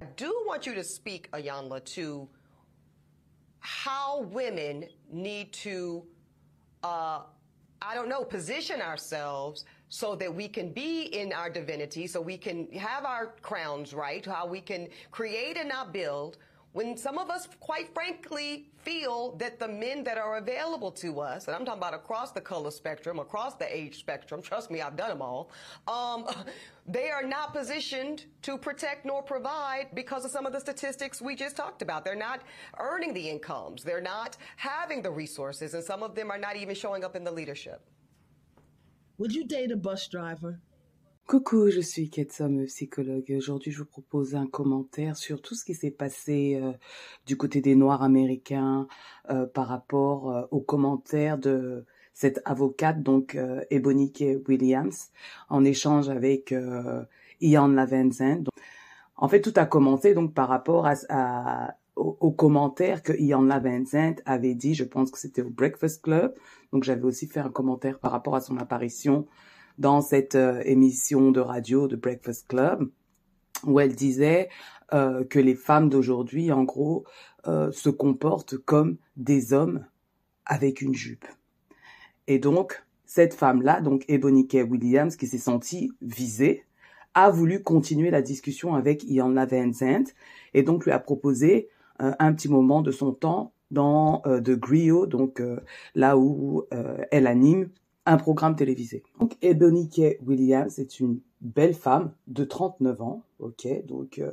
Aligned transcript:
I 0.00 0.06
do 0.16 0.44
want 0.46 0.66
you 0.66 0.74
to 0.74 0.84
speak, 0.84 1.30
Ayanla, 1.32 1.84
to 1.96 2.28
how 3.60 4.22
women 4.22 4.86
need 5.12 5.52
to, 5.52 6.04
uh, 6.82 7.20
I 7.82 7.94
don't 7.94 8.08
know, 8.08 8.24
position 8.24 8.80
ourselves 8.80 9.64
so 9.88 10.14
that 10.16 10.34
we 10.34 10.48
can 10.48 10.72
be 10.72 11.02
in 11.02 11.32
our 11.32 11.50
divinity, 11.50 12.06
so 12.06 12.20
we 12.20 12.38
can 12.38 12.70
have 12.72 13.04
our 13.04 13.34
crowns 13.42 13.92
right, 13.92 14.24
how 14.24 14.46
we 14.46 14.60
can 14.60 14.88
create 15.10 15.56
and 15.56 15.68
not 15.68 15.92
build, 15.92 16.38
when 16.72 16.96
some 16.96 17.18
of 17.18 17.30
us, 17.30 17.48
quite 17.58 17.92
frankly, 17.92 18.68
feel 18.82 19.34
that 19.36 19.58
the 19.58 19.66
men 19.66 20.04
that 20.04 20.18
are 20.18 20.36
available 20.36 20.92
to 20.92 21.20
us, 21.20 21.48
and 21.48 21.56
I'm 21.56 21.64
talking 21.64 21.80
about 21.80 21.94
across 21.94 22.30
the 22.30 22.40
color 22.40 22.70
spectrum, 22.70 23.18
across 23.18 23.54
the 23.54 23.74
age 23.74 23.98
spectrum, 23.98 24.40
trust 24.40 24.70
me, 24.70 24.80
I've 24.80 24.96
done 24.96 25.08
them 25.08 25.20
all, 25.20 25.50
um, 25.88 26.26
they 26.86 27.10
are 27.10 27.24
not 27.24 27.52
positioned 27.52 28.24
to 28.42 28.56
protect 28.56 29.04
nor 29.04 29.20
provide 29.20 29.88
because 29.94 30.24
of 30.24 30.30
some 30.30 30.46
of 30.46 30.52
the 30.52 30.60
statistics 30.60 31.20
we 31.20 31.34
just 31.34 31.56
talked 31.56 31.82
about. 31.82 32.04
They're 32.04 32.14
not 32.14 32.42
earning 32.78 33.14
the 33.14 33.28
incomes. 33.28 33.82
They're 33.82 34.00
not 34.00 34.36
having 34.56 35.02
the 35.02 35.10
resources, 35.10 35.74
and 35.74 35.82
some 35.82 36.04
of 36.04 36.14
them 36.14 36.30
are 36.30 36.38
not 36.38 36.54
even 36.54 36.76
showing 36.76 37.04
up 37.04 37.16
in 37.16 37.24
the 37.24 37.32
leadership. 37.32 37.82
Would 39.18 39.34
you 39.34 39.44
date 39.44 39.72
a 39.72 39.76
bus 39.76 40.06
driver? 40.06 40.60
Coucou, 41.30 41.70
je 41.70 41.80
suis 41.80 42.10
Ketsom, 42.10 42.64
psychologue. 42.64 43.32
Aujourd'hui, 43.38 43.70
je 43.70 43.78
vous 43.78 43.84
propose 43.84 44.34
un 44.34 44.48
commentaire 44.48 45.16
sur 45.16 45.40
tout 45.40 45.54
ce 45.54 45.64
qui 45.64 45.74
s'est 45.74 45.92
passé 45.92 46.58
euh, 46.60 46.72
du 47.24 47.36
côté 47.36 47.60
des 47.60 47.76
Noirs 47.76 48.02
américains 48.02 48.88
euh, 49.30 49.46
par 49.46 49.68
rapport 49.68 50.28
euh, 50.28 50.42
aux 50.50 50.58
commentaires 50.58 51.38
de 51.38 51.86
cette 52.14 52.42
avocate, 52.44 53.04
donc 53.04 53.38
Ebony 53.70 54.12
Williams, 54.48 55.10
en 55.48 55.64
échange 55.64 56.08
avec 56.08 56.52
Ian 57.40 57.68
Lavenzen. 57.68 58.44
En 59.14 59.28
fait, 59.28 59.40
tout 59.40 59.54
a 59.54 59.66
commencé 59.66 60.14
donc 60.14 60.34
par 60.34 60.48
rapport 60.48 60.88
à, 60.88 61.74
aux, 61.94 62.32
commentaires 62.32 63.04
que 63.04 63.12
Ian 63.12 63.42
Lavenzen 63.42 64.16
avait 64.24 64.56
dit. 64.56 64.74
Je 64.74 64.84
pense 64.84 65.12
que 65.12 65.18
c'était 65.18 65.42
au 65.42 65.50
Breakfast 65.50 66.02
Club. 66.02 66.34
Donc, 66.72 66.82
j'avais 66.82 67.04
aussi 67.04 67.28
fait 67.28 67.40
un 67.40 67.50
commentaire 67.50 68.00
par 68.00 68.10
rapport 68.10 68.34
à 68.34 68.40
son 68.40 68.58
apparition 68.58 69.28
dans 69.80 70.02
cette 70.02 70.34
euh, 70.34 70.62
émission 70.64 71.32
de 71.32 71.40
radio 71.40 71.88
de 71.88 71.96
Breakfast 71.96 72.46
Club 72.46 72.88
où 73.64 73.80
elle 73.80 73.94
disait 73.94 74.48
euh, 74.92 75.24
que 75.24 75.38
les 75.38 75.54
femmes 75.54 75.88
d'aujourd'hui, 75.88 76.52
en 76.52 76.64
gros, 76.64 77.04
euh, 77.46 77.72
se 77.72 77.88
comportent 77.88 78.56
comme 78.58 78.98
des 79.16 79.52
hommes 79.52 79.84
avec 80.44 80.82
une 80.82 80.94
jupe. 80.94 81.26
Et 82.26 82.38
donc, 82.38 82.84
cette 83.06 83.34
femme-là, 83.34 83.80
donc 83.80 84.04
Ebony 84.08 84.46
Kay 84.46 84.62
Williams, 84.62 85.16
qui 85.16 85.26
s'est 85.26 85.38
sentie 85.38 85.90
visée, 86.02 86.64
a 87.14 87.30
voulu 87.30 87.62
continuer 87.62 88.10
la 88.10 88.22
discussion 88.22 88.74
avec 88.74 89.02
Ian 89.04 89.32
Van 89.32 90.04
et 90.54 90.62
donc 90.62 90.84
lui 90.84 90.92
a 90.92 90.98
proposé 91.00 91.68
un 91.98 92.32
petit 92.32 92.48
moment 92.48 92.82
de 92.82 92.92
son 92.92 93.12
temps 93.12 93.52
dans 93.72 94.22
The 94.24 94.52
Griot, 94.52 95.06
donc 95.06 95.42
là 95.96 96.16
où 96.16 96.66
elle 97.10 97.26
anime 97.26 97.68
un 98.06 98.16
programme 98.16 98.56
télévisé. 98.56 99.02
Donc 99.18 99.36
Ebony 99.42 99.88
Kay 99.88 100.18
Williams 100.26 100.78
est 100.78 101.00
une 101.00 101.20
belle 101.40 101.74
femme 101.74 102.12
de 102.26 102.44
39 102.44 103.00
ans, 103.02 103.22
ok, 103.38 103.86
donc 103.86 104.18
euh, 104.18 104.32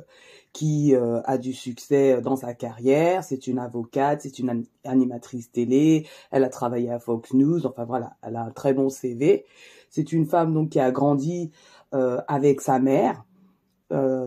qui 0.52 0.94
euh, 0.94 1.20
a 1.24 1.38
du 1.38 1.52
succès 1.52 2.20
dans 2.20 2.36
sa 2.36 2.54
carrière. 2.54 3.24
C'est 3.24 3.46
une 3.46 3.58
avocate, 3.58 4.22
c'est 4.22 4.38
une 4.38 4.64
animatrice 4.84 5.50
télé. 5.50 6.06
Elle 6.30 6.44
a 6.44 6.48
travaillé 6.48 6.90
à 6.90 6.98
Fox 6.98 7.32
News. 7.34 7.66
Enfin 7.66 7.84
voilà, 7.84 8.16
elle 8.22 8.36
a 8.36 8.44
un 8.44 8.50
très 8.50 8.72
bon 8.74 8.88
CV. 8.88 9.44
C'est 9.90 10.12
une 10.12 10.26
femme 10.26 10.52
donc 10.52 10.70
qui 10.70 10.80
a 10.80 10.90
grandi 10.90 11.50
euh, 11.94 12.20
avec 12.28 12.60
sa 12.60 12.78
mère, 12.78 13.24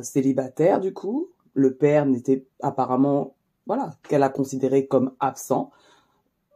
célibataire 0.02 0.80
du 0.80 0.94
coup. 0.94 1.30
Le 1.54 1.76
père 1.76 2.06
n'était 2.06 2.46
apparemment 2.62 3.36
voilà 3.68 3.92
qu'elle 4.08 4.24
a 4.24 4.30
considéré 4.30 4.88
comme 4.88 5.14
absent 5.20 5.72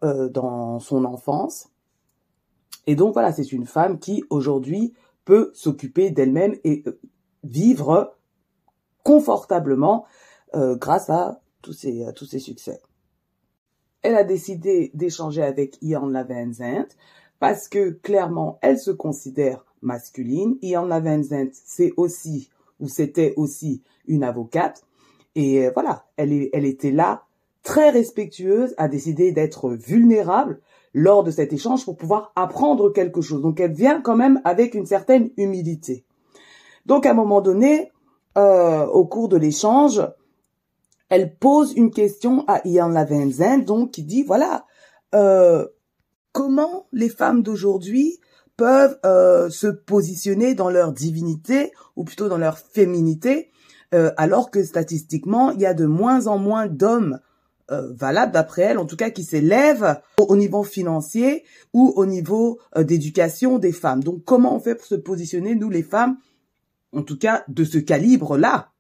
dans 0.02 0.80
son 0.80 1.04
enfance. 1.06 1.70
Et 2.88 2.96
donc 2.96 3.14
voilà, 3.14 3.32
c'est 3.32 3.52
une 3.52 3.66
femme 3.66 4.00
qui 4.00 4.24
aujourd'hui 4.30 4.94
peut 5.26 5.52
s'occuper 5.54 6.12
d'elle-même 6.12 6.56
et 6.64 6.84
euh, 6.88 7.00
vivre 7.44 8.16
confortablement 9.04 10.06
euh, 10.56 10.76
grâce 10.76 11.10
à 11.10 11.42
tous 11.62 11.74
ses, 11.74 12.06
tous 12.16 12.26
ses 12.26 12.40
succès. 12.40 12.82
Elle 14.02 14.16
a 14.16 14.24
décidé 14.24 14.92
d'échanger 14.94 15.42
avec 15.42 15.78
Ian 15.82 16.08
Lavenzent 16.08 16.96
parce 17.40 17.68
que 17.68 17.90
clairement, 17.90 18.60
elle 18.62 18.80
se 18.80 18.92
considère 18.92 19.66
masculine. 19.82 20.58
Ian 20.62 20.86
Lavenzent, 20.86 21.50
c'est 21.54 21.94
aussi, 21.98 22.50
ou 22.80 22.88
c'était 22.88 23.34
aussi 23.36 23.82
une 24.08 24.24
avocate. 24.24 24.86
Et 25.36 25.66
euh, 25.66 25.72
voilà, 25.74 26.06
elle, 26.18 26.34
est, 26.34 26.50
elle 26.54 26.66
était 26.66 26.92
là, 26.92 27.24
très 27.64 27.90
respectueuse, 27.90 28.74
a 28.78 28.88
décidé 28.88 29.32
d'être 29.32 29.72
vulnérable 29.72 30.62
lors 30.96 31.26
de 31.26 31.30
cet 31.30 31.52
échange 31.52 31.84
pour 31.84 31.98
pouvoir 31.98 32.32
apprendre 32.38 32.90
quelque 32.90 33.20
chose. 33.22 33.42
Donc 33.42 33.60
elle 33.60 33.74
vient 33.74 34.02
quand 34.02 34.16
même 34.16 34.40
avec 34.46 34.74
une 34.74 34.86
certaine 34.86 35.30
humilité. 35.36 36.06
Donc 36.86 37.06
à 37.06 37.12
un 37.12 37.14
moment 37.14 37.42
donné, 37.42 37.92
euh, 38.38 38.86
au 38.86 39.06
cours 39.06 39.28
de 39.28 39.36
l'échange, 39.36 40.02
elle 41.10 41.36
pose 41.36 41.74
une 41.76 41.92
question 41.92 42.46
à 42.48 42.66
Ian 42.66 42.88
Lavenzen, 42.88 43.66
donc 43.66 43.92
qui 43.92 44.04
dit 44.04 44.24
voilà 44.24 44.66
euh, 45.14 45.68
comment 46.32 46.88
les 46.94 47.10
femmes 47.10 47.44
d'aujourd'hui 47.44 48.18
peuvent 48.56 48.98
euh, 49.06 49.50
se 49.50 49.68
positionner 49.68 50.56
dans 50.56 50.70
leur 50.70 50.94
divinité 50.94 51.74
ou 51.98 52.06
plutôt 52.06 52.30
dans 52.30 52.38
leur 52.38 52.58
féminité, 52.58 53.52
alors 54.18 54.52
que 54.52 54.62
statistiquement 54.62 55.52
il 55.52 55.62
y 55.62 55.66
a 55.66 55.74
de 55.74 55.86
moins 55.86 56.28
en 56.28 56.38
moins 56.38 56.68
d'hommes 56.68 57.22
euh, 57.72 57.94
valable 57.94 58.32
d'après 58.32 58.62
elle, 58.62 58.78
en 58.78 58.86
tout 58.86 58.96
cas 58.96 59.10
qui 59.10 59.24
s'élève 59.24 60.00
au, 60.20 60.36
niveau 60.36 60.64
financier 60.64 61.44
ou 61.74 61.94
au 61.96 62.06
niveau 62.06 62.60
euh, 62.76 62.84
d'éducation 62.84 63.58
des 63.58 63.72
femmes. 63.72 64.04
Donc 64.04 64.24
comment 64.24 64.56
on 64.56 64.60
fait 64.60 64.76
pour 64.76 64.86
se 64.86 64.96
positionner, 64.96 65.56
nous 65.56 65.70
les 65.70 65.82
femmes, 65.82 66.18
en 66.92 67.02
tout 67.02 67.18
cas 67.18 67.44
de 67.48 67.64
ce 67.64 67.78
calibre-là? 67.78 68.72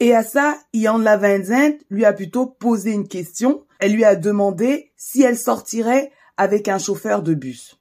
Et 0.00 0.14
à 0.14 0.22
ça, 0.22 0.58
Ian 0.74 0.98
Lavenzen 0.98 1.78
lui 1.90 2.04
a 2.04 2.12
plutôt 2.12 2.46
posé 2.46 2.92
une 2.92 3.08
question. 3.08 3.64
Elle 3.80 3.94
lui 3.94 4.04
a 4.04 4.14
demandé 4.14 4.92
si 4.96 5.22
elle 5.22 5.38
sortirait 5.38 6.12
avec 6.36 6.68
un 6.68 6.78
chauffeur 6.78 7.22
de 7.22 7.34
bus. 7.34 7.76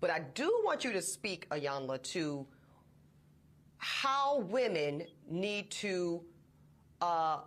But 0.00 0.10
I 0.10 0.20
do 0.34 0.48
want 0.64 0.84
you 0.84 0.92
to 0.92 1.00
speak, 1.00 1.48
Ayanla, 1.50 1.98
to 2.14 2.46
how 3.78 4.40
women 4.40 5.02
need 5.28 5.70
to 5.82 6.22
uh, 7.02 7.38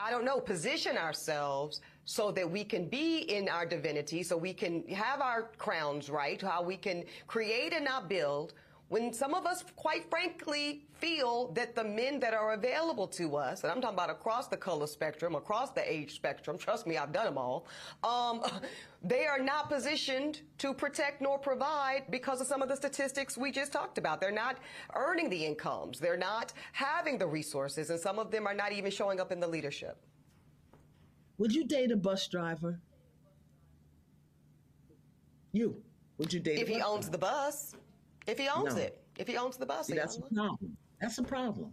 I 0.00 0.10
don't 0.10 0.24
know, 0.24 0.40
position 0.40 0.96
ourselves 0.96 1.80
so 2.04 2.30
that 2.32 2.48
we 2.50 2.64
can 2.64 2.86
be 2.86 3.18
in 3.18 3.48
our 3.48 3.66
divinity, 3.66 4.22
so 4.22 4.36
we 4.36 4.54
can 4.54 4.86
have 4.88 5.20
our 5.20 5.50
crowns 5.58 6.08
right, 6.08 6.40
how 6.40 6.62
we 6.62 6.76
can 6.76 7.04
create 7.26 7.72
and 7.74 7.84
not 7.84 8.08
build, 8.08 8.54
when 8.88 9.12
some 9.12 9.34
of 9.34 9.44
us, 9.44 9.64
quite 9.76 10.08
frankly, 10.08 10.86
feel 10.94 11.52
that 11.52 11.74
the 11.74 11.84
men 11.84 12.18
that 12.20 12.32
are 12.32 12.54
available 12.54 13.06
to 13.06 13.36
us, 13.36 13.62
and 13.62 13.70
I'm 13.70 13.82
talking 13.82 13.94
about 13.94 14.08
across 14.08 14.48
the 14.48 14.56
color 14.56 14.86
spectrum, 14.86 15.34
across 15.34 15.70
the 15.70 15.90
age 15.90 16.14
spectrum, 16.14 16.56
trust 16.58 16.86
me, 16.86 16.96
I've 16.96 17.12
done 17.12 17.26
them 17.26 17.36
all, 17.36 17.66
um, 18.02 18.42
they 19.02 19.26
are 19.26 19.38
not 19.38 19.68
positioned 19.68 20.40
to 20.58 20.72
protect 20.72 21.20
nor 21.20 21.38
provide 21.38 22.04
because 22.10 22.40
of 22.40 22.46
some 22.46 22.62
of 22.62 22.68
the 22.68 22.76
statistics 22.76 23.36
we 23.36 23.52
just 23.52 23.72
talked 23.72 23.98
about. 23.98 24.20
They're 24.20 24.32
not 24.32 24.56
earning 24.94 25.28
the 25.28 25.44
incomes. 25.44 26.00
They're 26.00 26.16
not 26.16 26.54
having 26.72 27.18
the 27.18 27.26
resources, 27.26 27.90
and 27.90 28.00
some 28.00 28.18
of 28.18 28.30
them 28.30 28.46
are 28.46 28.54
not 28.54 28.72
even 28.72 28.90
showing 28.90 29.20
up 29.20 29.30
in 29.32 29.38
the 29.38 29.48
leadership. 29.48 29.98
Would 31.36 31.54
you 31.54 31.64
date 31.66 31.92
a 31.92 31.96
bus 31.96 32.26
driver? 32.26 32.80
You. 35.52 35.82
Would 36.16 36.32
you 36.32 36.40
date 36.40 36.58
if 36.58 36.68
he 36.68 36.80
owns 36.80 37.06
driver? 37.06 37.12
the 37.12 37.18
bus? 37.18 37.74
If 38.28 38.38
he 38.38 38.48
owns 38.48 38.74
no. 38.74 38.82
it, 38.82 39.02
if 39.18 39.26
he 39.26 39.36
owns 39.38 39.56
the 39.56 39.66
bus, 39.66 39.86
See, 39.86 39.94
that's 39.94 40.18
a 40.18 40.20
problem. 40.20 40.76
That's 41.00 41.18
a 41.18 41.22
problem. 41.22 41.72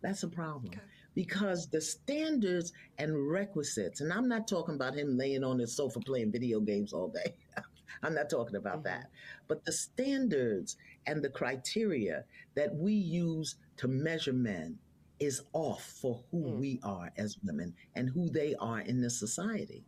That's 0.00 0.22
a 0.22 0.28
problem. 0.28 0.68
Okay. 0.68 0.80
Because 1.14 1.68
the 1.68 1.80
standards 1.80 2.72
and 2.98 3.28
requisites, 3.28 4.00
and 4.00 4.12
I'm 4.12 4.28
not 4.28 4.46
talking 4.46 4.76
about 4.76 4.94
him 4.94 5.18
laying 5.18 5.44
on 5.44 5.58
his 5.58 5.76
sofa 5.76 6.00
playing 6.00 6.30
video 6.30 6.60
games 6.60 6.92
all 6.92 7.08
day. 7.08 7.34
I'm 8.02 8.14
not 8.14 8.30
talking 8.30 8.56
about 8.56 8.84
mm-hmm. 8.84 9.00
that. 9.00 9.10
But 9.48 9.64
the 9.64 9.72
standards 9.72 10.76
and 11.06 11.22
the 11.22 11.28
criteria 11.28 12.24
that 12.54 12.74
we 12.74 12.92
use 12.92 13.56
to 13.78 13.88
measure 13.88 14.32
men 14.32 14.78
is 15.18 15.42
off 15.52 15.84
for 16.00 16.22
who 16.30 16.44
mm. 16.44 16.56
we 16.58 16.80
are 16.82 17.12
as 17.16 17.38
women 17.44 17.74
and 17.94 18.08
who 18.08 18.28
they 18.30 18.54
are 18.60 18.80
in 18.80 19.00
this 19.00 19.18
society. 19.18 19.84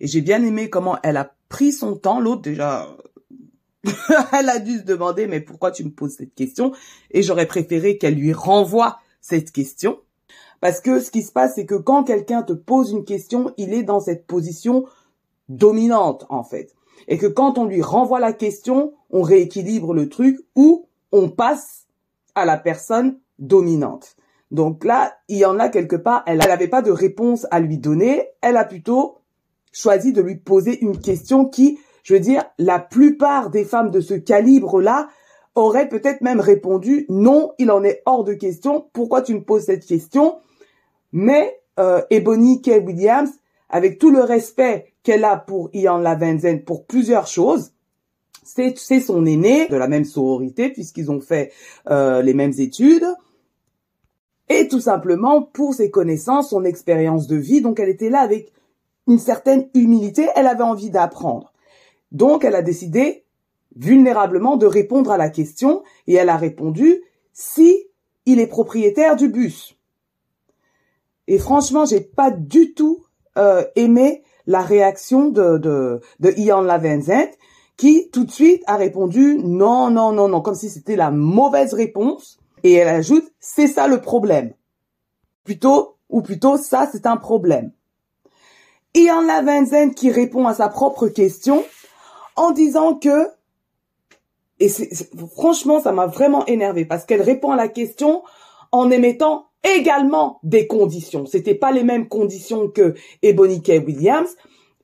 Et 0.00 0.06
j'ai 0.06 0.20
bien 0.20 0.42
aimé 0.42 0.68
comment 0.68 0.98
elle 1.02 1.16
a 1.16 1.34
pris 1.48 1.72
son 1.72 1.96
temps. 1.96 2.20
L'autre, 2.20 2.42
déjà, 2.42 2.96
elle 4.38 4.48
a 4.48 4.58
dû 4.58 4.78
se 4.78 4.82
demander, 4.82 5.26
mais 5.26 5.40
pourquoi 5.40 5.70
tu 5.70 5.84
me 5.84 5.90
poses 5.90 6.16
cette 6.16 6.34
question? 6.34 6.72
Et 7.10 7.22
j'aurais 7.22 7.46
préféré 7.46 7.98
qu'elle 7.98 8.14
lui 8.14 8.32
renvoie 8.32 8.98
cette 9.20 9.52
question. 9.52 9.98
Parce 10.60 10.80
que 10.80 11.00
ce 11.00 11.10
qui 11.10 11.22
se 11.22 11.32
passe, 11.32 11.54
c'est 11.54 11.66
que 11.66 11.74
quand 11.74 12.04
quelqu'un 12.04 12.42
te 12.42 12.52
pose 12.52 12.90
une 12.90 13.04
question, 13.04 13.52
il 13.56 13.74
est 13.74 13.82
dans 13.82 14.00
cette 14.00 14.26
position 14.26 14.84
dominante, 15.48 16.26
en 16.28 16.42
fait. 16.42 16.74
Et 17.08 17.18
que 17.18 17.26
quand 17.26 17.58
on 17.58 17.66
lui 17.66 17.82
renvoie 17.82 18.20
la 18.20 18.32
question, 18.32 18.94
on 19.10 19.22
rééquilibre 19.22 19.94
le 19.94 20.08
truc 20.08 20.38
ou 20.54 20.88
on 21.12 21.28
passe 21.28 21.86
à 22.34 22.44
la 22.44 22.56
personne 22.56 23.18
dominante. 23.38 24.16
Donc 24.50 24.84
là, 24.84 25.16
il 25.28 25.38
y 25.38 25.44
en 25.44 25.58
a 25.58 25.68
quelque 25.68 25.96
part, 25.96 26.22
elle 26.26 26.38
n'avait 26.38 26.68
pas 26.68 26.82
de 26.82 26.90
réponse 26.90 27.46
à 27.50 27.60
lui 27.60 27.78
donner, 27.78 28.28
elle 28.40 28.56
a 28.56 28.64
plutôt 28.64 29.18
choisi 29.72 30.12
de 30.12 30.22
lui 30.22 30.36
poser 30.36 30.80
une 30.82 30.98
question 30.98 31.44
qui, 31.44 31.78
je 32.06 32.14
veux 32.14 32.20
dire, 32.20 32.44
la 32.56 32.78
plupart 32.78 33.50
des 33.50 33.64
femmes 33.64 33.90
de 33.90 34.00
ce 34.00 34.14
calibre-là 34.14 35.08
auraient 35.56 35.88
peut-être 35.88 36.20
même 36.20 36.38
répondu 36.38 37.04
non, 37.08 37.50
il 37.58 37.68
en 37.72 37.82
est 37.82 38.02
hors 38.06 38.22
de 38.22 38.32
question, 38.32 38.86
pourquoi 38.92 39.22
tu 39.22 39.34
me 39.34 39.42
poses 39.42 39.64
cette 39.64 39.84
question? 39.84 40.36
Mais 41.10 41.58
euh, 41.80 42.00
Ebony 42.10 42.62
K. 42.62 42.80
Williams, 42.86 43.30
avec 43.68 43.98
tout 43.98 44.12
le 44.12 44.20
respect 44.20 44.92
qu'elle 45.02 45.24
a 45.24 45.36
pour 45.36 45.68
Ian 45.72 45.98
Lavenzen 45.98 46.62
pour 46.62 46.86
plusieurs 46.86 47.26
choses, 47.26 47.72
c'est 48.44 49.00
son 49.00 49.26
aîné 49.26 49.66
de 49.66 49.76
la 49.76 49.88
même 49.88 50.04
sororité 50.04 50.68
puisqu'ils 50.68 51.10
ont 51.10 51.20
fait 51.20 51.50
euh, 51.90 52.22
les 52.22 52.34
mêmes 52.34 52.54
études 52.56 53.06
et 54.48 54.68
tout 54.68 54.80
simplement 54.80 55.42
pour 55.42 55.74
ses 55.74 55.90
connaissances, 55.90 56.50
son 56.50 56.64
expérience 56.64 57.26
de 57.26 57.34
vie. 57.34 57.62
Donc 57.62 57.80
elle 57.80 57.88
était 57.88 58.10
là 58.10 58.20
avec 58.20 58.52
une 59.08 59.18
certaine 59.18 59.68
humilité, 59.74 60.28
elle 60.36 60.46
avait 60.46 60.62
envie 60.62 60.90
d'apprendre. 60.90 61.52
Donc 62.12 62.44
elle 62.44 62.54
a 62.54 62.62
décidé 62.62 63.24
vulnérablement 63.74 64.56
de 64.56 64.66
répondre 64.66 65.10
à 65.10 65.18
la 65.18 65.28
question 65.28 65.82
et 66.06 66.14
elle 66.14 66.28
a 66.28 66.36
répondu 66.36 67.02
si 67.32 67.86
il 68.24 68.40
est 68.40 68.46
propriétaire 68.46 69.16
du 69.16 69.28
bus. 69.28 69.76
Et 71.28 71.38
franchement, 71.38 71.84
j'ai 71.84 72.00
pas 72.00 72.30
du 72.30 72.74
tout 72.74 73.04
euh, 73.36 73.64
aimé 73.74 74.22
la 74.46 74.62
réaction 74.62 75.28
de, 75.28 75.58
de, 75.58 76.00
de 76.20 76.32
Ian 76.36 76.62
Lavenzet 76.62 77.32
qui 77.76 78.08
tout 78.10 78.24
de 78.24 78.30
suite 78.30 78.62
a 78.66 78.76
répondu 78.76 79.38
non, 79.42 79.90
non, 79.90 80.12
non, 80.12 80.28
non, 80.28 80.40
comme 80.40 80.54
si 80.54 80.70
c'était 80.70 80.96
la 80.96 81.10
mauvaise 81.10 81.74
réponse. 81.74 82.38
Et 82.62 82.72
elle 82.72 82.88
ajoute, 82.88 83.30
c'est 83.38 83.66
ça 83.66 83.86
le 83.86 84.00
problème. 84.00 84.54
Plutôt, 85.44 85.96
ou 86.08 86.22
plutôt, 86.22 86.56
ça 86.56 86.88
c'est 86.90 87.06
un 87.06 87.16
problème. 87.16 87.72
Ian 88.94 89.20
Lavenzen 89.20 89.94
qui 89.94 90.10
répond 90.10 90.46
à 90.46 90.54
sa 90.54 90.68
propre 90.68 91.08
question 91.08 91.64
en 92.36 92.50
disant 92.50 92.94
que, 92.94 93.28
et 94.60 94.70
franchement 95.34 95.80
ça 95.80 95.92
m'a 95.92 96.06
vraiment 96.06 96.46
énervé 96.46 96.84
parce 96.84 97.04
qu'elle 97.04 97.22
répond 97.22 97.50
à 97.50 97.56
la 97.56 97.68
question 97.68 98.22
en 98.72 98.90
émettant 98.90 99.46
également 99.64 100.38
des 100.42 100.66
conditions. 100.66 101.26
C'était 101.26 101.54
pas 101.54 101.72
les 101.72 101.82
mêmes 101.82 102.08
conditions 102.08 102.68
que 102.68 102.94
Ebony 103.22 103.62
K. 103.62 103.82
Williams. 103.86 104.36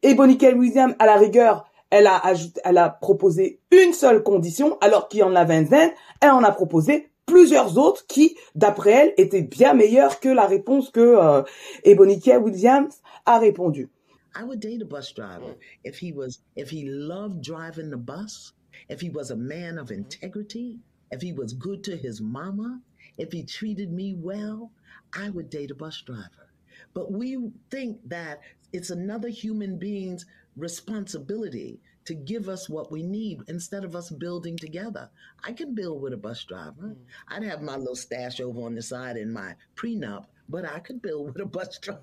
Ebony 0.03 0.39
K. 0.39 0.55
Williams, 0.57 0.95
à 0.99 1.07
la 1.07 1.17
rigueur, 1.17 1.65
elle 1.91 2.07
a 2.07 2.17
ajouté, 2.19 2.61
elle 2.65 2.79
a 2.79 2.89
proposé 2.89 3.61
une 3.71 3.93
seule 3.93 4.23
condition, 4.23 4.79
alors 4.81 5.09
qu'il 5.09 5.21
y 5.21 5.23
en 5.23 5.37
a 5.37 5.45
20 5.45 5.73
elle 6.21 6.31
en 6.31 6.43
a 6.43 6.51
proposé 6.51 7.11
plusieurs 7.27 7.79
autres 7.79 8.07
qui, 8.07 8.37
d'après 8.55 8.91
elle, 8.91 9.15
étaient 9.19 9.43
bien 9.43 9.75
meilleures 9.75 10.19
que 10.19 10.29
la 10.29 10.47
réponse 10.47 10.91
que 10.91 11.01
euh. 11.01 11.43
Williams 12.39 12.95
a 13.27 13.39
répondu. 13.39 13.91
I 14.35 14.45
would 14.45 14.61
date 14.61 14.83
a 14.83 14.87
bus 14.87 15.13
driver 15.13 15.57
if 15.85 15.99
he 15.99 16.13
was 16.13 16.41
if 16.57 16.71
he 16.71 16.89
loved 16.89 17.43
driving 17.43 17.91
the 17.91 17.97
bus, 17.97 18.53
if 18.89 19.01
he 19.01 19.11
was 19.11 19.31
a 19.31 19.37
man 19.37 19.79
of 19.79 19.91
integrity, 19.91 20.79
if 21.11 21.21
he 21.21 21.33
was 21.33 21.53
good 21.53 21.85
to 21.85 21.97
his 21.97 22.21
mama, 22.21 22.81
if 23.19 23.33
he 23.33 23.43
treated 23.43 23.93
me 23.93 24.15
well, 24.15 24.73
I 25.13 25.31
would 25.31 25.51
date 25.51 25.71
a 25.71 25.75
bus 25.75 26.01
driver. 26.01 26.51
But 26.95 27.13
we 27.13 27.51
think 27.71 28.09
that 28.09 28.41
it's 28.73 28.91
another 28.91 29.29
human 29.29 29.79
being's 29.79 30.25
responsibility 30.57 31.81
to 32.05 32.15
give 32.15 32.49
us 32.49 32.69
what 32.69 32.91
we 32.91 33.03
need 33.03 33.41
instead 33.49 33.85
of 33.85 33.95
us 33.95 34.11
building 34.11 34.57
together. 34.57 35.09
I 35.45 35.53
can 35.53 35.75
build 35.75 36.03
with 36.03 36.13
a 36.13 36.17
bus 36.17 36.43
driver. 36.45 36.73
Mm. 36.81 36.97
I'd 37.29 37.45
have 37.45 37.63
my 37.63 37.77
little 37.77 37.95
stash 37.95 38.41
over 38.41 38.63
on 38.63 38.75
the 38.75 38.83
side 38.83 39.17
in 39.17 39.33
my 39.33 39.55
prenup, 39.77 40.27
but 40.49 40.65
I 40.65 40.81
could 40.81 41.01
build 41.01 41.27
with 41.27 41.41
a 41.41 41.47
bus 41.47 41.81
driver. 41.81 42.01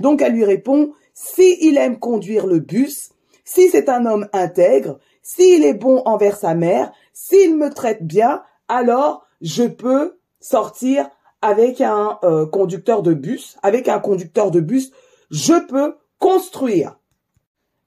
Donc 0.00 0.22
elle 0.22 0.32
lui 0.32 0.44
répond 0.44 0.92
si 1.14 1.56
il 1.60 1.78
aime 1.78 1.98
conduire 1.98 2.46
le 2.46 2.58
bus, 2.58 3.10
si 3.44 3.68
c'est 3.68 3.88
un 3.88 4.06
homme 4.06 4.28
intègre, 4.32 4.98
s'il 5.22 5.64
est 5.64 5.74
bon 5.74 6.02
envers 6.04 6.36
sa 6.36 6.54
mère, 6.54 6.92
s'il 7.12 7.56
me 7.56 7.70
traite 7.70 8.04
bien, 8.04 8.42
alors 8.68 9.26
je 9.40 9.64
peux 9.64 10.18
sortir 10.40 11.08
avec 11.42 11.80
un 11.80 12.18
euh, 12.24 12.46
conducteur 12.46 13.02
de 13.02 13.14
bus, 13.14 13.56
avec 13.62 13.88
un 13.88 13.98
conducteur 13.98 14.50
de 14.50 14.60
bus, 14.60 14.90
je 15.30 15.54
peux 15.66 15.96
construire. 16.18 16.98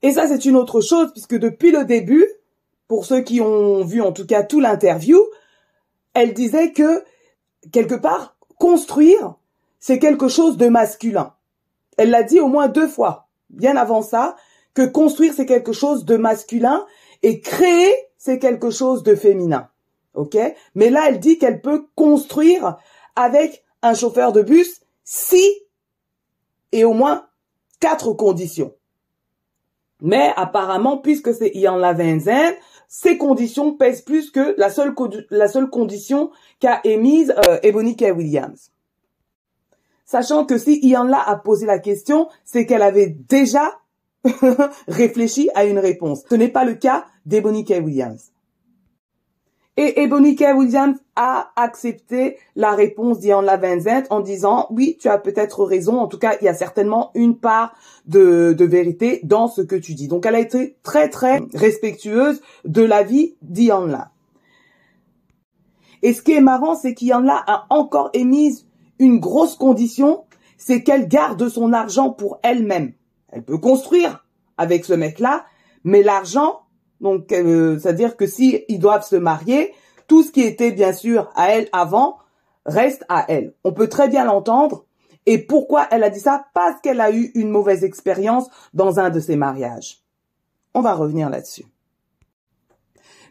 Et 0.02 0.12
ça, 0.14 0.28
c'est 0.28 0.46
une 0.46 0.56
autre 0.56 0.82
chose, 0.82 1.12
puisque 1.12 1.38
depuis 1.38 1.72
le 1.72 1.84
début, 1.84 2.26
pour 2.88 3.06
ceux 3.06 3.22
qui 3.22 3.42
ont 3.42 3.84
vu 3.84 4.02
en 4.02 4.12
tout 4.12 4.26
cas 4.26 4.44
tout 4.44 4.60
l'interview, 4.60 5.20
elle 6.14 6.34
disait 6.34 6.72
que, 6.72 7.04
quelque 7.72 7.96
part, 7.96 8.38
construire, 8.58 9.36
c'est 9.80 10.00
quelque 10.00 10.28
chose 10.28 10.58
de 10.58 10.68
masculin. 10.68 11.34
Elle 11.98 12.12
l'a 12.12 12.24
dit 12.24 12.40
au 12.40 12.48
moins 12.48 12.68
deux 12.68 12.88
fois, 12.88 13.28
bien 13.50 13.76
avant 13.76 14.02
ça, 14.02 14.36
que 14.74 14.86
construire, 14.86 15.34
c'est 15.34 15.46
quelque 15.46 15.74
chose 15.74 16.06
de 16.06 16.18
masculin 16.18 16.86
et 17.24 17.42
créer, 17.42 17.94
c'est 18.18 18.40
quelque 18.40 18.70
chose 18.70 19.04
de 19.04 19.16
féminin. 19.16 19.70
OK? 20.14 20.38
Mais 20.76 20.90
là, 20.90 21.06
elle 21.08 21.20
dit 21.20 21.38
qu'elle 21.38 21.62
peut 21.62 21.88
construire 21.96 22.78
avec 23.16 23.64
un 23.82 23.94
chauffeur 23.94 24.32
de 24.32 24.42
bus 24.42 24.82
si 25.04 25.44
et 26.72 26.84
au 26.84 26.94
moins 26.94 27.28
quatre 27.80 28.14
conditions. 28.14 28.74
Mais 30.02 30.32
apparemment, 30.36 30.98
puisque 30.98 31.34
c'est 31.34 31.52
Ian 31.56 31.76
Lavenzen, 31.76 32.54
ces 32.88 33.18
conditions 33.18 33.74
pèsent 33.74 34.02
plus 34.02 34.32
que 34.32 34.56
la 34.58 34.70
seule, 34.70 34.96
la 35.30 35.48
seule 35.48 35.70
condition 35.70 36.32
qu'a 36.60 36.80
émise 36.84 37.34
euh, 37.48 37.60
Ebony. 37.64 37.96
Williams. 38.00 38.72
Sachant 40.10 40.44
que 40.44 40.58
si 40.58 40.80
Ian 40.82 41.04
là 41.04 41.22
a 41.24 41.36
posé 41.36 41.68
la 41.68 41.78
question, 41.78 42.30
c'est 42.44 42.66
qu'elle 42.66 42.82
avait 42.82 43.16
déjà 43.30 43.80
réfléchi 44.88 45.52
à 45.54 45.66
une 45.66 45.78
réponse. 45.78 46.24
Ce 46.28 46.34
n'est 46.34 46.48
pas 46.48 46.66
le 46.66 46.74
cas 46.74 47.06
d'Ebony. 47.28 47.64
Williams. 47.70 48.32
Et 49.78 50.02
Ebony. 50.02 50.36
Williams 50.56 50.98
a 51.16 51.52
accepté 51.56 52.38
la 52.56 52.72
réponse 52.72 53.20
d'Ian 53.20 53.42
Lavenzet 53.42 54.06
en 54.10 54.22
disant 54.22 54.66
oui, 54.72 54.98
tu 55.00 55.10
as 55.10 55.20
peut-être 55.20 55.64
raison. 55.64 56.00
En 56.00 56.08
tout 56.08 56.18
cas, 56.18 56.38
il 56.42 56.46
y 56.46 56.48
a 56.48 56.56
certainement 56.56 57.12
une 57.14 57.38
part 57.38 57.76
de, 58.08 58.56
vérité 58.60 59.20
dans 59.22 59.48
ce 59.48 59.62
que 59.62 59.76
tu 59.76 59.94
dis. 59.94 60.08
Donc, 60.08 60.26
elle 60.26 60.34
a 60.34 60.40
été 60.40 60.76
très, 60.82 61.10
très 61.10 61.40
respectueuse 61.54 62.42
de 62.66 62.82
l'avis 62.82 63.36
d'Ian 63.44 63.86
La. 63.86 64.10
Et 66.02 66.14
ce 66.14 66.24
qui 66.24 66.32
est 66.32 66.42
marrant, 66.42 66.74
c'est 66.74 66.96
qu'Ian 66.96 67.20
La 67.20 67.44
a 67.46 67.68
encore 67.70 68.10
émise 68.14 68.66
une 69.00 69.20
grosse 69.20 69.56
condition, 69.56 70.26
c'est 70.58 70.84
qu'elle 70.84 71.08
garde 71.08 71.48
son 71.50 71.74
argent 71.74 72.12
pour 72.12 72.40
elle-même. 72.44 72.94
Elle 73.32 73.44
peut 73.44 73.58
construire 73.58 74.26
avec 74.58 74.86
ce 74.86 74.94
mec-là, 74.94 75.46
mais 75.84 76.04
l'argent, 76.04 76.62
donc, 77.02 77.32
euh, 77.32 77.80
c'est-à-dire 77.80 78.18
que 78.18 78.28
si 78.28 78.66
ils 78.68 78.80
doivent 78.80 79.06
se 79.06 79.16
marier, 79.16 79.74
tout 80.08 80.24
ce 80.24 80.32
qui 80.32 80.42
était 80.42 80.72
bien 80.72 80.92
sûr 80.92 81.32
à 81.36 81.52
elle 81.52 81.70
avant 81.72 82.18
reste 82.66 83.06
à 83.10 83.26
elle. 83.30 83.54
On 83.64 83.72
peut 83.72 83.88
très 83.88 84.10
bien 84.10 84.26
l'entendre. 84.26 84.86
Et 85.26 85.38
pourquoi 85.38 85.88
elle 85.92 86.04
a 86.04 86.10
dit 86.10 86.20
ça? 86.20 86.46
Parce 86.54 86.82
qu'elle 86.82 87.02
a 87.02 87.12
eu 87.12 87.32
une 87.36 87.50
mauvaise 87.50 87.84
expérience 87.84 88.50
dans 88.74 89.00
un 89.00 89.10
de 89.10 89.20
ses 89.20 89.36
mariages. 89.36 90.04
On 90.74 90.82
va 90.82 90.94
revenir 90.94 91.30
là-dessus. 91.30 91.66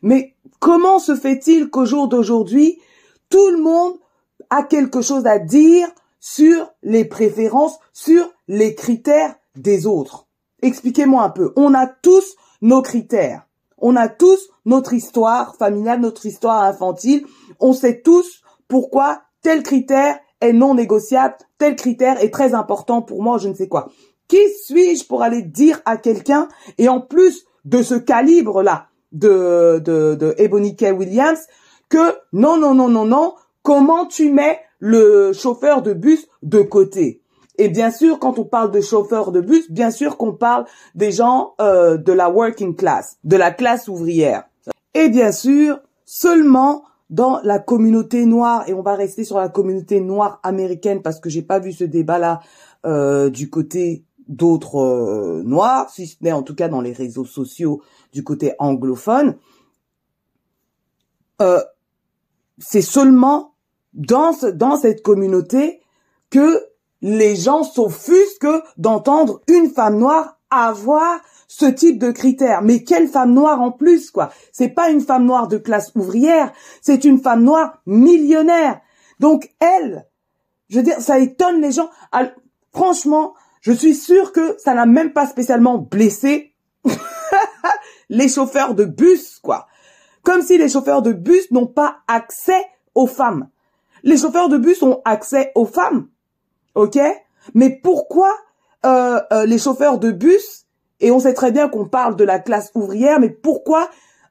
Mais 0.02 0.34
comment 0.60 0.98
se 0.98 1.16
fait-il 1.16 1.70
qu'au 1.70 1.84
jour 1.84 2.08
d'aujourd'hui, 2.08 2.78
tout 3.28 3.48
le 3.50 3.60
monde 3.60 3.94
a 4.50 4.62
quelque 4.62 5.02
chose 5.02 5.26
à 5.26 5.38
dire 5.38 5.88
sur 6.21 6.73
les 6.83 7.05
préférences, 7.05 7.78
sur 7.93 8.31
les 8.49 8.75
critères 8.75 9.37
des 9.57 9.87
autres 9.87 10.28
Expliquez-moi 10.62 11.23
un 11.23 11.31
peu. 11.31 11.52
On 11.57 11.75
a 11.75 11.87
tous 11.87 12.37
nos 12.62 12.83
critères. 12.83 13.47
On 13.78 13.95
a 13.95 14.09
tous 14.09 14.49
notre 14.64 14.93
histoire 14.93 15.55
familiale, 15.57 16.00
notre 16.00 16.26
histoire 16.26 16.64
infantile. 16.64 17.25
On 17.61 17.73
sait 17.73 18.00
tous 18.00 18.43
pourquoi 18.67 19.23
tel 19.43 19.62
critère 19.62 20.19
est 20.40 20.52
non 20.52 20.75
négociable, 20.75 21.37
tel 21.59 21.76
critère 21.76 22.23
est 22.23 22.31
très 22.31 22.55
important 22.55 23.02
pour 23.02 23.23
moi, 23.23 23.38
je 23.38 23.49
ne 23.49 23.55
sais 23.55 23.69
quoi. 23.69 23.88
Qui 24.26 24.38
suis-je 24.64 25.07
pour 25.07 25.23
aller 25.23 25.43
dire 25.43 25.81
à 25.85 25.97
quelqu'un, 25.97 26.49
et 26.76 26.88
en 26.88 27.00
plus 27.00 27.45
de 27.64 27.83
ce 27.83 27.95
calibre-là 27.95 28.88
de, 29.12 29.81
de, 29.85 30.14
de 30.14 30.35
Ebony 30.38 30.76
K. 30.76 30.87
Williams, 30.97 31.47
que 31.88 32.14
non, 32.33 32.59
non, 32.59 32.75
non, 32.75 32.88
non, 32.88 33.05
non, 33.05 33.35
comment 33.68 34.06
tu 34.06 34.32
mets 34.32 34.60
le 34.78 35.34
chauffeur 35.34 35.82
de 35.82 35.92
bus 35.92 36.26
de 36.42 36.62
côté? 36.62 37.20
Et 37.58 37.68
bien 37.68 37.90
sûr, 37.90 38.18
quand 38.18 38.38
on 38.38 38.44
parle 38.44 38.70
de 38.70 38.80
chauffeurs 38.80 39.30
de 39.30 39.42
bus, 39.42 39.70
bien 39.70 39.90
sûr 39.90 40.16
qu'on 40.16 40.32
parle 40.32 40.64
des 40.94 41.12
gens 41.12 41.52
euh, 41.60 41.98
de 41.98 42.14
la 42.14 42.30
working 42.30 42.75
class, 42.75 43.18
de 43.25 43.37
la 43.37 43.50
classe 43.50 43.87
ouvrière. 43.87 44.44
Et 44.94 45.10
bien 45.10 45.32
sûr, 45.32 45.80
seulement 46.06 46.84
dans 47.10 47.40
la 47.42 47.58
communauté 47.58 48.25
noire, 48.25 48.66
et 48.70 48.72
on 48.72 48.80
va 48.80 48.94
rester 48.94 49.22
sur 49.22 49.37
la 49.37 49.50
communauté 49.50 50.00
noire 50.00 50.40
américaine 50.42 51.02
parce 51.02 51.20
que 51.20 51.28
j'ai 51.28 51.42
pas 51.42 51.58
vu 51.58 51.72
ce 51.72 51.84
débat-là 51.84 52.40
euh, 52.87 53.28
du 53.28 53.50
côté 53.50 54.06
d'autres 54.28 54.78
euh, 54.78 55.42
noirs, 55.42 55.90
si 55.90 56.06
ce 56.06 56.16
n'est 56.22 56.32
en 56.32 56.42
tout 56.42 56.54
cas 56.54 56.68
dans 56.68 56.80
les 56.80 56.92
réseaux 56.94 57.26
sociaux 57.26 57.82
du 58.14 58.25
côté 58.25 58.54
anglophone. 58.58 59.37
c'est 62.56 62.80
seulement 62.80 63.52
dans, 63.95 64.33
cette 64.76 65.02
communauté 65.02 65.80
que 66.30 66.62
les 67.00 67.37
gens 67.37 67.62
s'offusquent 67.62 68.62
d'entendre 68.76 69.40
une 69.49 69.71
femme 69.71 69.99
noire 69.99 70.38
avoir 70.50 71.21
ce 71.47 71.66
type 71.66 71.99
de 71.99 72.11
critères. 72.11 72.62
Mais 72.62 72.83
quelle 72.83 73.09
femme 73.09 73.35
noire 73.35 73.61
en 73.61 73.71
plus, 73.71 74.11
quoi? 74.11 74.30
C'est 74.52 74.68
pas 74.68 74.90
une 74.90 75.00
femme 75.00 75.25
noire 75.25 75.49
de 75.49 75.59
classe 75.59 75.92
ouvrière, 75.95 76.52
c'est 76.80 77.04
une 77.04 77.21
femme 77.21 77.45
noire 77.45 77.83
millionnaire. 77.87 78.80
Donc 79.21 79.50
elle, 79.61 80.07
je 80.68 80.76
veux 80.78 80.83
dire, 80.83 81.00
ça 81.00 81.18
étonne 81.18 81.61
les 81.61 81.73
gens. 81.73 81.90
franchement, 82.73 83.35
je 83.61 83.73
suis 83.73 83.95
sûre 83.95 84.33
que 84.33 84.57
ça 84.59 84.75
n'a 84.75 84.87
même 84.87 85.12
pas 85.12 85.26
spécialement 85.26 85.78
blessé 85.78 86.54
les 88.09 88.28
chauffeurs 88.28 88.75
de 88.75 88.85
bus, 88.85 89.38
quoi. 89.42 89.66
Comme 90.23 90.42
si 90.42 90.59
les 90.59 90.68
chauffeurs 90.68 91.02
de 91.02 91.12
bus 91.12 91.50
n'ont 91.50 91.66
pas 91.66 91.99
accès 92.07 92.64
aux 92.95 93.07
femmes. 93.07 93.49
Les 94.02 94.17
chauffeurs 94.17 94.49
de 94.49 94.59
bus 94.59 94.83
ont 94.83 95.00
accès 95.05 95.52
aux 95.55 95.67
femmes, 95.67 96.09
ok? 96.75 96.99
Mais 97.55 97.71
pourquoi 97.71 98.33
euh, 98.87 99.21
euh, 99.33 99.45
les 99.47 99.59
chauffeurs 99.59 99.99
de 99.99 100.12
bus, 100.12 100.67
et 101.00 101.11
on 101.11 101.19
sait 101.19 101.35
très 101.35 101.50
bien 101.50 101.69
qu'on 101.69 101.88
parle 101.88 102.17
de 102.17 102.25
la 102.25 102.38
classe 102.38 102.71
ouvrière, 102.75 103.19
mais 103.19 103.31
pourquoi 103.31 103.88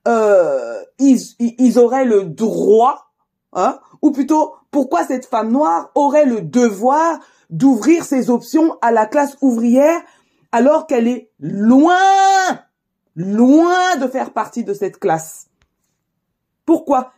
euh, 0.08 0.82
ils, 1.00 1.20
ils 1.40 1.80
auraient 1.80 2.06
le 2.06 2.24
droit, 2.24 3.12
hein, 3.54 3.80
ou 4.02 4.12
plutôt 4.12 4.56
pourquoi 4.72 5.04
cette 5.04 5.26
femme 5.26 5.52
noire 5.52 5.92
aurait 5.96 6.26
le 6.26 6.42
devoir 6.42 7.20
d'ouvrir 7.50 8.06
ses 8.06 8.30
options 8.30 8.78
à 8.82 8.92
la 8.92 9.06
classe 9.06 9.38
ouvrière 9.42 10.02
alors 10.52 10.88
qu'elle 10.88 11.08
est 11.08 11.32
loin, 11.40 11.98
loin 13.16 13.96
de 13.98 14.08
faire 14.08 14.32
partie 14.32 14.64
de 14.64 14.74
cette 14.74 15.00
classe? 15.00 15.48
Pourquoi? 16.66 17.12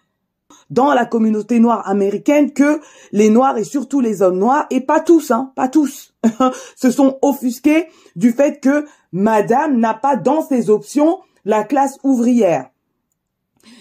Dans 0.69 0.93
la 0.93 1.05
communauté 1.05 1.59
noire 1.59 1.87
américaine 1.87 2.53
que 2.53 2.79
les 3.11 3.29
noirs 3.29 3.57
et 3.57 3.63
surtout 3.63 4.01
les 4.01 4.21
hommes 4.21 4.39
noirs, 4.39 4.65
et 4.69 4.81
pas 4.81 4.99
tous, 4.99 5.31
hein, 5.31 5.51
pas 5.55 5.67
tous, 5.67 6.13
se 6.75 6.91
sont 6.91 7.17
offusqués 7.21 7.87
du 8.15 8.31
fait 8.31 8.59
que 8.59 8.85
madame 9.11 9.79
n'a 9.79 9.93
pas 9.93 10.15
dans 10.15 10.41
ses 10.41 10.69
options 10.69 11.19
la 11.45 11.63
classe 11.63 11.97
ouvrière. 12.03 12.69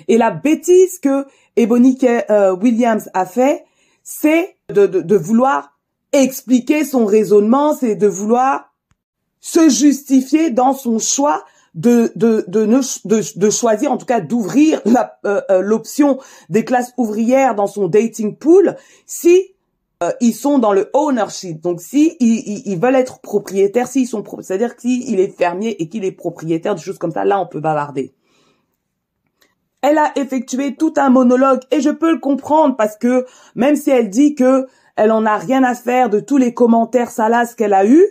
Et 0.08 0.16
la 0.16 0.30
bêtise 0.30 0.98
que 0.98 1.26
Ebony 1.56 1.98
euh, 2.04 2.54
Williams 2.54 3.10
a 3.14 3.26
fait, 3.26 3.64
c'est 4.02 4.56
de, 4.68 4.86
de 4.86 5.16
vouloir 5.16 5.78
expliquer 6.12 6.84
son 6.84 7.04
raisonnement, 7.04 7.74
c'est 7.74 7.96
de 7.96 8.06
vouloir 8.06 8.72
se 9.40 9.68
justifier 9.68 10.50
dans 10.50 10.72
son 10.72 10.98
choix 10.98 11.44
de 11.74 12.12
de 12.16 12.44
de, 12.48 12.64
de, 12.64 13.38
de 13.38 13.50
choisir 13.50 13.92
en 13.92 13.96
tout 13.96 14.06
cas 14.06 14.20
d'ouvrir 14.20 14.80
euh, 15.24 15.40
euh, 15.50 15.60
l'option 15.60 16.18
des 16.48 16.64
classes 16.64 16.92
ouvrières 16.96 17.54
dans 17.54 17.66
son 17.66 17.88
dating 17.88 18.36
pool 18.36 18.76
si 19.06 19.54
euh, 20.02 20.10
ils 20.20 20.32
sont 20.32 20.58
dans 20.58 20.72
le 20.72 20.90
ownership. 20.92 21.60
Donc 21.60 21.80
si 21.80 22.16
ils, 22.20 22.62
ils, 22.66 22.78
veulent 22.78 22.94
être 22.94 23.20
propriétaires 23.20 23.88
s'ils 23.88 24.06
sont 24.06 24.22
c'est-à-dire 24.40 24.74
s'il 24.78 25.20
est 25.20 25.36
fermier 25.36 25.82
et 25.82 25.88
qu'il 25.88 26.04
est 26.04 26.12
propriétaire 26.12 26.74
de 26.74 26.80
choses 26.80 26.98
comme 26.98 27.12
ça 27.12 27.24
là 27.24 27.40
on 27.40 27.46
peut 27.46 27.60
bavarder. 27.60 28.14
Elle 29.80 29.98
a 29.98 30.12
effectué 30.16 30.74
tout 30.74 30.94
un 30.96 31.08
monologue 31.08 31.60
et 31.70 31.80
je 31.80 31.90
peux 31.90 32.10
le 32.10 32.18
comprendre 32.18 32.76
parce 32.76 32.96
que 32.96 33.26
même 33.54 33.76
si 33.76 33.90
elle 33.90 34.10
dit 34.10 34.34
que 34.34 34.66
elle 34.96 35.12
en 35.12 35.24
a 35.24 35.36
rien 35.36 35.62
à 35.62 35.74
faire 35.74 36.10
de 36.10 36.18
tous 36.18 36.38
les 36.38 36.52
commentaires 36.52 37.10
salaces 37.10 37.54
qu'elle 37.54 37.74
a 37.74 37.86
eu 37.86 38.04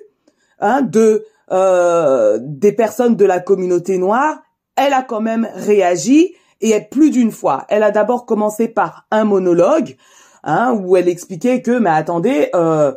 hein, 0.59 0.81
de 0.81 1.25
euh, 1.51 2.39
des 2.41 2.71
personnes 2.71 3.15
de 3.15 3.25
la 3.25 3.39
communauté 3.39 3.97
noire, 3.97 4.39
elle 4.75 4.93
a 4.93 5.03
quand 5.03 5.21
même 5.21 5.47
réagi 5.53 6.33
et 6.61 6.79
plus 6.81 7.11
d'une 7.11 7.31
fois. 7.31 7.65
Elle 7.69 7.83
a 7.83 7.91
d'abord 7.91 8.25
commencé 8.25 8.67
par 8.67 9.05
un 9.11 9.23
monologue 9.23 9.95
hein, 10.43 10.73
où 10.73 10.97
elle 10.97 11.09
expliquait 11.09 11.61
que, 11.61 11.77
mais 11.77 11.89
attendez, 11.89 12.49
euh, 12.55 12.93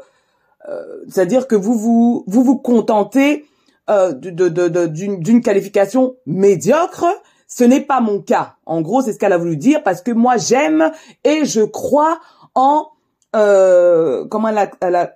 euh, 0.68 0.82
c'est-à-dire 1.08 1.46
que 1.46 1.56
vous 1.56 1.74
vous 1.74 2.24
vous 2.26 2.44
vous 2.44 2.58
contentez 2.58 3.46
euh, 3.88 4.12
de, 4.12 4.48
de, 4.48 4.86
d'une 4.86 5.42
qualification 5.42 6.16
médiocre. 6.26 7.06
Ce 7.46 7.64
n'est 7.64 7.80
pas 7.80 8.00
mon 8.00 8.20
cas. 8.20 8.54
En 8.64 8.80
gros, 8.80 9.02
c'est 9.02 9.12
ce 9.12 9.18
qu'elle 9.18 9.32
a 9.32 9.38
voulu 9.38 9.56
dire 9.56 9.82
parce 9.82 10.02
que 10.02 10.12
moi 10.12 10.36
j'aime 10.36 10.92
et 11.24 11.44
je 11.44 11.62
crois 11.62 12.20
en 12.54 12.86
euh, 13.34 14.24
comment 14.26 14.50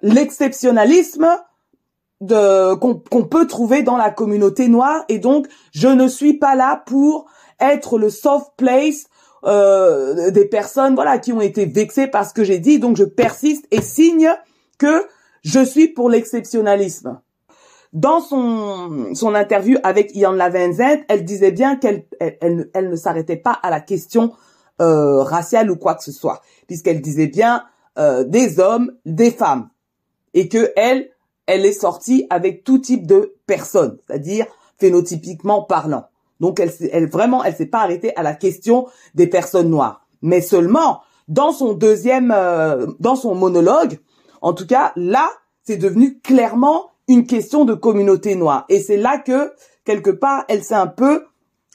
l'exceptionnalisme 0.03 1.29
de 2.25 2.75
qu'on 2.75 3.25
peut 3.25 3.47
trouver 3.47 3.83
dans 3.83 3.97
la 3.97 4.11
communauté 4.11 4.69
noire. 4.69 5.05
Et 5.09 5.19
donc 5.19 5.47
je 5.73 5.89
ne 5.89 6.09
suis 6.09 6.35
pas 6.35 6.55
là 6.55 6.83
pour 6.87 7.27
être 7.61 7.99
le 7.99 8.11
soft 8.11 8.53
place 8.57 9.07
euh, 9.45 10.31
des 10.31 10.47
personnes 10.47 10.95
voilà 10.95 11.19
qui 11.19 11.33
ont 11.33 11.41
été 11.41 11.67
vexées 11.67 12.07
par 12.07 12.27
ce 12.29 12.35
que 12.35 12.45
j'ai 12.45 12.59
dit. 12.59 12.79
Donc 12.79 12.97
je 12.97 13.05
persiste 13.05 13.67
et 13.71 13.83
signe 13.83 14.31
que 14.79 15.07
je 15.43 15.65
suis 15.65 15.89
pour 15.89 16.09
l'exceptionnalisme. 16.09 17.21
Dans 17.93 18.21
son 18.21 19.15
son 19.15 19.35
interview 19.35 19.79
avec 19.83 20.15
Ian 20.17 20.33
Lavenzent, 20.33 21.05
elle 21.09 21.25
disait 21.25 21.53
bien 21.53 21.77
qu'elle 21.77 22.07
elle, 22.19 22.69
elle, 22.75 22.91
ne 22.91 22.97
s'arrêtait 22.97 23.37
pas 23.37 23.53
à 23.63 23.71
la 23.71 23.81
question 23.81 24.33
euh, 24.83 25.23
raciale 25.23 25.71
ou 25.71 25.77
quoi 25.77 25.95
que 25.95 26.03
ce 26.03 26.11
soit 26.11 26.43
puisqu'elle 26.67 27.01
disait 27.01 27.29
bien 27.29 27.65
euh, 27.99 28.25
des 28.25 28.59
hommes, 28.59 28.93
des 29.05 29.31
femmes. 29.31 29.69
Et 30.33 30.49
que 30.49 30.73
elle 30.75 31.11
elle 31.47 31.67
est 31.67 31.73
sortie 31.73 32.27
avec 32.31 32.65
tout 32.65 32.79
type 32.79 33.07
de 33.07 33.35
personnes, 33.47 33.99
c'est-à-dire 34.07 34.47
phénotypiquement 34.79 35.63
parlant. 35.63 36.07
Donc 36.41 36.61
elle, 36.61 36.73
elle 36.93 37.09
vraiment, 37.09 37.45
elle 37.45 37.55
s'est 37.55 37.67
pas 37.67 37.81
arrêtée 37.81 38.15
à 38.17 38.23
la 38.23 38.35
question 38.35 38.87
des 39.15 39.27
personnes 39.27 39.71
noires, 39.71 40.07
mais 40.23 40.41
seulement 40.41 41.01
dans 41.29 41.53
son 41.53 41.73
deuxième, 41.73 42.33
euh, 42.35 42.87
dans 43.01 43.17
son 43.17 43.35
monologue. 43.35 43.99
En 44.43 44.53
tout 44.53 44.67
cas, 44.67 44.93
là, 44.97 45.31
c'est 45.63 45.77
devenu 45.77 46.19
clairement 46.21 46.91
une 47.09 47.27
question 47.27 47.65
de 47.65 47.75
communauté 47.75 48.35
noire, 48.35 48.65
et 48.69 48.81
c'est 48.81 48.97
là 48.97 49.19
que 49.19 49.53
quelque 49.85 50.11
part, 50.11 50.45
elle 50.49 50.63
s'est 50.63 50.75
un 50.75 50.87
peu 50.87 51.25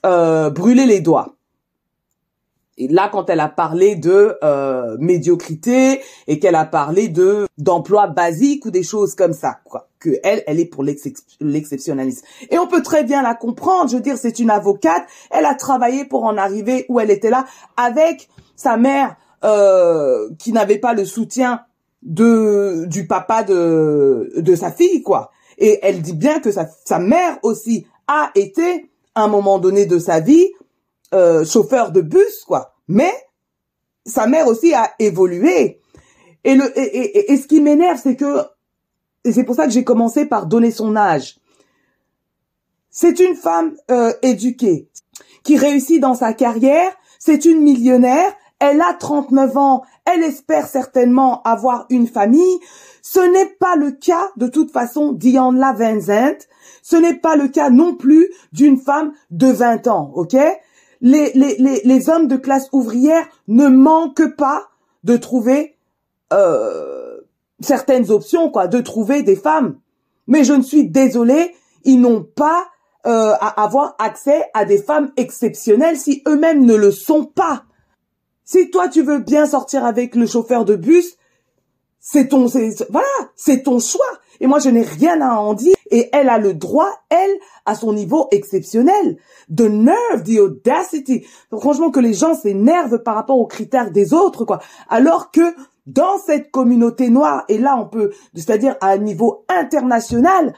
euh, 0.05 0.49
brûlé 0.49 0.85
les 0.85 1.01
doigts. 1.01 1.35
Et 2.79 2.87
là, 2.87 3.09
quand 3.11 3.29
elle 3.29 3.41
a 3.41 3.49
parlé 3.49 3.95
de 3.95 4.37
euh, 4.41 4.95
médiocrité 4.99 6.01
et 6.27 6.39
qu'elle 6.39 6.55
a 6.55 6.63
parlé 6.63 7.09
de 7.09 7.45
d'emploi 7.57 8.07
basique 8.07 8.65
ou 8.65 8.71
des 8.71 8.83
choses 8.83 9.15
comme 9.15 9.33
ça, 9.33 9.59
quoi, 9.65 9.89
que 9.99 10.11
elle, 10.23 10.43
elle 10.47 10.61
est 10.61 10.65
pour 10.65 10.83
l'exceptionnalisme. 10.83 12.25
Et 12.49 12.57
on 12.57 12.67
peut 12.67 12.81
très 12.81 13.03
bien 13.03 13.21
la 13.21 13.35
comprendre. 13.35 13.91
Je 13.91 13.97
veux 13.97 14.01
dire, 14.01 14.17
c'est 14.17 14.39
une 14.39 14.49
avocate. 14.49 15.03
Elle 15.29 15.45
a 15.45 15.55
travaillé 15.55 16.05
pour 16.05 16.23
en 16.23 16.37
arriver 16.37 16.85
où 16.87 17.01
elle 17.01 17.11
était 17.11 17.29
là 17.29 17.45
avec 17.75 18.29
sa 18.55 18.77
mère 18.77 19.17
euh, 19.43 20.29
qui 20.39 20.53
n'avait 20.53 20.79
pas 20.79 20.93
le 20.93 21.03
soutien 21.03 21.61
de 22.01 22.85
du 22.87 23.07
papa 23.07 23.43
de 23.43 24.31
de 24.37 24.55
sa 24.55 24.71
fille, 24.71 25.03
quoi. 25.03 25.31
Et 25.57 25.79
elle 25.81 26.01
dit 26.01 26.13
bien 26.13 26.39
que 26.39 26.49
sa, 26.49 26.69
sa 26.85 26.99
mère 26.99 27.39
aussi 27.43 27.85
a 28.07 28.31
été 28.35 28.89
à 29.15 29.23
un 29.23 29.27
moment 29.27 29.59
donné 29.59 29.85
de 29.85 29.99
sa 29.99 30.21
vie 30.21 30.47
euh, 31.13 31.45
chauffeur 31.45 31.91
de 31.91 32.01
bus, 32.01 32.43
quoi. 32.45 32.75
Mais 32.87 33.13
sa 34.05 34.27
mère 34.27 34.47
aussi 34.47 34.73
a 34.73 34.91
évolué. 34.99 35.81
Et 36.43 36.55
le 36.55 36.77
et, 36.77 37.31
et, 37.31 37.37
ce 37.37 37.47
qui 37.47 37.61
m'énerve, 37.61 37.99
c'est 38.01 38.15
que 38.15 38.41
et 39.25 39.33
c'est 39.33 39.43
pour 39.43 39.55
ça 39.55 39.65
que 39.65 39.71
j'ai 39.71 39.83
commencé 39.83 40.25
par 40.25 40.45
donner 40.45 40.71
son 40.71 40.95
âge. 40.95 41.37
C'est 42.89 43.19
une 43.19 43.35
femme 43.35 43.75
euh, 43.91 44.13
éduquée 44.21 44.89
qui 45.43 45.57
réussit 45.57 45.99
dans 45.99 46.15
sa 46.15 46.33
carrière. 46.33 46.91
C'est 47.19 47.45
une 47.45 47.61
millionnaire. 47.61 48.33
Elle 48.59 48.81
a 48.81 48.93
39 48.93 49.57
ans. 49.57 49.83
Elle 50.05 50.23
espère 50.23 50.67
certainement 50.67 51.41
avoir 51.43 51.85
une 51.89 52.07
famille. 52.07 52.59
Ce 53.01 53.19
n'est 53.19 53.49
pas 53.59 53.75
le 53.75 53.91
cas 53.91 54.29
de 54.37 54.47
toute 54.47 54.71
façon 54.71 55.11
d'Ian 55.11 55.53
Vincent. 55.53 56.37
Ce 56.81 56.95
n'est 56.95 57.15
pas 57.15 57.35
le 57.35 57.47
cas 57.47 57.69
non 57.69 57.95
plus 57.95 58.29
d'une 58.51 58.77
femme 58.77 59.13
de 59.31 59.47
20 59.47 59.87
ans, 59.87 60.11
ok? 60.15 60.35
Les, 61.01 61.31
les, 61.33 61.55
les, 61.57 61.81
les, 61.83 62.09
hommes 62.09 62.27
de 62.27 62.35
classe 62.35 62.67
ouvrière 62.71 63.25
ne 63.47 63.67
manquent 63.67 64.35
pas 64.35 64.69
de 65.03 65.17
trouver 65.17 65.77
euh, 66.33 67.21
certaines 67.61 68.11
options, 68.11 68.49
quoi, 68.49 68.67
de 68.67 68.79
trouver 68.79 69.23
des 69.23 69.35
femmes. 69.35 69.79
Mais 70.27 70.43
je 70.43 70.53
ne 70.53 70.61
suis 70.61 70.87
désolée, 70.87 71.55
ils 71.83 71.99
n'ont 71.99 72.23
pas 72.23 72.65
euh, 73.07 73.33
à 73.39 73.63
avoir 73.63 73.95
accès 73.97 74.43
à 74.53 74.65
des 74.65 74.77
femmes 74.77 75.11
exceptionnelles 75.15 75.97
si 75.97 76.21
eux-mêmes 76.27 76.65
ne 76.65 76.75
le 76.75 76.91
sont 76.91 77.25
pas. 77.25 77.63
Si 78.43 78.69
toi 78.69 78.89
tu 78.89 79.01
veux 79.03 79.19
bien 79.19 79.45
sortir 79.45 79.85
avec 79.85 80.15
le 80.15 80.27
chauffeur 80.27 80.65
de 80.65 80.75
bus, 80.75 81.15
c'est 81.99 82.29
ton, 82.29 82.47
voilà, 82.89 83.07
c'est 83.35 83.63
ton 83.63 83.79
choix. 83.79 84.05
Et 84.39 84.47
moi, 84.47 84.59
je 84.59 84.69
n'ai 84.69 84.81
rien 84.81 85.21
à 85.21 85.35
en 85.35 85.53
dire. 85.53 85.75
Et 85.91 86.09
elle 86.13 86.29
a 86.29 86.37
le 86.37 86.53
droit, 86.53 86.91
elle, 87.09 87.31
à 87.65 87.75
son 87.75 87.93
niveau 87.93 88.27
exceptionnel. 88.31 89.17
The 89.53 89.61
nerve, 89.61 90.23
the 90.23 90.39
audacity. 90.39 91.25
franchement, 91.51 91.91
que 91.91 91.99
les 91.99 92.13
gens 92.13 92.35
s'énervent 92.35 93.03
par 93.03 93.15
rapport 93.15 93.39
aux 93.39 93.47
critères 93.47 93.91
des 93.91 94.13
autres, 94.13 94.45
quoi. 94.45 94.59
Alors 94.87 95.31
que 95.31 95.55
dans 95.87 96.17
cette 96.19 96.51
communauté 96.51 97.09
noire, 97.09 97.45
et 97.49 97.57
là, 97.57 97.75
on 97.79 97.87
peut, 97.87 98.11
c'est-à-dire 98.35 98.75
à 98.81 98.89
un 98.89 98.97
niveau 98.97 99.45
international, 99.49 100.53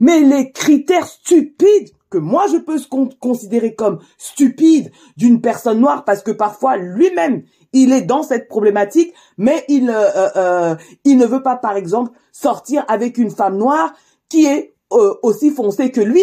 mais 0.00 0.20
les 0.20 0.52
critères 0.52 1.06
stupides 1.06 1.90
que 2.10 2.18
moi 2.18 2.46
je 2.50 2.56
peux 2.56 2.78
considérer 3.20 3.74
comme 3.74 3.98
stupide 4.16 4.90
d'une 5.16 5.40
personne 5.40 5.80
noire 5.80 6.04
parce 6.04 6.22
que 6.22 6.30
parfois 6.30 6.76
lui-même 6.76 7.42
il 7.72 7.92
est 7.92 8.02
dans 8.02 8.22
cette 8.22 8.48
problématique, 8.48 9.12
mais 9.36 9.64
il, 9.68 9.90
euh, 9.90 10.10
euh, 10.16 10.28
euh, 10.36 10.76
il 11.04 11.18
ne 11.18 11.26
veut 11.26 11.42
pas, 11.42 11.56
par 11.56 11.76
exemple, 11.76 12.12
sortir 12.32 12.84
avec 12.88 13.18
une 13.18 13.30
femme 13.30 13.58
noire 13.58 13.92
qui 14.28 14.46
est 14.46 14.74
aussi 14.90 15.50
foncée 15.50 15.90
que 15.90 16.00
lui. 16.00 16.22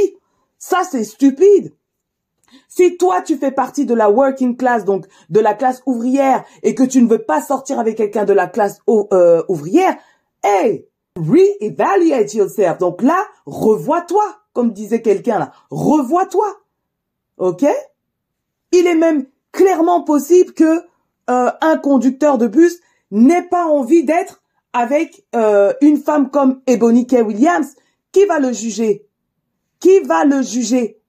Ça, 0.57 0.81
c'est 0.89 1.03
stupide. 1.03 1.71
Si 2.67 2.97
toi, 2.97 3.21
tu 3.21 3.37
fais 3.37 3.51
partie 3.51 3.85
de 3.85 3.93
la 3.93 4.09
working 4.09 4.57
class, 4.57 4.85
donc 4.85 5.05
de 5.29 5.39
la 5.39 5.53
classe 5.53 5.83
ouvrière, 5.85 6.43
et 6.63 6.73
que 6.73 6.81
tu 6.81 7.01
ne 7.01 7.07
veux 7.07 7.23
pas 7.23 7.41
sortir 7.41 7.79
avec 7.79 7.97
quelqu'un 7.97 8.25
de 8.25 8.33
la 8.33 8.47
classe 8.47 8.79
ouvrière, 8.87 9.95
hey, 10.43 10.87
re-evaluate 11.15 12.33
yourself. 12.33 12.79
Donc 12.79 13.03
là, 13.03 13.23
revois-toi, 13.45 14.23
comme 14.53 14.71
disait 14.71 15.01
quelqu'un 15.01 15.37
là. 15.37 15.51
Revois-toi. 15.69 16.47
OK? 17.37 17.65
Il 18.71 18.87
est 18.87 18.95
même 18.95 19.25
clairement 19.51 20.03
possible 20.03 20.53
que 20.53 20.83
euh, 21.29 21.51
un 21.62 21.77
conducteur 21.77 22.38
de 22.38 22.48
bus 22.48 22.79
n'ait 23.12 23.48
pas 23.48 23.65
envie 23.65 24.03
d'être 24.03 24.41
avec 24.74 25.25
euh, 25.36 25.74
une 25.82 25.98
femme 25.98 26.29
comme 26.29 26.62
Ebony. 26.67 27.08
Williams, 27.12 27.75
qui 28.12 28.25
va 28.25 28.39
le 28.39 28.51
juger? 28.51 29.08
Qui 29.79 30.00
va 30.01 30.25
le 30.25 30.41
juger? 30.41 31.01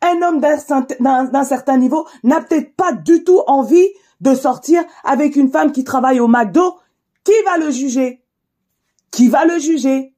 Un 0.00 0.22
homme 0.22 0.40
d'un 0.40 1.44
certain 1.44 1.76
niveau 1.76 2.06
n'a 2.22 2.40
peut-être 2.40 2.74
pas 2.76 2.92
du 2.92 3.24
tout 3.24 3.42
envie 3.46 3.88
de 4.20 4.34
sortir 4.34 4.84
avec 5.04 5.36
une 5.36 5.50
femme 5.50 5.72
qui 5.72 5.84
travaille 5.84 6.20
au 6.20 6.28
McDo. 6.28 6.78
Qui 7.24 7.32
va 7.44 7.58
le 7.58 7.70
juger? 7.70 8.22
Qui 9.10 9.28
va 9.28 9.44
le 9.44 9.58
juger? 9.58 10.14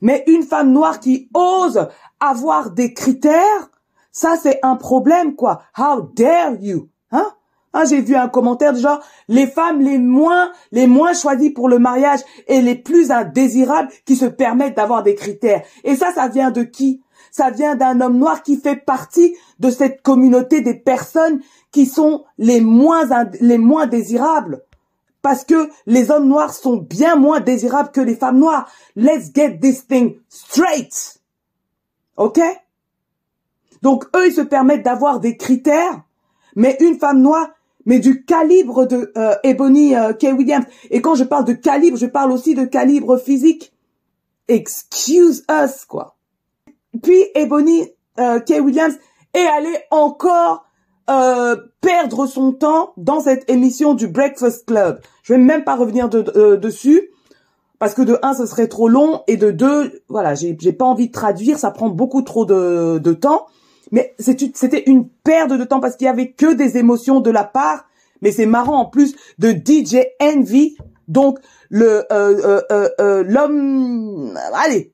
Mais 0.00 0.24
une 0.26 0.42
femme 0.42 0.72
noire 0.72 1.00
qui 1.00 1.28
ose 1.32 1.88
avoir 2.18 2.70
des 2.70 2.92
critères, 2.92 3.70
ça, 4.12 4.36
c'est 4.40 4.60
un 4.62 4.76
problème, 4.76 5.34
quoi. 5.34 5.62
How 5.76 6.02
dare 6.14 6.54
you? 6.60 6.88
Hein? 7.10 7.32
Ah, 7.72 7.86
j'ai 7.86 8.02
vu 8.02 8.14
un 8.14 8.28
commentaire 8.28 8.74
du 8.74 8.80
genre, 8.80 9.00
les 9.28 9.46
femmes 9.46 9.80
les 9.80 9.98
moins, 9.98 10.52
les 10.72 10.86
moins 10.86 11.14
choisies 11.14 11.50
pour 11.50 11.70
le 11.70 11.78
mariage 11.78 12.20
et 12.46 12.60
les 12.60 12.74
plus 12.74 13.10
indésirables 13.10 13.88
qui 14.04 14.14
se 14.16 14.26
permettent 14.26 14.76
d'avoir 14.76 15.02
des 15.02 15.14
critères. 15.14 15.62
Et 15.82 15.96
ça, 15.96 16.12
ça 16.12 16.28
vient 16.28 16.50
de 16.50 16.62
qui? 16.62 17.02
Ça 17.30 17.48
vient 17.48 17.74
d'un 17.74 18.02
homme 18.02 18.18
noir 18.18 18.42
qui 18.42 18.58
fait 18.58 18.76
partie 18.76 19.34
de 19.58 19.70
cette 19.70 20.02
communauté 20.02 20.60
des 20.60 20.74
personnes 20.74 21.40
qui 21.70 21.86
sont 21.86 22.24
les 22.36 22.60
moins, 22.60 23.08
les 23.40 23.56
moins 23.56 23.86
désirables. 23.86 24.62
Parce 25.22 25.44
que 25.44 25.70
les 25.86 26.10
hommes 26.10 26.28
noirs 26.28 26.52
sont 26.52 26.76
bien 26.76 27.16
moins 27.16 27.40
désirables 27.40 27.90
que 27.90 28.02
les 28.02 28.16
femmes 28.16 28.38
noires. 28.38 28.68
Let's 28.96 29.32
get 29.34 29.60
this 29.60 29.86
thing 29.86 30.16
straight. 30.28 31.20
OK? 32.18 32.38
Donc 33.82 34.04
eux, 34.16 34.28
ils 34.28 34.32
se 34.32 34.40
permettent 34.40 34.84
d'avoir 34.84 35.20
des 35.20 35.36
critères, 35.36 36.02
mais 36.54 36.76
une 36.80 36.98
femme 36.98 37.20
noire, 37.20 37.48
mais 37.84 37.98
du 37.98 38.24
calibre 38.24 38.86
de 38.86 39.12
euh, 39.16 39.34
Ebony 39.42 39.96
euh, 39.96 40.12
K. 40.12 40.28
Williams. 40.36 40.64
Et 40.90 41.02
quand 41.02 41.16
je 41.16 41.24
parle 41.24 41.44
de 41.44 41.52
calibre, 41.52 41.96
je 41.96 42.06
parle 42.06 42.30
aussi 42.30 42.54
de 42.54 42.64
calibre 42.64 43.18
physique. 43.18 43.72
Excuse 44.46 45.44
us, 45.50 45.84
quoi. 45.84 46.16
Puis 47.02 47.24
Ebony 47.34 47.88
euh, 48.20 48.38
K. 48.38 48.60
Williams 48.60 48.94
est 49.34 49.46
allée 49.46 49.78
encore 49.90 50.64
euh, 51.10 51.56
perdre 51.80 52.26
son 52.26 52.52
temps 52.52 52.92
dans 52.96 53.20
cette 53.20 53.50
émission 53.50 53.94
du 53.94 54.06
Breakfast 54.06 54.66
Club. 54.66 55.00
Je 55.24 55.32
vais 55.32 55.38
même 55.38 55.64
pas 55.64 55.74
revenir 55.74 56.08
de, 56.08 56.56
dessus 56.56 57.08
parce 57.80 57.94
que 57.94 58.02
de 58.02 58.16
un, 58.22 58.34
ce 58.34 58.46
serait 58.46 58.68
trop 58.68 58.88
long 58.88 59.22
et 59.26 59.36
de 59.36 59.50
deux, 59.50 60.02
voilà, 60.08 60.34
j'ai 60.34 60.54
pas 60.72 60.84
envie 60.84 61.08
de 61.08 61.12
traduire, 61.12 61.58
ça 61.58 61.72
prend 61.72 61.88
beaucoup 61.88 62.22
trop 62.22 62.44
de 62.44 63.12
temps. 63.14 63.46
Mais 63.92 64.14
c'était 64.18 64.82
une 64.86 65.08
perte 65.08 65.52
de 65.52 65.64
temps 65.64 65.80
parce 65.80 65.96
qu'il 65.96 66.06
y 66.06 66.10
avait 66.10 66.32
que 66.32 66.54
des 66.54 66.78
émotions 66.78 67.20
de 67.20 67.30
la 67.30 67.44
part. 67.44 67.84
Mais 68.22 68.32
c'est 68.32 68.46
marrant 68.46 68.78
en 68.78 68.84
plus 68.86 69.14
de 69.38 69.50
DJ 69.50 70.06
Envy, 70.20 70.76
donc 71.08 71.38
le 71.68 72.04
euh, 72.12 72.62
euh, 72.70 72.88
euh, 73.00 73.24
l'homme, 73.26 74.38
allez, 74.54 74.92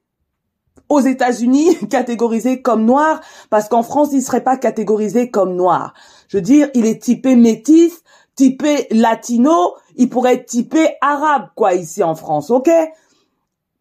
aux 0.88 1.00
États-Unis 1.00 1.76
catégorisé 1.90 2.62
comme 2.62 2.84
noir 2.84 3.20
parce 3.50 3.68
qu'en 3.68 3.82
France 3.82 4.10
il 4.12 4.22
serait 4.22 4.44
pas 4.44 4.56
catégorisé 4.56 5.30
comme 5.30 5.54
noir. 5.54 5.94
Je 6.28 6.38
veux 6.38 6.42
dire, 6.42 6.70
il 6.74 6.86
est 6.86 7.02
typé 7.02 7.36
métis, 7.36 8.02
typé 8.34 8.86
latino, 8.90 9.74
il 9.96 10.08
pourrait 10.08 10.34
être 10.34 10.46
typé 10.46 10.88
arabe 11.00 11.48
quoi 11.54 11.74
ici 11.74 12.02
en 12.02 12.14
France, 12.14 12.50
ok? 12.50 12.70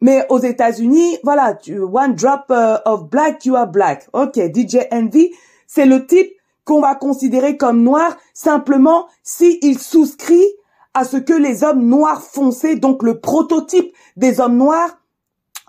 Mais 0.02 0.26
aux 0.30 0.40
États-Unis, 0.40 1.18
voilà, 1.24 1.56
tu, 1.56 1.80
one 1.80 2.14
drop 2.16 2.46
uh, 2.50 2.78
of 2.86 3.10
black, 3.10 3.46
you 3.46 3.56
are 3.56 3.68
black. 3.68 4.08
Ok, 4.14 4.36
DJ 4.36 4.78
Envy, 4.92 5.32
c'est 5.66 5.86
le 5.86 6.06
type 6.06 6.32
qu'on 6.66 6.82
va 6.82 6.96
considérer 6.96 7.58
comme 7.58 7.82
noir 7.82 8.18
simplement 8.34 9.08
s'il 9.24 9.80
souscrit 9.80 10.46
à 10.94 11.06
ce 11.06 11.18
que 11.18 11.34
les 11.34 11.64
hommes 11.64 11.86
noirs 11.88 12.22
foncés, 12.22 12.76
donc 12.76 13.04
le 13.04 13.20
prototype 13.20 13.94
des 14.18 14.40
hommes 14.42 14.58
noirs, 14.58 14.98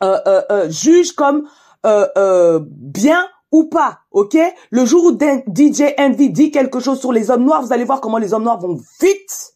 euh, 0.03 0.19
euh, 0.27 0.43
euh 0.51 0.71
jugent 0.71 1.13
comme 1.13 1.49
euh, 1.87 2.07
euh, 2.17 2.61
bien 2.65 3.27
ou 3.53 3.65
pas, 3.65 4.01
ok 4.11 4.37
Le 4.71 4.85
jour 4.85 5.05
où 5.05 5.19
DJ 5.19 5.95
Envy 5.99 6.31
dit 6.31 6.51
quelque 6.51 6.81
chose 6.81 6.99
sur 6.99 7.13
les 7.13 7.31
hommes 7.31 7.45
noirs, 7.45 7.63
vous 7.63 7.73
allez 7.73 7.85
voir 7.85 8.01
comment 8.01 8.19
les 8.19 8.35
hommes 8.35 8.43
noirs 8.43 8.61
vont 8.61 8.79
vite 9.01 9.55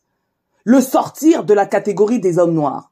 le 0.64 0.80
sortir 0.80 1.44
de 1.44 1.54
la 1.54 1.66
catégorie 1.66 2.20
des 2.20 2.38
hommes 2.38 2.54
noirs 2.54 2.91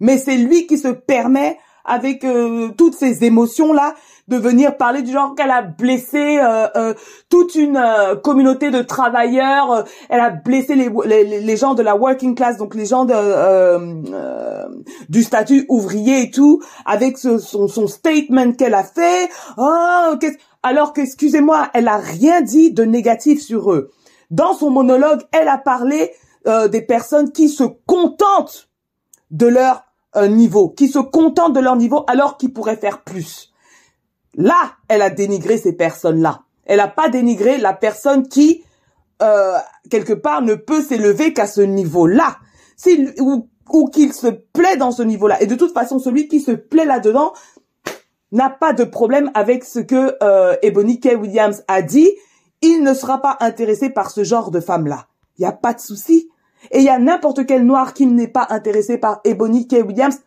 mais 0.00 0.18
c'est 0.18 0.36
lui 0.36 0.66
qui 0.66 0.78
se 0.78 0.88
permet 0.88 1.58
avec 1.88 2.22
euh, 2.22 2.68
toutes 2.76 2.94
ces 2.94 3.24
émotions 3.24 3.72
là 3.72 3.94
de 4.28 4.36
venir 4.36 4.76
parler 4.76 5.00
du 5.00 5.10
genre 5.10 5.34
qu'elle 5.34 5.50
a 5.50 5.62
blessé 5.62 6.38
euh, 6.38 6.68
euh, 6.76 6.94
toute 7.30 7.54
une 7.54 7.82
communauté 8.22 8.70
de 8.70 8.82
travailleurs, 8.82 9.84
elle 10.10 10.20
a 10.20 10.28
blessé 10.28 10.74
les, 10.74 10.90
les, 11.06 11.40
les, 11.40 11.56
gens 11.56 11.72
de 11.72 11.82
la 11.82 11.96
working 11.96 12.34
class, 12.34 12.58
donc 12.58 12.74
les 12.74 12.84
gens 12.84 13.06
de, 13.06 13.14
du 15.08 15.22
statut 15.22 15.64
ouvrier 15.70 16.24
et 16.24 16.30
tout, 16.30 16.60
avec 16.84 17.16
ce, 17.16 17.38
son, 17.38 17.68
son 17.68 17.86
statement 17.86 18.52
qu'elle 18.52 18.74
a 18.74 18.84
fait. 18.84 19.30
Oh, 19.56 20.14
alors 20.62 20.92
qu'excusez-moi, 20.92 21.70
elle 21.72 21.88
a 21.88 21.96
rien 21.96 22.42
dit 22.42 22.70
de 22.70 22.84
négatif 22.84 23.40
sur 23.40 23.72
eux. 23.72 23.90
Dans 24.30 24.52
son 24.52 24.68
monologue, 24.68 25.22
elle 25.32 25.48
a 25.48 25.56
parlé 25.56 26.12
des 26.70 26.82
personnes 26.82 27.32
qui 27.32 27.48
se 27.48 27.64
contentent 27.86 28.68
de 29.30 29.46
leur 29.46 29.87
niveau, 30.16 30.70
qui 30.70 30.88
se 30.88 30.98
contentent 30.98 31.54
de 31.54 31.60
leur 31.60 31.76
niveau 31.76 32.04
alors 32.08 32.36
qu'ils 32.36 32.52
pourraient 32.52 32.76
faire 32.76 33.02
plus. 33.02 33.52
Là, 34.34 34.72
elle 34.88 35.02
a 35.02 35.10
dénigré 35.10 35.58
ces 35.58 35.72
personnes-là. 35.72 36.42
Elle 36.64 36.78
n'a 36.78 36.88
pas 36.88 37.08
dénigré 37.08 37.58
la 37.58 37.72
personne 37.72 38.28
qui, 38.28 38.62
euh, 39.22 39.56
quelque 39.90 40.12
part, 40.12 40.42
ne 40.42 40.54
peut 40.54 40.82
s'élever 40.82 41.32
qu'à 41.32 41.46
ce 41.46 41.60
niveau-là. 41.60 42.36
ou, 43.20 43.48
ou 43.70 43.88
qu'il 43.88 44.12
se 44.12 44.28
plaît 44.28 44.76
dans 44.76 44.92
ce 44.92 45.02
niveau-là. 45.02 45.42
Et 45.42 45.46
de 45.46 45.54
toute 45.54 45.74
façon, 45.74 45.98
celui 45.98 46.28
qui 46.28 46.40
se 46.40 46.52
plaît 46.52 46.84
là-dedans 46.84 47.32
n'a 48.32 48.50
pas 48.50 48.72
de 48.72 48.84
problème 48.84 49.30
avec 49.34 49.64
ce 49.64 49.80
que 49.80 50.16
euh, 50.22 50.56
Ebony. 50.62 51.00
Williams 51.04 51.62
a 51.68 51.82
dit. 51.82 52.10
Il 52.60 52.82
ne 52.82 52.92
sera 52.92 53.20
pas 53.20 53.36
intéressé 53.40 53.88
par 53.88 54.10
ce 54.10 54.24
genre 54.24 54.50
de 54.50 54.60
femme-là. 54.60 55.06
Il 55.38 55.42
n'y 55.42 55.46
a 55.46 55.52
pas 55.52 55.74
de 55.74 55.80
souci. 55.80 56.28
Et 56.70 56.78
il 56.78 56.84
y 56.84 56.88
a 56.88 56.98
n'importe 56.98 57.46
quel 57.46 57.64
noir 57.64 57.94
qui 57.94 58.06
n'est 58.06 58.28
pas 58.28 58.46
intéressé 58.50 58.98
par 58.98 59.20
Ebony 59.24 59.66
K. 59.66 59.76
Williams, 59.86 60.18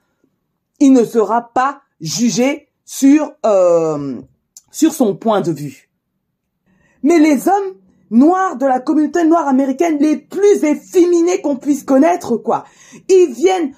il 0.80 0.94
ne 0.94 1.04
sera 1.04 1.54
pas 1.54 1.82
jugé 2.00 2.70
sur 2.86 3.32
euh, 3.46 4.22
sur 4.72 4.94
son 4.94 5.16
point 5.16 5.42
de 5.42 5.52
vue. 5.52 5.90
Mais 7.04 7.20
les 7.20 7.48
hommes 7.48 7.76
noirs 8.10 8.58
de 8.58 8.66
la 8.66 8.80
communauté 8.80 9.24
noire 9.24 9.48
américaine 9.48 9.98
les 10.00 10.18
plus 10.18 10.64
efféminés 10.64 11.42
qu'on 11.42 11.56
puisse 11.56 11.84
connaître, 11.84 12.38
quoi, 12.38 12.66
ils 13.10 13.32
viennent 13.34 13.74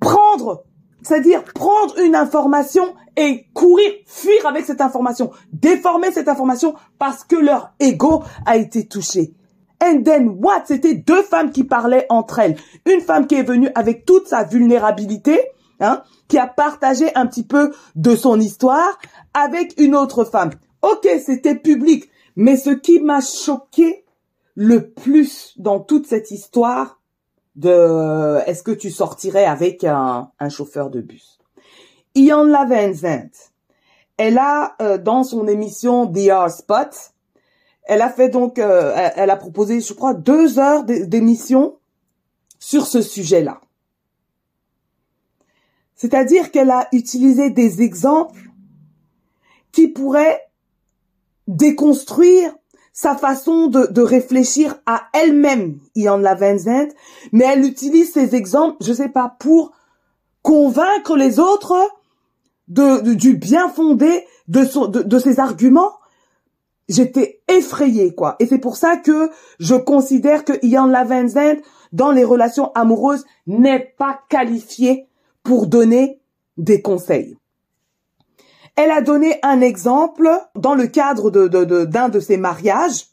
prendre, 0.00 0.64
c'est-à-dire 1.02 1.44
prendre 1.44 1.98
une 1.98 2.14
information 2.14 2.94
et 3.16 3.46
courir, 3.54 3.90
fuir 4.06 4.46
avec 4.46 4.64
cette 4.66 4.80
information, 4.80 5.30
déformer 5.52 6.12
cette 6.12 6.28
information 6.28 6.74
parce 6.98 7.24
que 7.24 7.36
leur 7.36 7.72
ego 7.80 8.22
a 8.46 8.56
été 8.56 8.86
touché. 8.86 9.34
And 9.84 10.02
then 10.02 10.38
what? 10.40 10.64
C'était 10.66 10.94
deux 10.94 11.22
femmes 11.22 11.50
qui 11.50 11.64
parlaient 11.64 12.06
entre 12.08 12.38
elles. 12.38 12.56
Une 12.86 13.00
femme 13.00 13.26
qui 13.26 13.34
est 13.34 13.42
venue 13.42 13.68
avec 13.74 14.06
toute 14.06 14.28
sa 14.28 14.44
vulnérabilité, 14.44 15.38
hein, 15.80 16.02
qui 16.28 16.38
a 16.38 16.46
partagé 16.46 17.14
un 17.14 17.26
petit 17.26 17.44
peu 17.44 17.72
de 17.94 18.16
son 18.16 18.40
histoire 18.40 18.98
avec 19.34 19.74
une 19.78 19.94
autre 19.94 20.24
femme. 20.24 20.50
Ok, 20.80 21.06
c'était 21.24 21.54
public. 21.54 22.08
Mais 22.36 22.56
ce 22.56 22.70
qui 22.70 23.00
m'a 23.00 23.20
choqué 23.20 24.04
le 24.54 24.90
plus 24.90 25.54
dans 25.58 25.80
toute 25.80 26.06
cette 26.06 26.30
histoire 26.30 27.00
de 27.56 28.38
est-ce 28.46 28.62
que 28.62 28.70
tu 28.70 28.90
sortirais 28.90 29.44
avec 29.44 29.84
un, 29.84 30.30
chauffeur 30.48 30.90
de 30.90 31.00
bus? 31.00 31.38
Ian 32.14 32.44
Lavenzent, 32.44 33.52
elle 34.16 34.38
a, 34.38 34.76
euh, 34.80 34.98
dans 34.98 35.24
son 35.24 35.46
émission 35.46 36.06
The 36.06 36.30
R 36.30 36.50
Spot, 36.50 37.13
elle 37.84 38.02
a 38.02 38.10
fait 38.10 38.28
donc, 38.28 38.58
euh, 38.58 39.10
elle 39.16 39.30
a 39.30 39.36
proposé, 39.36 39.80
je 39.80 39.92
crois, 39.92 40.14
deux 40.14 40.58
heures 40.58 40.84
d'émission 40.84 41.78
sur 42.58 42.86
ce 42.86 43.02
sujet-là. 43.02 43.60
C'est-à-dire 45.94 46.50
qu'elle 46.50 46.70
a 46.70 46.88
utilisé 46.92 47.50
des 47.50 47.82
exemples 47.82 48.50
qui 49.70 49.88
pourraient 49.88 50.40
déconstruire 51.46 52.54
sa 52.92 53.16
façon 53.16 53.66
de, 53.66 54.00
réfléchir 54.00 54.76
à 54.86 55.08
elle-même, 55.12 55.78
Ian 55.94 56.16
Lavenzent, 56.16 56.94
mais 57.32 57.44
elle 57.44 57.64
utilise 57.64 58.12
ces 58.12 58.34
exemples, 58.34 58.76
je 58.82 58.92
sais 58.92 59.08
pas, 59.08 59.36
pour 59.40 59.72
convaincre 60.42 61.16
les 61.16 61.38
autres 61.38 61.74
du 62.68 63.36
bien 63.36 63.68
fondé 63.68 64.24
de 64.48 65.18
ses 65.18 65.40
arguments. 65.40 65.92
J'étais 66.88 67.40
effrayée, 67.48 68.14
quoi. 68.14 68.36
Et 68.40 68.46
c'est 68.46 68.58
pour 68.58 68.76
ça 68.76 68.96
que 68.96 69.30
je 69.58 69.74
considère 69.74 70.44
que 70.44 70.52
Ian 70.62 70.86
Lavenzent, 70.86 71.62
dans 71.92 72.10
les 72.10 72.24
relations 72.24 72.72
amoureuses, 72.74 73.24
n'est 73.46 73.94
pas 73.98 74.20
qualifié 74.28 75.06
pour 75.42 75.66
donner 75.66 76.20
des 76.56 76.82
conseils. 76.82 77.36
Elle 78.76 78.90
a 78.90 79.00
donné 79.00 79.38
un 79.42 79.60
exemple 79.60 80.28
dans 80.56 80.74
le 80.74 80.86
cadre 80.88 81.30
de, 81.30 81.46
d'un 81.84 82.08
de, 82.08 82.20
ses 82.20 82.36
mariages. 82.36 83.06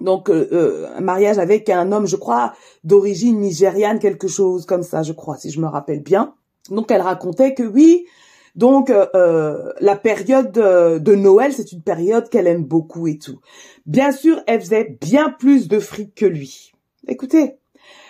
Donc 0.00 0.28
euh, 0.28 0.48
euh, 0.52 0.96
un 0.96 1.00
mariage 1.00 1.38
avec 1.38 1.68
un 1.70 1.92
homme, 1.92 2.06
je 2.06 2.16
crois, 2.16 2.54
d'origine 2.82 3.38
nigériane, 3.38 4.00
quelque 4.00 4.26
chose 4.26 4.66
comme 4.66 4.82
ça, 4.82 5.02
je 5.02 5.12
crois, 5.12 5.36
si 5.36 5.50
je 5.50 5.60
me 5.60 5.68
rappelle 5.68 6.02
bien. 6.02 6.34
Donc 6.70 6.90
elle 6.90 7.02
racontait 7.02 7.54
que 7.54 7.62
oui, 7.62 8.06
donc 8.54 8.90
euh, 8.90 9.72
la 9.80 9.96
période 9.96 10.52
de, 10.52 11.14
Noël, 11.14 11.52
c'est 11.52 11.72
une 11.72 11.82
période 11.82 12.28
qu'elle 12.28 12.46
aime 12.46 12.64
beaucoup 12.64 13.06
et 13.08 13.18
tout. 13.18 13.40
Bien 13.86 14.12
sûr, 14.12 14.40
elle 14.46 14.60
faisait 14.60 14.96
bien 15.00 15.30
plus 15.30 15.68
de 15.68 15.80
fric 15.80 16.14
que 16.14 16.26
lui. 16.26 16.72
Écoutez, 17.08 17.56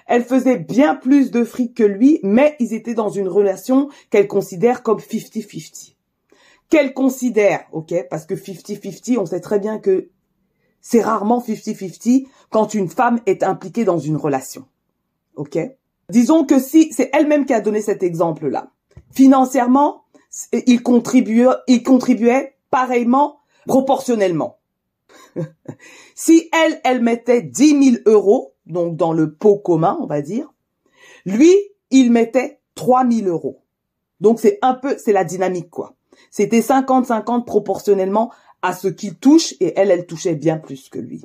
elle 0.06 0.24
faisait 0.24 0.58
bien 0.58 0.94
plus 0.94 1.30
de 1.30 1.44
fric 1.44 1.74
que 1.74 1.82
lui, 1.82 2.20
mais 2.22 2.56
ils 2.60 2.74
étaient 2.74 2.94
dans 2.94 3.08
une 3.08 3.28
relation 3.28 3.88
qu'elle 4.10 4.28
considère 4.28 4.82
comme 4.82 4.98
50-50 4.98 5.94
qu'elle 6.70 6.94
considère, 6.94 7.66
ok, 7.72 7.94
parce 8.10 8.26
que 8.26 8.34
50-50, 8.34 9.18
on 9.18 9.26
sait 9.26 9.40
très 9.40 9.58
bien 9.58 9.78
que 9.78 10.08
c'est 10.80 11.02
rarement 11.02 11.40
50-50 11.40 12.26
quand 12.50 12.74
une 12.74 12.88
femme 12.88 13.20
est 13.26 13.42
impliquée 13.42 13.84
dans 13.84 13.98
une 13.98 14.16
relation, 14.16 14.64
ok? 15.36 15.58
Disons 16.10 16.44
que 16.44 16.58
si 16.58 16.92
c'est 16.92 17.10
elle-même 17.12 17.46
qui 17.46 17.54
a 17.54 17.60
donné 17.60 17.80
cet 17.80 18.02
exemple-là, 18.02 18.70
financièrement, 19.12 20.03
il 20.66 20.82
contribuait, 20.82 21.46
il 21.66 21.82
contribuait 21.82 22.56
pareillement, 22.70 23.40
proportionnellement. 23.66 24.58
si 26.14 26.48
elle, 26.52 26.80
elle 26.84 27.02
mettait 27.02 27.42
10 27.42 27.90
000 27.90 27.96
euros, 28.06 28.54
donc 28.66 28.96
dans 28.96 29.12
le 29.12 29.32
pot 29.32 29.58
commun, 29.58 29.98
on 30.00 30.06
va 30.06 30.22
dire, 30.22 30.52
lui, 31.24 31.54
il 31.90 32.10
mettait 32.10 32.60
3 32.74 33.08
000 33.08 33.28
euros. 33.28 33.62
Donc 34.20 34.40
c'est 34.40 34.58
un 34.62 34.74
peu, 34.74 34.96
c'est 34.98 35.12
la 35.12 35.24
dynamique, 35.24 35.70
quoi. 35.70 35.94
C'était 36.30 36.60
50-50 36.60 37.44
proportionnellement 37.44 38.32
à 38.62 38.72
ce 38.72 38.88
qu'il 38.88 39.16
touche 39.16 39.54
et 39.60 39.74
elle, 39.76 39.90
elle 39.90 40.06
touchait 40.06 40.34
bien 40.34 40.58
plus 40.58 40.88
que 40.88 40.98
lui. 40.98 41.24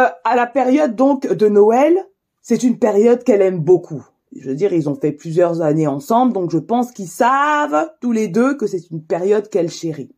Euh, 0.00 0.08
à 0.24 0.36
la 0.36 0.46
période 0.46 0.94
donc 0.94 1.26
de 1.26 1.48
Noël, 1.48 2.06
c'est 2.40 2.62
une 2.62 2.78
période 2.78 3.24
qu'elle 3.24 3.42
aime 3.42 3.58
beaucoup. 3.58 4.06
Je 4.36 4.48
veux 4.48 4.54
dire, 4.54 4.72
ils 4.72 4.88
ont 4.88 4.94
fait 4.94 5.12
plusieurs 5.12 5.62
années 5.62 5.86
ensemble, 5.86 6.32
donc 6.32 6.50
je 6.50 6.58
pense 6.58 6.92
qu'ils 6.92 7.08
savent 7.08 7.90
tous 8.00 8.12
les 8.12 8.28
deux 8.28 8.56
que 8.56 8.66
c'est 8.66 8.90
une 8.90 9.02
période 9.02 9.48
qu'elle 9.48 9.70
chérit. 9.70 10.10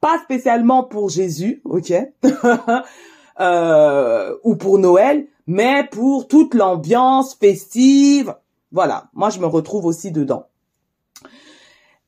Pas 0.00 0.18
spécialement 0.22 0.84
pour 0.84 1.08
Jésus, 1.08 1.62
ok, 1.64 1.92
euh, 3.40 4.36
ou 4.44 4.56
pour 4.56 4.78
Noël, 4.78 5.26
mais 5.46 5.88
pour 5.90 6.28
toute 6.28 6.54
l'ambiance 6.54 7.34
festive. 7.34 8.34
Voilà, 8.72 9.08
moi 9.14 9.30
je 9.30 9.40
me 9.40 9.46
retrouve 9.46 9.86
aussi 9.86 10.10
dedans 10.10 10.46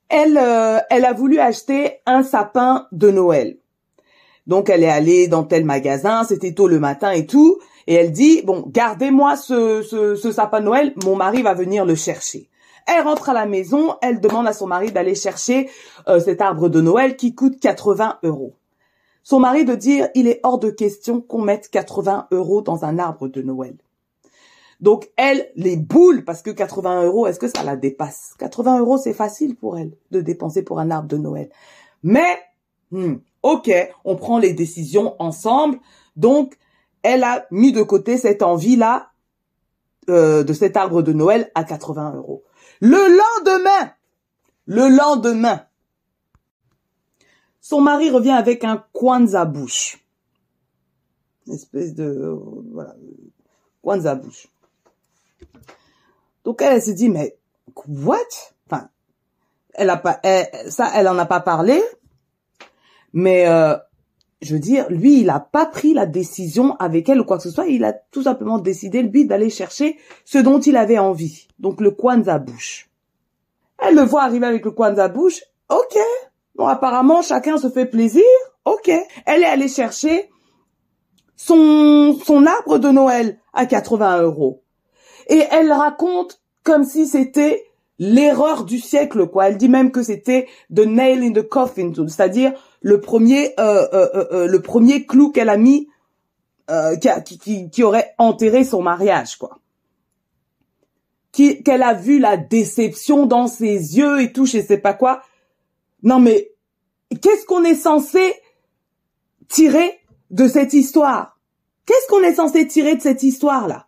elle, 0.09 0.39
euh, 0.39 0.79
elle 0.91 1.05
a 1.05 1.13
voulu 1.13 1.39
acheter 1.39 1.99
un 2.07 2.23
sapin 2.23 2.87
de 2.93 3.11
Noël. 3.11 3.59
Donc 4.47 4.71
elle 4.71 4.85
est 4.85 4.91
allée 4.91 5.29
dans 5.29 5.45
tel 5.45 5.65
magasin, 5.65 6.25
c'était 6.25 6.53
tôt 6.53 6.69
le 6.69 6.79
matin 6.79 7.11
et 7.11 7.27
tout, 7.27 7.59
et 7.87 7.95
elle 7.95 8.13
dit 8.13 8.43
bon 8.43 8.65
gardez-moi 8.67 9.37
ce, 9.37 9.83
ce, 9.83 10.33
sapin 10.33 10.61
de 10.61 10.67
Noël, 10.67 10.93
mon 11.05 11.17
mari 11.17 11.43
va 11.43 11.55
venir 11.55 11.85
le 11.85 11.95
chercher. 11.95 12.49
Elle 12.87 13.03
rentre 13.03 13.31
à 13.31 13.33
la 13.33 13.47
maison, 13.47 13.97
elle 14.01 14.21
demande 14.21 14.47
à 14.47 14.53
son 14.53 14.67
mari 14.67 14.93
d'aller 14.93 15.15
chercher 15.15 15.69
euh, 16.09 16.21
cet 16.21 16.41
arbre 16.41 16.69
de 16.69 16.81
Noël 16.81 17.17
qui 17.17 17.35
coûte 17.35 17.59
80 17.59 18.19
euros. 18.23 18.55
Son 19.23 19.41
mari 19.41 19.65
de 19.65 19.75
dire 19.75 20.09
il 20.15 20.29
est 20.29 20.41
hors 20.45 20.59
de 20.59 20.71
question 20.71 21.21
qu'on 21.21 21.43
mette 21.43 21.69
80 21.71 22.29
euros 22.31 22.63
dans 22.63 22.85
un 22.85 22.99
arbre 22.99 23.29
de 23.29 23.43
Noël. 23.43 23.77
Donc 24.81 25.11
elle, 25.17 25.51
les 25.57 25.77
boules, 25.77 26.25
parce 26.25 26.43
que 26.43 26.51
80 26.51 27.05
euros, 27.05 27.27
est-ce 27.27 27.39
que 27.39 27.49
ça 27.49 27.63
la 27.63 27.77
dépasse? 27.77 28.35
80 28.39 28.81
euros, 28.81 28.99
c'est 28.99 29.15
facile 29.15 29.57
pour 29.57 29.79
elle 29.79 29.93
de 30.11 30.21
dépenser 30.21 30.63
pour 30.63 30.79
un 30.79 30.91
arbre 30.91 31.09
de 31.09 31.17
Noël. 31.17 31.51
Mais, 32.03 32.39
hmm, 32.91 33.15
ok, 33.43 33.71
on 34.05 34.17
prend 34.17 34.39
les 34.39 34.53
décisions 34.53 35.15
ensemble. 35.19 35.79
Donc, 36.17 36.57
elle 37.07 37.23
a 37.23 37.47
mis 37.53 37.71
de 37.71 37.83
côté 37.83 38.19
cette 38.19 38.43
envie-là 38.43 39.11
euh, 40.09 40.43
de 40.43 40.53
cet 40.53 40.77
arbre 40.77 41.03
de 41.03 41.13
Noël 41.13 41.53
à 41.55 41.63
80 41.63 42.15
euros. 42.17 42.43
Le 42.81 42.97
lendemain, 42.97 43.93
le 44.67 44.89
lendemain, 44.89 45.65
son 47.61 47.81
mari 47.81 48.11
revient 48.11 48.33
avec 48.33 48.65
un 48.65 48.85
Kwanzaa 48.93 49.45
bouche. 49.45 50.05
Une 51.47 51.55
espèce 51.55 51.95
de, 51.95 52.05
euh, 52.05 52.41
voilà, 52.73 52.97
Kwanzaa 53.83 54.17
bouche. 54.17 54.49
Donc 56.45 56.61
elle, 56.61 56.83
s'est 56.83 56.95
dit 56.95 57.09
mais 57.09 57.39
what? 57.87 58.19
Enfin, 58.67 58.89
elle 59.75 59.91
a 59.91 59.97
pas 59.97 60.21
ça, 60.69 60.91
elle 60.97 61.07
en 61.07 61.19
a 61.19 61.27
pas 61.27 61.41
parlé. 61.41 61.81
Mais 63.13 63.47
euh, 63.47 63.77
je 64.43 64.55
veux 64.55 64.61
dire, 64.61 64.87
lui, 64.91 65.21
il 65.21 65.31
a 65.31 65.41
pas 65.41 65.67
pris 65.67 65.95
la 65.95 66.07
décision 66.07 66.77
avec 66.77 67.09
elle 67.09 67.21
ou 67.21 67.25
quoi 67.25 67.39
que 67.39 67.43
ce 67.43 67.51
soit. 67.51 67.67
Il 67.67 67.85
a 67.85 67.93
tout 67.93 68.23
simplement 68.23 68.59
décidé 68.59 69.03
lui 69.03 69.25
d'aller 69.25 69.51
chercher 69.51 69.97
ce 70.25 70.39
dont 70.39 70.61
il 70.61 70.77
avait 70.77 70.99
envie. 70.99 71.49
Donc 71.59 71.81
le 71.81 71.91
Kwanzaa 71.91 72.39
bouche. 72.39 72.91
Elle 73.79 73.95
le 73.95 74.03
voit 74.03 74.23
arriver 74.23 74.47
avec 74.47 74.65
le 74.65 74.71
Kwanzaa 74.71 75.09
bouche. 75.09 75.43
Ok. 75.69 75.99
Bon, 76.55 76.67
apparemment, 76.67 77.23
chacun 77.23 77.57
se 77.57 77.71
fait 77.71 77.87
plaisir. 77.87 78.25
Ok. 78.65 78.91
Elle 79.25 79.43
est 79.43 79.47
allée 79.47 79.69
chercher 79.69 80.31
son, 81.35 82.19
son 82.25 82.47
arbre 82.47 82.79
de 82.79 82.89
Noël 82.89 83.39
à 83.53 83.67
80 83.67 84.23
euros 84.23 84.63
et 85.29 85.43
elle 85.51 85.73
raconte 85.73 86.41
comme 86.63 86.85
si 86.85 87.07
c'était 87.07 87.65
l'erreur 87.99 88.65
du 88.65 88.79
siècle, 88.79 89.27
quoi. 89.29 89.49
Elle 89.49 89.57
dit 89.57 89.69
même 89.69 89.91
que 89.91 90.03
c'était 90.03 90.47
the 90.75 90.81
nail 90.81 91.25
in 91.25 91.33
the 91.33 91.43
coffin, 91.43 91.93
c'est-à-dire 91.95 92.53
le 92.81 93.01
premier, 93.01 93.55
euh, 93.59 93.87
euh, 93.93 94.27
euh, 94.33 94.47
le 94.47 94.63
premier 94.63 95.07
clou 95.07 95.31
qu'elle 95.31 95.49
a 95.49 95.57
mis, 95.57 95.89
qui, 97.01 97.39
qui, 97.39 97.71
qui, 97.71 97.83
aurait 97.85 98.15
enterré 98.19 98.65
son 98.65 98.83
mariage, 98.83 99.37
quoi. 99.37 99.59
Qu'elle 101.31 101.83
a 101.83 101.95
vu 101.95 102.19
la 102.19 102.37
déception 102.37 103.27
dans 103.27 103.47
ses 103.47 103.97
yeux 103.97 104.21
et 104.21 104.33
tout, 104.33 104.47
je 104.47 104.61
sais 104.61 104.79
pas 104.79 104.95
quoi. 104.95 105.23
Non 106.03 106.19
mais 106.19 106.51
qu'est-ce 107.21 107.47
qu'on 107.47 107.63
est 107.63 107.77
censé 107.77 108.35
tirer 109.49 110.01
de 110.31 110.49
cette 110.49 110.73
histoire? 110.73 111.39
Qu'est-ce 111.85 112.09
qu'on 112.09 112.23
est 112.23 112.35
censé 112.35 112.67
tirer 112.67 112.97
de 112.97 113.03
cette 113.03 113.23
histoire 113.23 113.69
là 113.69 113.87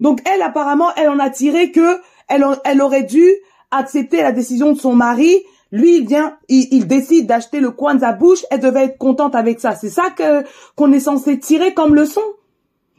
donc 0.00 0.20
elle, 0.28 0.42
apparemment, 0.42 0.94
elle 0.94 1.08
en 1.08 1.18
a 1.18 1.30
tiré 1.30 1.72
que 1.72 2.00
elle, 2.28 2.44
elle 2.64 2.82
aurait 2.82 3.04
dû 3.04 3.28
accepter 3.70 4.22
la 4.22 4.32
décision 4.32 4.72
de 4.72 4.78
son 4.78 4.94
mari. 4.94 5.42
Lui, 5.70 5.98
il 5.98 6.06
vient, 6.06 6.38
il, 6.48 6.86
décide 6.86 7.26
d'acheter 7.26 7.60
le 7.60 7.70
coin 7.70 7.94
de 7.94 8.00
sa 8.00 8.12
bouche. 8.12 8.44
Elle 8.50 8.60
devait 8.60 8.84
être 8.84 8.98
contente 8.98 9.34
avec 9.34 9.60
ça. 9.60 9.74
C'est 9.74 9.90
ça 9.90 10.10
que 10.16 10.44
qu'on 10.76 10.92
est 10.92 11.00
censé 11.00 11.38
tirer 11.38 11.74
comme 11.74 11.94
leçon? 11.94 12.22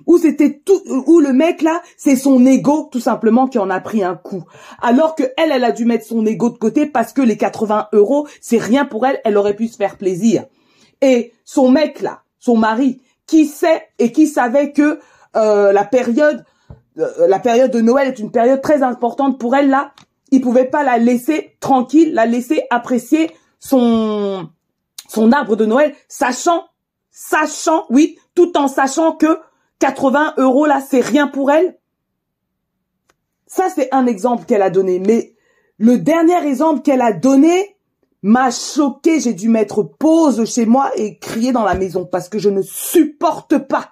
Ou 0.05 0.17
c'était 0.17 0.62
tout, 0.63 0.82
ou 1.08 1.19
le 1.19 1.34
mec 1.34 1.62
là, 1.62 1.82
c'est 1.97 2.15
son 2.15 2.45
ego 2.45 2.88
tout 2.91 2.99
simplement 2.99 3.47
qui 3.47 3.60
en 3.60 3.69
a 3.69 3.79
pris 3.79 4.03
un 4.03 4.15
coup. 4.15 4.43
Alors 4.82 5.13
que 5.13 5.23
elle, 5.38 5.51
elle 5.51 5.63
a 5.63 5.71
dû 5.71 5.86
mettre 5.86 6.05
son 6.05 6.25
ego 6.25 6.49
de 6.49 6.58
côté 6.58 6.86
parce 6.86 7.12
que 7.12 7.21
les 7.21 7.38
80 7.38 7.89
euros, 7.93 8.27
c'est 8.39 8.58
rien 8.58 8.86
pour 8.86 9.05
elle. 9.05 9.19
Elle 9.25 9.38
aurait 9.38 9.55
pu 9.55 9.67
se 9.67 9.77
faire 9.77 9.97
plaisir. 9.97 10.45
Et 11.01 11.34
son 11.43 11.69
mec 11.69 12.01
là, 12.01 12.21
son 12.39 12.55
mari, 12.55 13.01
qui 13.27 13.45
sait 13.45 13.84
et 13.99 14.12
qui 14.12 14.27
savait 14.27 14.71
que 14.71 14.99
euh, 15.36 15.71
la 15.71 15.84
période 15.84 16.43
euh, 16.97 17.27
la 17.27 17.39
période 17.39 17.71
de 17.71 17.82
Noël 17.82 18.08
est 18.08 18.19
une 18.19 18.32
période 18.32 18.62
très 18.62 18.84
importante 18.84 19.39
pour 19.39 19.55
elle 19.55 19.69
là. 19.69 19.91
Il 20.31 20.41
pouvait 20.41 20.65
pas 20.65 20.83
la 20.83 20.97
laisser 20.97 21.55
tranquille, 21.59 22.13
la 22.13 22.25
laisser 22.25 22.63
apprécier 22.69 23.31
son 23.59 24.49
son 25.09 25.31
arbre 25.31 25.55
de 25.55 25.65
Noël, 25.65 25.95
sachant, 26.07 26.65
sachant, 27.09 27.85
oui, 27.89 28.17
tout 28.35 28.57
en 28.57 28.67
sachant 28.67 29.13
que 29.13 29.39
80 29.79 30.35
euros 30.37 30.65
là, 30.65 30.81
c'est 30.87 31.01
rien 31.01 31.27
pour 31.27 31.51
elle. 31.51 31.77
Ça, 33.47 33.69
c'est 33.73 33.89
un 33.91 34.05
exemple 34.05 34.45
qu'elle 34.45 34.61
a 34.61 34.69
donné. 34.69 34.99
Mais 34.99 35.33
le 35.77 35.97
dernier 35.97 36.45
exemple 36.47 36.81
qu'elle 36.81 37.01
a 37.01 37.11
donné 37.11 37.75
m'a 38.21 38.51
choqué. 38.51 39.19
J'ai 39.19 39.33
dû 39.33 39.49
mettre 39.49 39.81
pause 39.81 40.45
chez 40.45 40.65
moi 40.65 40.91
et 40.95 41.17
crier 41.17 41.51
dans 41.51 41.63
la 41.63 41.73
maison 41.73 42.05
parce 42.05 42.29
que 42.29 42.37
je 42.37 42.49
ne 42.49 42.61
supporte 42.61 43.57
pas 43.57 43.89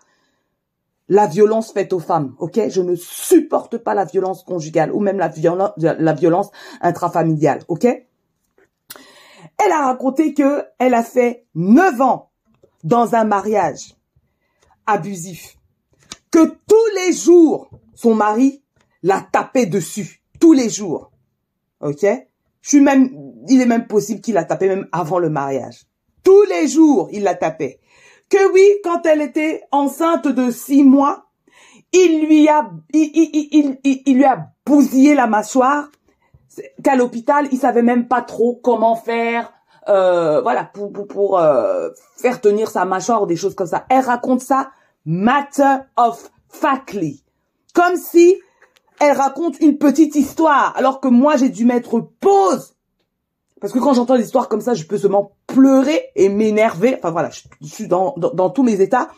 la 1.10 1.28
violence 1.28 1.72
faite 1.72 1.94
aux 1.94 2.00
femmes, 2.00 2.36
ok? 2.40 2.70
Je 2.70 2.82
ne 2.82 2.96
supporte 2.96 3.78
pas 3.78 3.94
la 3.94 4.06
violence 4.06 4.44
conjugale 4.44 4.92
ou 4.92 5.00
même 5.00 5.18
la, 5.18 5.30
violence, 5.30 6.52
intrafamiliale, 6.82 7.62
ok? 7.68 7.86
Elle 7.86 9.72
a 9.72 9.86
raconté 9.86 10.34
que 10.34 10.64
elle 10.80 10.94
a 10.94 11.04
fait 11.04 11.46
neuf 11.56 12.00
ans 12.02 12.32
dans 12.84 13.16
un 13.16 13.24
mariage 13.24 13.96
abusif, 14.86 15.58
que 16.32 16.46
tous 16.46 16.88
les 16.96 17.14
jours 17.14 17.70
son 17.96 18.14
mari 18.14 18.64
la 19.02 19.22
tapait 19.32 19.66
dessus, 19.66 20.22
tous 20.40 20.54
les 20.54 20.70
jours, 20.70 21.12
ok? 21.82 22.06
Je 22.62 22.70
suis 22.70 22.82
même, 22.82 23.10
il 23.48 23.62
est 23.62 23.66
même 23.66 23.88
possible 23.88 24.20
qu'il 24.20 24.34
la 24.34 24.44
tapait 24.44 24.68
même 24.68 24.88
avant 24.92 25.20
le 25.20 25.30
mariage. 25.30 25.86
Tous 26.24 26.44
les 26.44 26.68
jours, 26.68 27.08
il 27.14 27.24
la 27.24 27.36
tapait 27.36 27.80
que 28.30 28.54
oui, 28.54 28.66
quand 28.84 29.06
elle 29.06 29.22
était 29.22 29.64
enceinte 29.72 30.28
de 30.28 30.52
six 30.52 30.84
mois, 30.84 31.26
il 31.94 32.26
lui 32.26 32.48
a, 32.50 32.70
il, 32.94 33.78
lui 34.06 34.26
a 34.26 34.50
bousillé 34.66 35.16
la 35.16 35.28
mâchoire, 35.28 35.90
qu'à 36.84 36.96
l'hôpital, 36.96 37.48
il 37.52 37.58
savait 37.58 37.84
même 37.84 38.08
pas 38.08 38.22
trop 38.22 38.60
comment 38.62 38.96
faire, 38.96 39.52
euh, 39.88 40.42
voilà, 40.42 40.66
pour, 40.66 40.92
pour, 40.92 41.40
euh, 41.40 41.90
faire 42.18 42.42
tenir 42.42 42.70
sa 42.70 42.86
mâchoire 42.86 43.22
ou 43.22 43.26
des 43.26 43.36
choses 43.36 43.56
comme 43.56 43.68
ça. 43.68 43.86
Elle 43.90 44.04
raconte 44.04 44.42
ça 44.42 44.72
matter 45.06 45.78
of 45.96 46.30
factly. 46.50 47.24
Comme 47.74 47.96
si 47.96 48.38
elle 49.00 49.16
raconte 49.16 49.60
une 49.60 49.78
petite 49.78 50.16
histoire, 50.16 50.74
alors 50.76 51.00
que 51.00 51.08
moi 51.08 51.38
j'ai 51.38 51.50
dû 51.50 51.66
mettre 51.66 52.00
pause 52.20 52.76
parce 53.60 53.74
que 53.74 53.80
quand 53.80 53.94
j'entends 53.94 54.18
des 54.18 54.28
comme 54.50 54.62
ça, 54.62 54.74
je 54.74 54.84
peux 54.84 54.98
seulement 54.98 55.32
pleurer 55.48 56.10
et 56.16 56.30
m'énerver. 56.30 56.96
Enfin 56.98 57.12
voilà, 57.12 57.30
je, 57.30 57.68
suis 57.68 57.88
dans, 57.88 58.14
dans, 58.18 58.50
tous 58.50 58.64
mes 58.64 58.82
états. 58.82 59.10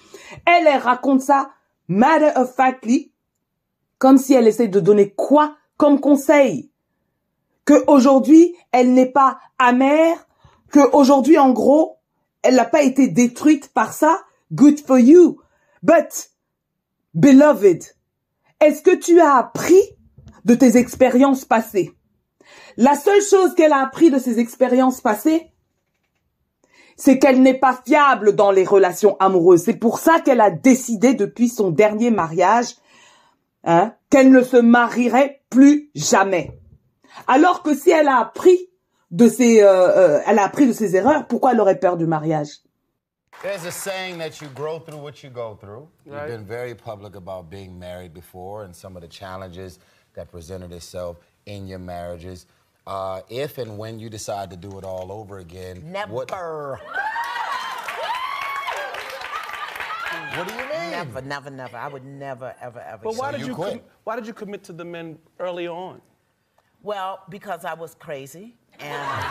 Elle, 0.45 0.67
elle 0.67 0.81
raconte 0.81 1.21
ça 1.21 1.49
matter 1.87 2.31
of 2.35 2.53
factly, 2.55 3.11
comme 3.97 4.17
si 4.17 4.33
elle 4.33 4.47
essaie 4.47 4.67
de 4.67 4.79
donner 4.79 5.11
quoi 5.11 5.57
comme 5.77 5.99
conseil. 5.99 6.71
Que 7.65 7.83
aujourd'hui, 7.87 8.55
elle 8.71 8.93
n'est 8.93 9.11
pas 9.11 9.39
amère, 9.57 10.27
que 10.71 10.79
aujourd'hui, 10.95 11.37
en 11.37 11.51
gros, 11.51 11.97
elle 12.41 12.55
n'a 12.55 12.65
pas 12.65 12.83
été 12.83 13.07
détruite 13.07 13.73
par 13.73 13.93
ça. 13.93 14.21
Good 14.53 14.79
for 14.79 14.99
you. 14.99 15.41
But, 15.83 16.31
beloved, 17.13 17.83
est-ce 18.59 18.81
que 18.81 18.95
tu 18.95 19.19
as 19.19 19.35
appris 19.35 19.81
de 20.45 20.55
tes 20.55 20.77
expériences 20.77 21.45
passées? 21.45 21.93
La 22.77 22.95
seule 22.95 23.21
chose 23.21 23.55
qu'elle 23.55 23.73
a 23.73 23.81
appris 23.81 24.11
de 24.11 24.19
ses 24.19 24.39
expériences 24.39 25.01
passées, 25.01 25.51
c'est 26.95 27.17
qu'elle 27.17 27.41
n'est 27.41 27.57
pas 27.57 27.81
fiable 27.85 28.35
dans 28.35 28.51
les 28.51 28.65
relations 28.65 29.15
amoureuses. 29.19 29.63
C'est 29.63 29.77
pour 29.77 29.99
ça 29.99 30.19
qu'elle 30.19 30.41
a 30.41 30.51
décidé 30.51 31.13
depuis 31.13 31.47
son 31.47 31.71
dernier 31.71 32.11
mariage 32.11 32.75
hein, 33.63 33.93
qu'elle 34.09 34.31
ne 34.31 34.43
se 34.43 34.57
marierait 34.57 35.41
plus 35.49 35.89
jamais. 35.95 36.59
Alors 37.27 37.63
que 37.63 37.73
si 37.75 37.89
elle 37.89 38.07
a 38.07 38.19
appris 38.19 38.69
de 39.11 39.27
ses, 39.27 39.63
euh, 39.63 39.67
euh, 39.67 40.21
elle 40.27 40.39
a 40.39 40.43
appris 40.43 40.67
de 40.67 40.73
ses 40.73 40.95
erreurs, 40.95 41.25
pourquoi 41.27 41.53
elle 41.53 41.61
aurait 41.61 41.79
peur 41.79 41.97
du 41.97 42.05
mariage? 42.05 42.59
There's 43.41 43.65
a 43.65 43.71
saying 43.71 44.17
that 44.17 44.41
you 44.41 44.49
grow 44.53 44.79
through 44.79 45.01
what 45.01 45.23
you 45.23 45.29
go 45.29 45.55
through. 45.55 45.87
You've 46.05 46.27
been 46.27 46.45
very 46.45 46.75
public 46.75 47.15
about 47.15 47.49
being 47.49 47.79
married 47.79 48.13
before 48.13 48.65
and 48.65 48.73
some 48.73 48.97
of 48.97 49.01
the 49.01 49.07
challenges 49.07 49.79
that 50.15 50.25
presented 50.29 50.73
itself 50.73 51.17
in 51.49 51.67
your 51.67 51.79
marriages. 51.79 52.45
Uh, 52.87 53.21
if 53.29 53.57
and 53.57 53.77
when 53.77 53.99
you 53.99 54.09
decide 54.09 54.49
to 54.51 54.57
do 54.57 54.77
it 54.77 54.85
all 54.85 55.11
over 55.11 55.39
again, 55.39 55.91
never. 55.91 56.13
What, 56.13 56.31
what 56.31 56.79
do 60.47 60.53
you 60.53 60.61
mean? 60.61 60.91
Never, 60.91 61.21
never, 61.21 61.49
never. 61.49 61.77
I 61.77 61.87
would 61.87 62.05
never, 62.05 62.55
ever, 62.61 62.79
ever. 62.79 63.01
But 63.03 63.15
why 63.15 63.31
so 63.31 63.37
did 63.37 63.47
you, 63.47 63.55
quit? 63.55 63.83
why 64.03 64.15
did 64.15 64.25
you 64.25 64.33
commit 64.33 64.63
to 64.65 64.73
the 64.73 64.85
men 64.85 65.17
early 65.39 65.67
on? 65.67 66.01
Well, 66.81 67.23
because 67.29 67.65
I 67.65 67.73
was 67.73 67.95
crazy 67.95 68.55
and. 68.79 69.25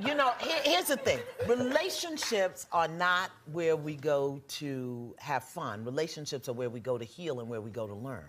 you 0.06 0.14
know, 0.14 0.32
here, 0.38 0.60
here's 0.64 0.86
the 0.86 0.96
thing 0.96 1.18
relationships 1.46 2.66
are 2.72 2.88
not 2.88 3.30
where 3.52 3.76
we 3.76 3.96
go 3.96 4.40
to 4.48 5.14
have 5.18 5.44
fun. 5.44 5.84
Relationships 5.84 6.48
are 6.48 6.52
where 6.52 6.70
we 6.70 6.80
go 6.80 6.98
to 6.98 7.04
heal 7.04 7.40
and 7.40 7.48
where 7.48 7.60
we 7.60 7.70
go 7.70 7.86
to 7.86 7.94
learn. 7.94 8.24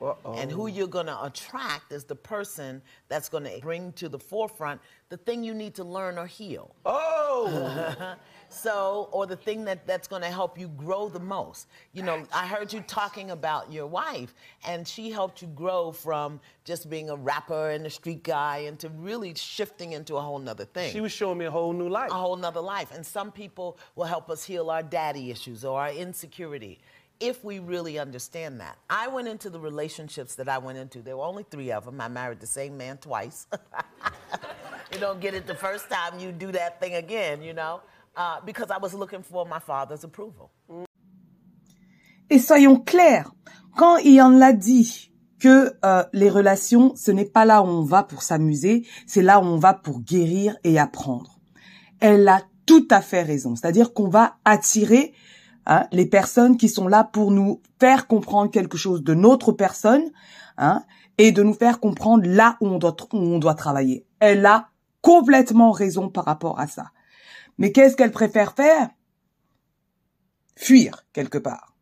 Uh-oh. 0.00 0.34
And 0.34 0.50
who 0.50 0.66
you're 0.66 0.86
going 0.86 1.06
to 1.06 1.24
attract 1.24 1.92
is 1.92 2.04
the 2.04 2.14
person 2.14 2.80
that's 3.08 3.28
going 3.28 3.44
to 3.44 3.58
bring 3.60 3.92
to 3.94 4.08
the 4.08 4.18
forefront 4.18 4.80
the 5.10 5.16
thing 5.16 5.42
you 5.42 5.52
need 5.52 5.74
to 5.74 5.84
learn 5.84 6.16
or 6.18 6.26
heal. 6.26 6.74
Oh! 6.86 8.14
so, 8.48 9.08
or 9.12 9.26
the 9.26 9.36
thing 9.36 9.64
that, 9.64 9.86
that's 9.86 10.08
going 10.08 10.22
to 10.22 10.28
help 10.28 10.58
you 10.58 10.68
grow 10.68 11.08
the 11.08 11.20
most. 11.20 11.66
You 11.92 12.04
know, 12.04 12.24
I 12.32 12.46
heard 12.46 12.72
you 12.72 12.80
talking 12.80 13.32
about 13.32 13.72
your 13.72 13.86
wife, 13.86 14.34
and 14.66 14.86
she 14.86 15.10
helped 15.10 15.42
you 15.42 15.48
grow 15.48 15.90
from 15.92 16.40
just 16.64 16.88
being 16.88 17.10
a 17.10 17.16
rapper 17.16 17.70
and 17.70 17.84
a 17.86 17.90
street 17.90 18.22
guy 18.22 18.58
into 18.58 18.88
really 18.90 19.34
shifting 19.34 19.92
into 19.92 20.16
a 20.16 20.20
whole 20.20 20.38
nother 20.38 20.64
thing. 20.64 20.92
She 20.92 21.00
was 21.00 21.12
showing 21.12 21.38
me 21.38 21.46
a 21.46 21.50
whole 21.50 21.72
new 21.72 21.88
life. 21.88 22.10
A 22.10 22.14
whole 22.14 22.36
nother 22.36 22.60
life. 22.60 22.92
And 22.94 23.04
some 23.04 23.32
people 23.32 23.78
will 23.96 24.04
help 24.04 24.30
us 24.30 24.44
heal 24.44 24.70
our 24.70 24.82
daddy 24.82 25.30
issues 25.30 25.64
or 25.64 25.80
our 25.80 25.90
insecurity 25.90 26.78
if 27.20 27.44
we 27.44 27.58
really 27.58 27.98
understand 27.98 28.60
that. 28.60 28.78
I 28.88 29.08
went 29.08 29.28
into 29.28 29.50
the 29.50 29.60
relationships 29.60 30.34
that 30.36 30.48
I 30.48 30.58
went 30.58 30.78
into. 30.78 31.02
There 31.02 31.16
were 31.16 31.24
only 31.24 31.44
three 31.50 31.70
of 31.70 31.84
them. 31.84 32.00
I 32.00 32.08
married 32.08 32.40
the 32.40 32.46
same 32.46 32.76
man 32.76 32.96
twice. 32.98 33.46
you 34.92 34.98
don't 34.98 35.20
get 35.20 35.34
it 35.34 35.46
the 35.46 35.54
first 35.54 35.88
time, 35.90 36.18
you 36.18 36.32
do 36.32 36.50
that 36.52 36.80
thing 36.80 36.94
again, 36.94 37.42
you 37.42 37.52
know, 37.52 37.80
uh, 38.16 38.40
because 38.44 38.70
I 38.70 38.78
was 38.78 38.94
looking 38.94 39.22
for 39.22 39.46
my 39.46 39.58
father's 39.58 40.04
approval. 40.04 40.50
Et 42.30 42.38
soyons 42.38 42.80
clairs, 42.80 43.32
quand 43.76 43.98
Ian 43.98 44.30
l'a 44.30 44.52
dit 44.52 45.10
que 45.40 45.72
euh, 45.84 46.04
les 46.12 46.30
relations, 46.30 46.94
ce 46.94 47.10
n'est 47.10 47.24
pas 47.24 47.44
là 47.44 47.62
où 47.62 47.66
on 47.66 47.82
va 47.82 48.02
pour 48.02 48.22
s'amuser, 48.22 48.86
c'est 49.06 49.22
là 49.22 49.40
où 49.40 49.44
on 49.44 49.58
va 49.58 49.74
pour 49.74 50.00
guérir 50.00 50.56
et 50.64 50.78
apprendre. 50.78 51.40
Elle 51.98 52.28
a 52.28 52.42
tout 52.66 52.86
à 52.90 53.00
fait 53.00 53.22
raison. 53.22 53.56
C'est-à-dire 53.56 53.92
qu'on 53.92 54.08
va 54.08 54.36
attirer 54.44 55.12
Hein, 55.72 55.86
les 55.92 56.06
personnes 56.06 56.56
qui 56.56 56.68
sont 56.68 56.88
là 56.88 57.04
pour 57.04 57.30
nous 57.30 57.62
faire 57.78 58.08
comprendre 58.08 58.50
quelque 58.50 58.76
chose 58.76 59.04
de 59.04 59.14
notre 59.14 59.52
personne 59.52 60.02
hein, 60.58 60.82
et 61.16 61.30
de 61.30 61.44
nous 61.44 61.54
faire 61.54 61.78
comprendre 61.78 62.28
là 62.28 62.56
où 62.60 62.66
on 62.66 62.78
doit, 62.78 62.96
où 63.12 63.18
on 63.18 63.38
doit 63.38 63.54
travailler. 63.54 64.04
Elle 64.18 64.44
a 64.46 64.70
complètement 65.00 65.70
raison 65.70 66.08
par 66.08 66.24
rapport 66.24 66.58
à 66.58 66.66
ça. 66.66 66.90
Mais 67.56 67.70
qu'est-ce 67.70 67.94
qu'elle 67.94 68.10
préfère 68.10 68.54
faire? 68.54 68.90
Fuir 70.56 71.06
quelque 71.12 71.38
part. 71.38 71.76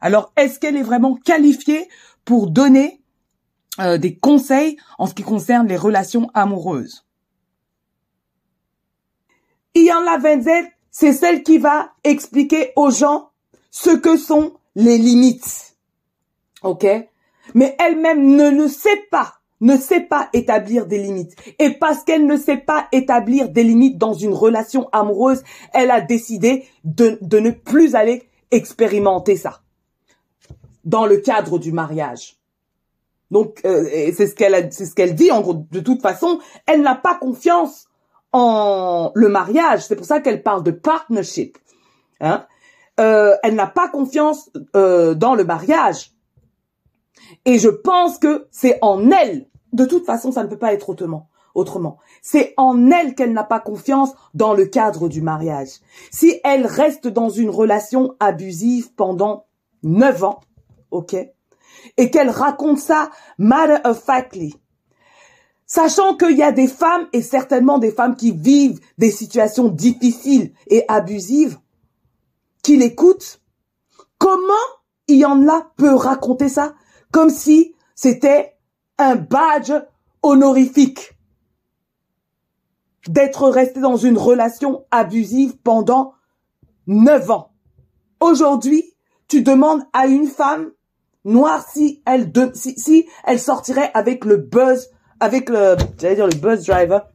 Alors, 0.00 0.32
est-ce 0.36 0.58
qu'elle 0.58 0.76
est 0.76 0.82
vraiment 0.82 1.14
qualifiée 1.14 1.88
pour 2.24 2.50
donner 2.50 3.00
euh, 3.78 3.98
des 3.98 4.18
conseils 4.18 4.76
en 4.98 5.06
ce 5.06 5.14
qui 5.14 5.22
concerne 5.22 5.68
les 5.68 5.76
relations 5.76 6.28
amoureuses? 6.34 7.06
Ian 9.76 10.00
Lavenzet 10.00 10.72
c'est 11.00 11.12
celle 11.12 11.44
qui 11.44 11.58
va 11.58 11.92
expliquer 12.02 12.72
aux 12.74 12.90
gens 12.90 13.30
ce 13.70 13.90
que 13.90 14.16
sont 14.16 14.54
les 14.74 14.98
limites. 14.98 15.76
OK? 16.64 16.84
Mais 17.54 17.76
elle-même 17.78 18.34
ne 18.34 18.50
le 18.50 18.66
sait 18.66 19.04
pas, 19.08 19.34
ne 19.60 19.76
sait 19.76 20.00
pas 20.00 20.28
établir 20.32 20.86
des 20.86 20.98
limites. 20.98 21.36
Et 21.60 21.70
parce 21.70 22.02
qu'elle 22.02 22.26
ne 22.26 22.36
sait 22.36 22.56
pas 22.56 22.88
établir 22.90 23.48
des 23.48 23.62
limites 23.62 23.96
dans 23.96 24.12
une 24.12 24.34
relation 24.34 24.88
amoureuse, 24.90 25.44
elle 25.72 25.92
a 25.92 26.00
décidé 26.00 26.64
de, 26.82 27.16
de 27.20 27.38
ne 27.38 27.52
plus 27.52 27.94
aller 27.94 28.24
expérimenter 28.50 29.36
ça 29.36 29.60
dans 30.84 31.06
le 31.06 31.18
cadre 31.18 31.60
du 31.60 31.70
mariage. 31.70 32.38
Donc 33.30 33.60
euh, 33.64 33.84
c'est 34.16 34.26
ce 34.26 34.34
qu'elle 34.34 34.72
c'est 34.72 34.86
ce 34.86 34.96
qu'elle 34.96 35.14
dit 35.14 35.30
en 35.30 35.42
gros 35.42 35.64
de 35.70 35.78
toute 35.78 36.02
façon, 36.02 36.40
elle 36.66 36.82
n'a 36.82 36.96
pas 36.96 37.14
confiance 37.14 37.87
en 38.32 39.12
le 39.14 39.28
mariage. 39.28 39.86
C'est 39.86 39.96
pour 39.96 40.06
ça 40.06 40.20
qu'elle 40.20 40.42
parle 40.42 40.62
de 40.62 40.70
partnership. 40.70 41.58
Hein? 42.20 42.46
Euh, 43.00 43.36
elle 43.42 43.54
n'a 43.54 43.66
pas 43.66 43.88
confiance 43.88 44.50
euh, 44.74 45.14
dans 45.14 45.34
le 45.34 45.44
mariage. 45.44 46.12
Et 47.44 47.58
je 47.58 47.68
pense 47.68 48.18
que 48.18 48.48
c'est 48.50 48.78
en 48.82 49.10
elle. 49.10 49.46
De 49.72 49.84
toute 49.84 50.04
façon, 50.04 50.32
ça 50.32 50.42
ne 50.42 50.48
peut 50.48 50.58
pas 50.58 50.72
être 50.72 50.88
autrement. 50.90 51.28
Autrement, 51.54 51.98
c'est 52.22 52.54
en 52.56 52.90
elle 52.90 53.14
qu'elle 53.14 53.32
n'a 53.32 53.42
pas 53.42 53.58
confiance 53.58 54.14
dans 54.32 54.54
le 54.54 54.66
cadre 54.66 55.08
du 55.08 55.22
mariage. 55.22 55.80
Si 56.12 56.38
elle 56.44 56.66
reste 56.66 57.08
dans 57.08 57.30
une 57.30 57.50
relation 57.50 58.14
abusive 58.20 58.94
pendant 58.94 59.46
neuf 59.82 60.22
ans, 60.22 60.40
ok, 60.92 61.16
et 61.96 62.10
qu'elle 62.10 62.30
raconte 62.30 62.78
ça 62.78 63.10
matter 63.38 63.78
of 63.84 63.98
factly, 63.98 64.54
Sachant 65.68 66.16
qu'il 66.16 66.36
y 66.36 66.42
a 66.42 66.50
des 66.50 66.66
femmes, 66.66 67.06
et 67.12 67.20
certainement 67.20 67.78
des 67.78 67.92
femmes 67.92 68.16
qui 68.16 68.32
vivent 68.32 68.80
des 68.96 69.10
situations 69.10 69.68
difficiles 69.68 70.52
et 70.66 70.84
abusives, 70.88 71.58
qui 72.62 72.78
l'écoutent, 72.78 73.42
comment 74.16 74.42
il 75.08 75.18
y 75.18 75.24
en 75.26 75.46
a 75.46 75.70
peut 75.76 75.94
raconter 75.94 76.48
ça 76.48 76.74
comme 77.12 77.30
si 77.30 77.74
c'était 77.94 78.56
un 78.96 79.14
badge 79.14 79.72
honorifique 80.22 81.18
d'être 83.06 83.48
resté 83.48 83.80
dans 83.80 83.96
une 83.96 84.18
relation 84.18 84.86
abusive 84.90 85.56
pendant 85.58 86.14
neuf 86.86 87.30
ans? 87.30 87.52
aujourd'hui, 88.20 88.94
tu 89.28 89.42
demandes 89.42 89.82
à 89.92 90.06
une 90.06 90.26
femme 90.26 90.72
noire 91.24 91.64
si 91.68 92.02
elle 92.06 92.32
de, 92.32 92.50
si 92.54 93.06
elle 93.24 93.38
sortirait 93.38 93.90
avec 93.94 94.24
le 94.24 94.38
buzz, 94.38 94.88
avec 95.20 95.48
le, 95.48 95.76
j'allais 95.98 96.14
dire 96.14 96.26
le 96.26 96.36
buzz 96.36 96.66
driver, 96.66 97.08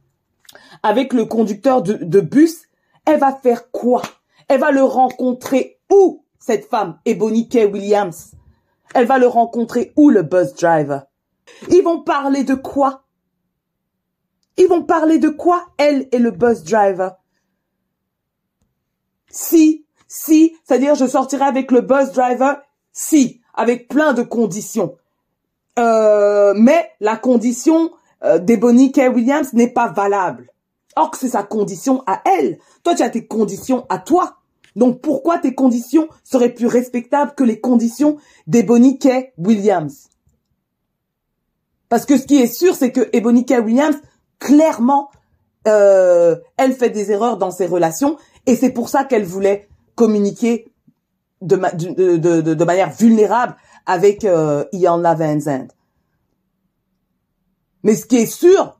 avec 0.82 1.12
le 1.12 1.24
conducteur 1.24 1.82
de, 1.82 2.20
bus, 2.20 2.68
elle 3.06 3.20
va 3.20 3.32
faire 3.32 3.70
quoi? 3.70 4.02
Elle 4.48 4.60
va 4.60 4.70
le 4.70 4.82
rencontrer 4.82 5.80
où 5.90 6.24
cette 6.38 6.66
femme, 6.66 6.98
Ebony 7.04 7.48
K. 7.48 7.70
Williams? 7.72 8.32
Elle 8.94 9.06
va 9.06 9.18
le 9.18 9.26
rencontrer 9.26 9.92
où 9.96 10.10
le 10.10 10.22
bus 10.22 10.54
driver? 10.54 11.06
Ils 11.70 11.82
vont 11.82 12.02
parler 12.02 12.44
de 12.44 12.54
quoi? 12.54 13.04
Ils 14.56 14.68
vont 14.68 14.82
parler 14.82 15.18
de 15.18 15.30
quoi 15.30 15.66
Elle 15.78 16.08
et 16.12 16.18
le 16.18 16.30
bus 16.30 16.62
driver? 16.62 17.16
Si, 19.28 19.86
si, 20.06 20.56
c'est-à-dire 20.62 20.94
je 20.94 21.06
sortirai 21.06 21.44
avec 21.44 21.72
le 21.72 21.80
bus 21.80 22.12
driver? 22.12 22.60
Si, 22.92 23.40
avec 23.54 23.88
plein 23.88 24.12
de 24.12 24.22
conditions. 24.22 24.96
Euh, 25.78 26.54
mais 26.56 26.90
la 27.00 27.16
condition 27.16 27.90
euh, 28.22 28.38
d'Ebony 28.38 28.92
K. 28.92 29.02
Williams 29.14 29.52
n'est 29.52 29.72
pas 29.72 29.88
valable. 29.88 30.50
Or 30.96 31.10
que 31.10 31.18
c'est 31.18 31.30
sa 31.30 31.42
condition 31.42 32.02
à 32.06 32.22
elle. 32.38 32.58
Toi, 32.84 32.94
tu 32.94 33.02
as 33.02 33.10
tes 33.10 33.26
conditions 33.26 33.84
à 33.88 33.98
toi. 33.98 34.36
Donc 34.76 35.00
pourquoi 35.00 35.38
tes 35.38 35.54
conditions 35.54 36.08
seraient 36.22 36.54
plus 36.54 36.66
respectables 36.66 37.34
que 37.36 37.44
les 37.44 37.60
conditions 37.60 38.16
d'Ebony 38.46 38.98
K. 38.98 39.32
Williams? 39.38 40.08
Parce 41.88 42.06
que 42.06 42.18
ce 42.18 42.26
qui 42.26 42.40
est 42.40 42.52
sûr, 42.52 42.74
c'est 42.74 42.90
que 42.90 43.08
Ebony 43.12 43.44
K. 43.44 43.54
Williams, 43.64 43.96
clairement, 44.38 45.10
euh, 45.68 46.36
elle 46.56 46.72
fait 46.72 46.90
des 46.90 47.12
erreurs 47.12 47.38
dans 47.38 47.50
ses 47.50 47.66
relations 47.66 48.16
et 48.46 48.56
c'est 48.56 48.70
pour 48.70 48.88
ça 48.88 49.04
qu'elle 49.04 49.24
voulait 49.24 49.68
communiquer 49.94 50.72
de, 51.40 51.56
de, 51.56 52.16
de, 52.16 52.54
de, 52.54 52.64
manière 52.64 52.90
vulnérable 52.90 53.56
avec 53.86 54.24
euh, 54.24 54.64
Ian 54.72 55.00
Van 55.00 55.66
Mais 57.82 57.94
ce 57.94 58.06
qui 58.06 58.16
est 58.16 58.26
sûr, 58.26 58.78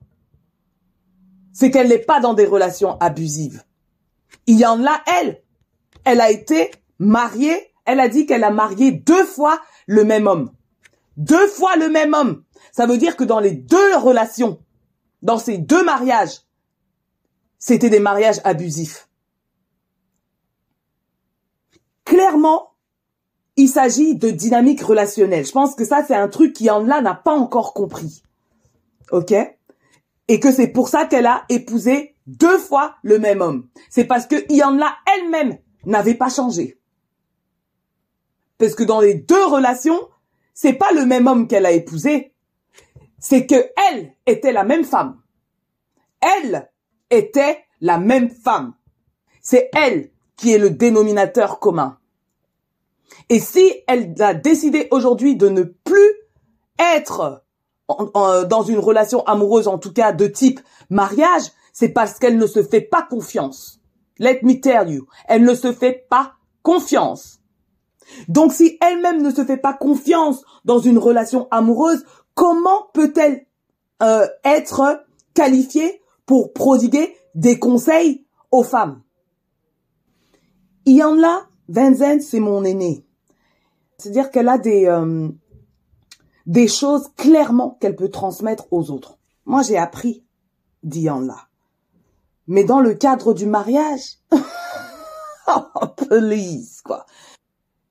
c'est 1.53 1.71
qu'elle 1.71 1.89
n'est 1.89 1.99
pas 1.99 2.21
dans 2.21 2.35
des 2.35 2.47
relations 2.47 2.99
abusives. 2.99 3.63
Il 4.47 4.59
y 4.59 4.67
en 4.67 4.85
a, 4.85 5.01
elle. 5.07 5.43
Elle 6.05 6.21
a 6.21 6.31
été 6.31 6.71
mariée, 6.99 7.73
elle 7.85 8.01
a 8.01 8.09
dit 8.09 8.27
qu'elle 8.27 8.45
a 8.45 8.51
marié 8.51 8.93
deux 8.93 9.25
fois 9.25 9.61
le 9.87 10.05
même 10.05 10.27
homme. 10.27 10.51
Deux 11.17 11.47
fois 11.49 11.77
le 11.77 11.89
même 11.89 12.15
homme. 12.15 12.43
Ça 12.73 12.87
veut 12.87 12.99
dire 12.99 13.17
que 13.17 13.25
dans 13.25 13.41
les 13.41 13.53
deux 13.53 13.97
relations, 13.97 14.59
dans 15.23 15.39
ces 15.39 15.59
deux 15.59 15.85
mariages, 15.85 16.43
c'était 17.59 17.91
des 17.91 18.01
mariages 18.01 18.41
abusifs. 18.45 19.09
Clairement, 22.05 22.74
il 23.57 23.69
s'agit 23.69 24.17
de 24.17 24.31
dynamique 24.31 24.83
relationnelle. 24.83 25.47
Je 25.47 25.53
pense 25.53 25.75
que 25.75 25.85
ça, 25.85 26.05
c'est 26.07 26.15
un 26.15 26.29
truc 26.29 26.53
qui 26.53 26.65
n'a 26.65 27.15
pas 27.15 27.33
encore 27.33 27.73
compris. 27.73 28.23
OK? 29.11 29.33
Et 30.29 30.41
que 30.41 30.53
c'est 30.53 30.69
pour 30.69 30.89
ça 30.89 31.05
qu'elle 31.07 31.27
a 31.27 31.45
épousé 31.49 32.17
deux 32.27 32.59
fois 32.59 32.97
le 33.03 33.19
même 33.19 33.41
homme. 33.41 33.69
C'est 33.91 34.05
parce 34.05 34.27
que 34.27 34.37
a 34.37 34.97
elle-même 35.15 35.59
n'avait 35.85 36.15
pas 36.15 36.31
changé. 36.31 36.79
Parce 38.59 38.75
que 38.75 38.83
dans 38.83 39.01
les 39.01 39.15
deux 39.15 39.45
relations, 39.45 40.09
c'est 40.55 40.73
pas 40.73 40.93
le 40.93 41.05
même 41.05 41.27
homme 41.27 41.47
qu'elle 41.47 41.67
a 41.67 41.73
épousé. 41.73 42.33
C'est 43.19 43.47
que 43.47 43.71
elle 43.91 44.15
était 44.27 44.53
la 44.53 44.65
même 44.65 44.85
femme. 44.85 45.21
Elle 46.21 46.71
était 47.11 47.65
la 47.81 47.99
même 47.99 48.31
femme. 48.31 48.75
C'est 49.43 49.71
elle 49.75 50.11
qui 50.37 50.53
est 50.53 50.59
le 50.59 50.71
dénominateur 50.71 51.61
commun. 51.61 51.99
Et 53.29 53.41
si 53.41 53.73
elle 53.87 54.15
a 54.21 54.35
décidé 54.35 54.89
aujourd'hui 54.91 55.37
de 55.37 55.49
ne 55.49 55.63
plus 55.63 56.13
être 56.79 57.45
dans 57.89 58.63
une 58.63 58.79
relation 58.79 59.25
amoureuse, 59.25 59.69
en 59.69 59.79
tout 59.79 59.93
cas 59.93 60.13
de 60.13 60.27
type 60.27 60.61
mariage, 60.91 61.45
c'est 61.73 61.91
parce 61.91 62.19
qu'elle 62.19 62.39
ne 62.39 62.47
se 62.47 62.63
fait 62.63 62.81
pas 62.81 63.03
confiance. 63.03 63.81
Let 64.19 64.41
me 64.43 64.61
tell 64.61 64.91
you, 64.91 65.07
elle 65.29 65.45
ne 65.45 65.55
se 65.55 65.73
fait 65.73 66.07
pas 66.09 66.35
confiance. 66.63 67.41
Donc 68.29 68.53
si 68.53 68.79
elle-même 68.81 69.23
ne 69.23 69.31
se 69.31 69.45
fait 69.45 69.57
pas 69.57 69.73
confiance 69.73 70.45
dans 70.65 70.79
une 70.79 70.99
relation 70.99 71.49
amoureuse, 71.51 72.05
comment 72.35 72.89
peut-elle 72.93 73.47
euh, 74.03 74.27
être 74.45 75.05
qualifiée 75.35 76.01
pour 76.27 76.53
prodiguer 76.53 77.17
des 77.35 77.59
conseils 77.59 78.25
aux 78.51 78.63
femmes? 78.63 79.03
Il 80.87 80.97
y 80.97 81.03
en 81.03 81.23
a, 81.23 81.49
Vincent, 81.69 82.21
c'est 82.21 82.41
mon 82.41 82.65
aîné. 82.65 83.05
C'est-à-dire 83.99 84.31
qu'elle 84.31 84.49
a 84.49 84.59
des, 84.59 84.87
euh, 84.87 85.29
des 86.47 86.69
choses 86.69 87.09
clairement 87.17 87.79
qu'elle 87.81 87.97
peut 87.97 88.11
transmettre 88.11 88.67
aux 88.71 88.91
autres. 88.91 89.19
Moi, 89.47 89.63
j'ai 89.63 89.79
appris 89.79 90.25
Diane 90.83 91.27
là. 91.27 91.49
Mais 92.47 92.65
dans 92.65 92.81
le 92.81 92.95
cadre 92.95 93.33
du 93.33 93.47
mariage, 93.47 94.19
oh, 95.49 95.87
please, 95.97 96.83
quoi. 96.85 97.07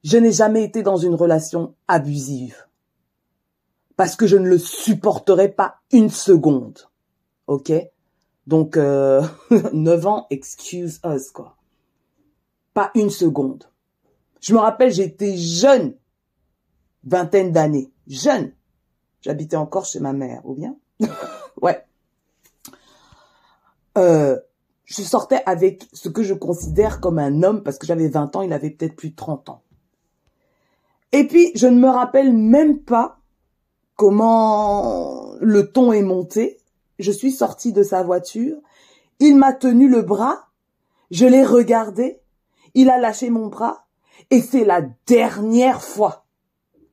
Je 0.04 0.18
n'ai 0.18 0.32
jamais 0.32 0.64
été 0.64 0.84
dans 0.84 0.98
une 0.98 1.16
relation 1.16 1.76
abusive. 1.88 2.68
Parce 3.96 4.16
que 4.16 4.28
je 4.28 4.38
ne 4.38 4.48
le 4.48 4.58
supporterai 4.58 5.50
pas 5.50 5.78
une 5.92 6.10
seconde. 6.10 6.80
OK? 7.48 7.72
Donc, 8.48 8.78
euh, 8.78 9.24
9 9.74 10.08
ans, 10.08 10.28
excuse 10.30 11.00
us, 11.06 11.32
quoi. 11.32 11.56
Pas 12.74 12.92
une 12.96 13.10
seconde. 13.10 13.70
Je 14.42 14.54
me 14.54 14.60
rappelle, 14.60 14.92
j'étais 14.92 15.38
jeune, 15.38 15.96
vingtaine 17.04 17.52
d'années, 17.52 17.92
jeune. 18.08 18.54
J'habitais 19.22 19.56
encore 19.56 19.86
chez 19.86 20.00
ma 20.00 20.14
mère, 20.14 20.42
ou 20.44 20.54
bien? 20.54 20.76
Ouais. 21.62 21.86
Euh, 23.98 24.38
je 24.86 25.02
sortais 25.02 25.42
avec 25.46 25.88
ce 25.94 26.10
que 26.10 26.24
je 26.24 26.34
considère 26.34 27.00
comme 27.00 27.20
un 27.20 27.44
homme, 27.44 27.64
parce 27.64 27.78
que 27.78 27.86
j'avais 27.86 28.10
20 28.10 28.36
ans, 28.36 28.42
il 28.42 28.52
avait 28.52 28.72
peut-être 28.72 28.96
plus 28.96 29.12
de 29.12 29.16
30 29.16 29.50
ans. 29.50 29.62
Et 31.14 31.28
puis, 31.28 31.52
je 31.56 31.68
ne 31.68 31.80
me 31.80 31.90
rappelle 31.90 32.34
même 32.34 32.80
pas 32.80 33.20
comment 33.96 35.36
le 35.40 35.72
ton 35.72 35.94
est 35.94 36.02
monté. 36.02 36.58
Je 37.00 37.12
suis 37.12 37.32
sortie 37.32 37.72
de 37.72 37.84
sa 37.84 38.04
voiture. 38.04 38.58
Il 39.20 39.38
m'a 39.38 39.54
tenu 39.54 39.88
le 39.88 40.02
bras. 40.02 40.48
Je 41.12 41.26
l'ai 41.26 41.46
regardé. 41.46 42.20
Il 42.74 42.90
a 42.90 43.00
lâché 43.00 43.30
mon 43.30 43.48
bras. 43.48 43.86
Et 44.30 44.42
c'est 44.42 44.66
la 44.66 44.82
dernière 45.08 45.82
fois 45.82 46.26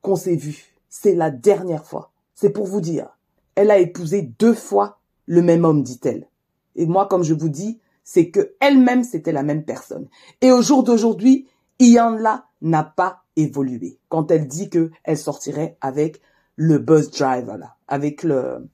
qu'on 0.01 0.15
s'est 0.15 0.35
vu. 0.35 0.75
C'est 0.89 1.15
la 1.15 1.31
dernière 1.31 1.85
fois. 1.85 2.11
C'est 2.33 2.49
pour 2.49 2.65
vous 2.65 2.81
dire. 2.81 3.17
Elle 3.55 3.71
a 3.71 3.77
épousé 3.77 4.21
deux 4.21 4.53
fois 4.53 4.99
le 5.25 5.41
même 5.41 5.65
homme, 5.65 5.83
dit-elle. 5.83 6.27
Et 6.75 6.85
moi, 6.85 7.07
comme 7.07 7.23
je 7.23 7.33
vous 7.33 7.49
dis, 7.49 7.79
c'est 8.03 8.29
que 8.29 8.55
elle-même, 8.59 9.03
c'était 9.03 9.31
la 9.31 9.43
même 9.43 9.63
personne. 9.63 10.07
Et 10.41 10.51
au 10.51 10.61
jour 10.61 10.83
d'aujourd'hui, 10.83 11.47
Iyanla 11.79 12.45
n'a 12.61 12.83
pas 12.83 13.23
évolué. 13.35 13.99
Quand 14.09 14.31
elle 14.31 14.47
dit 14.47 14.69
que 14.69 14.91
elle 15.03 15.17
sortirait 15.17 15.77
avec 15.81 16.21
le 16.55 16.79
bus 16.79 17.09
driver, 17.11 17.57
avec 17.87 18.23
le 18.23 18.69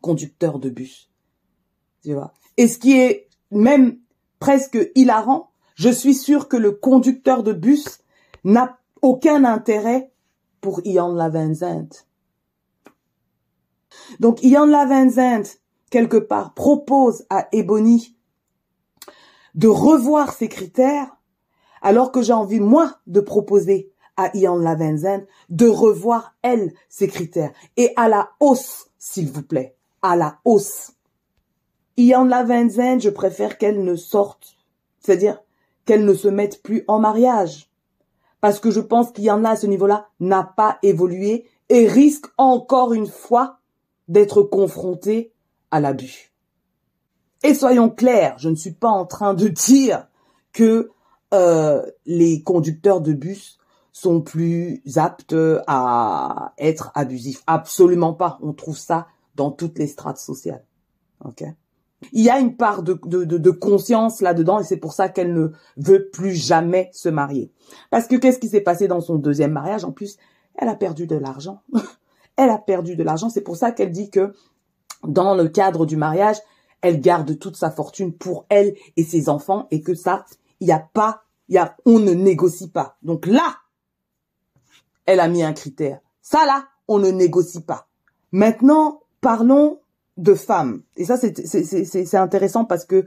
conducteur 0.00 0.58
de 0.58 0.70
bus. 0.70 1.10
Tu 2.02 2.14
vois? 2.14 2.32
Et 2.56 2.68
ce 2.68 2.78
qui 2.78 2.98
est 2.98 3.28
même 3.50 3.98
presque 4.38 4.78
hilarant, 4.94 5.47
je 5.78 5.88
suis 5.88 6.14
sûre 6.14 6.48
que 6.48 6.56
le 6.56 6.72
conducteur 6.72 7.44
de 7.44 7.52
bus 7.52 8.00
n'a 8.42 8.78
aucun 9.00 9.44
intérêt 9.44 10.10
pour 10.60 10.80
Ian 10.84 11.12
Lavenzant. 11.12 11.88
Donc 14.18 14.42
Ian 14.42 14.66
Lavenzant, 14.66 15.44
quelque 15.90 16.16
part, 16.16 16.52
propose 16.54 17.24
à 17.30 17.46
Ebony 17.52 18.16
de 19.54 19.68
revoir 19.68 20.32
ses 20.32 20.48
critères, 20.48 21.16
alors 21.80 22.10
que 22.10 22.22
j'ai 22.22 22.32
envie, 22.32 22.60
moi, 22.60 22.98
de 23.06 23.20
proposer 23.20 23.92
à 24.16 24.36
Ian 24.36 24.56
Lavenzant 24.56 25.22
de 25.48 25.68
revoir, 25.68 26.34
elle, 26.42 26.74
ses 26.88 27.06
critères. 27.06 27.52
Et 27.76 27.92
à 27.94 28.08
la 28.08 28.32
hausse, 28.40 28.90
s'il 28.98 29.30
vous 29.30 29.44
plaît. 29.44 29.76
À 30.02 30.16
la 30.16 30.40
hausse. 30.44 30.92
Ian 31.96 32.24
Lavenzant, 32.24 32.98
je 32.98 33.10
préfère 33.10 33.58
qu'elle 33.58 33.84
ne 33.84 33.94
sorte. 33.94 34.56
C'est-à-dire, 34.98 35.40
qu'elle 35.88 36.04
ne 36.04 36.12
se 36.12 36.28
mette 36.28 36.62
plus 36.62 36.84
en 36.86 36.98
mariage. 36.98 37.70
Parce 38.42 38.60
que 38.60 38.70
je 38.70 38.80
pense 38.80 39.10
qu'il 39.10 39.24
y 39.24 39.30
en 39.30 39.42
a 39.42 39.52
à 39.52 39.56
ce 39.56 39.66
niveau-là, 39.66 40.08
n'a 40.20 40.44
pas 40.44 40.78
évolué 40.82 41.46
et 41.70 41.88
risque 41.88 42.26
encore 42.36 42.92
une 42.92 43.06
fois 43.06 43.60
d'être 44.06 44.42
confronté 44.42 45.32
à 45.70 45.80
l'abus. 45.80 46.34
Et 47.42 47.54
soyons 47.54 47.88
clairs, 47.88 48.36
je 48.38 48.50
ne 48.50 48.54
suis 48.54 48.72
pas 48.72 48.90
en 48.90 49.06
train 49.06 49.32
de 49.32 49.48
dire 49.48 50.08
que 50.52 50.90
euh, 51.32 51.82
les 52.04 52.42
conducteurs 52.42 53.00
de 53.00 53.14
bus 53.14 53.58
sont 53.90 54.20
plus 54.20 54.82
aptes 54.96 55.36
à 55.66 56.52
être 56.58 56.92
abusifs. 56.94 57.42
Absolument 57.46 58.12
pas. 58.12 58.38
On 58.42 58.52
trouve 58.52 58.76
ça 58.76 59.06
dans 59.36 59.50
toutes 59.50 59.78
les 59.78 59.86
strates 59.86 60.18
sociales. 60.18 60.66
Il 62.12 62.22
y 62.22 62.30
a 62.30 62.38
une 62.38 62.56
part 62.56 62.82
de, 62.82 63.50
conscience 63.50 64.20
là-dedans 64.20 64.60
et 64.60 64.64
c'est 64.64 64.76
pour 64.76 64.92
ça 64.92 65.08
qu'elle 65.08 65.34
ne 65.34 65.48
veut 65.76 66.08
plus 66.10 66.34
jamais 66.34 66.90
se 66.92 67.08
marier. 67.08 67.50
Parce 67.90 68.06
que 68.06 68.16
qu'est-ce 68.16 68.38
qui 68.38 68.48
s'est 68.48 68.60
passé 68.60 68.88
dans 68.88 69.00
son 69.00 69.16
deuxième 69.16 69.52
mariage? 69.52 69.84
En 69.84 69.92
plus, 69.92 70.16
elle 70.54 70.68
a 70.68 70.76
perdu 70.76 71.06
de 71.06 71.16
l'argent. 71.16 71.62
elle 72.36 72.50
a 72.50 72.58
perdu 72.58 72.94
de 72.94 73.02
l'argent. 73.02 73.30
C'est 73.30 73.42
pour 73.42 73.56
ça 73.56 73.72
qu'elle 73.72 73.90
dit 73.90 74.10
que 74.10 74.32
dans 75.06 75.34
le 75.34 75.48
cadre 75.48 75.86
du 75.86 75.96
mariage, 75.96 76.36
elle 76.80 77.00
garde 77.00 77.38
toute 77.38 77.56
sa 77.56 77.70
fortune 77.70 78.12
pour 78.12 78.46
elle 78.48 78.74
et 78.96 79.04
ses 79.04 79.28
enfants 79.28 79.66
et 79.70 79.80
que 79.82 79.94
ça, 79.94 80.24
il 80.60 80.66
n'y 80.66 80.72
a 80.72 80.78
pas, 80.78 81.22
il 81.48 81.56
y 81.56 81.58
a, 81.58 81.76
on 81.84 81.98
ne 81.98 82.12
négocie 82.12 82.70
pas. 82.70 82.96
Donc 83.02 83.26
là, 83.26 83.56
elle 85.06 85.20
a 85.20 85.28
mis 85.28 85.42
un 85.42 85.52
critère. 85.52 86.00
Ça 86.22 86.46
là, 86.46 86.66
on 86.86 86.98
ne 86.98 87.10
négocie 87.10 87.62
pas. 87.62 87.88
Maintenant, 88.30 89.00
parlons 89.20 89.80
de 90.18 90.34
femmes. 90.34 90.82
Et 90.96 91.04
ça, 91.04 91.16
c'est 91.16 92.14
intéressant 92.16 92.64
parce 92.64 92.84
que 92.84 93.06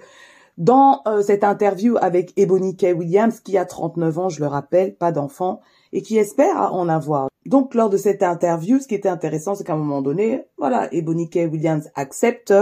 dans 0.58 1.02
euh, 1.08 1.22
cette 1.22 1.44
interview 1.44 1.98
avec 2.02 2.34
Ebony 2.38 2.76
K. 2.76 2.88
Williams, 2.96 3.40
qui 3.40 3.58
a 3.58 3.66
39 3.66 4.20
ans, 4.20 4.30
je 4.30 4.40
le 4.40 4.48
rappelle, 4.48 4.96
pas 4.96 5.12
d'enfant, 5.12 5.62
et 5.94 6.02
qui 6.02 6.18
espère 6.18 6.74
en 6.74 6.90
avoir. 6.90 7.30
Donc, 7.46 7.74
lors 7.74 7.90
de 7.90 7.98
cette 7.98 8.22
interview, 8.22 8.80
ce 8.80 8.88
qui 8.88 8.96
était 8.96 9.10
intéressant, 9.10 9.56
c'est 9.56 9.64
qu'à 9.64 9.74
un 9.74 9.78
moment 9.78 10.02
donné, 10.02 10.46
voilà, 10.58 10.94
Ebony 10.94 11.30
K. 11.30 11.48
Williams 11.52 11.90
accepte 11.96 12.54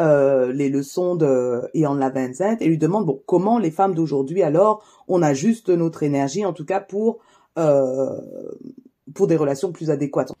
euh, 0.00 0.52
les 0.52 0.68
leçons 0.68 1.16
de 1.16 1.62
Ian 1.74 1.96
Vincent 1.96 2.56
et 2.60 2.68
lui 2.68 2.78
demande, 2.78 3.06
bon, 3.06 3.20
comment 3.26 3.58
les 3.58 3.70
femmes 3.70 3.94
d'aujourd'hui, 3.94 4.42
alors, 4.42 4.84
on 5.08 5.22
ajuste 5.22 5.68
notre 5.70 6.02
énergie, 6.02 6.44
en 6.46 6.52
tout 6.52 6.64
cas 6.64 6.80
pour, 6.80 7.18
euh, 7.58 8.20
pour 9.14 9.26
des 9.26 9.36
relations 9.36 9.72
plus 9.72 9.90
adéquates. 9.90 10.32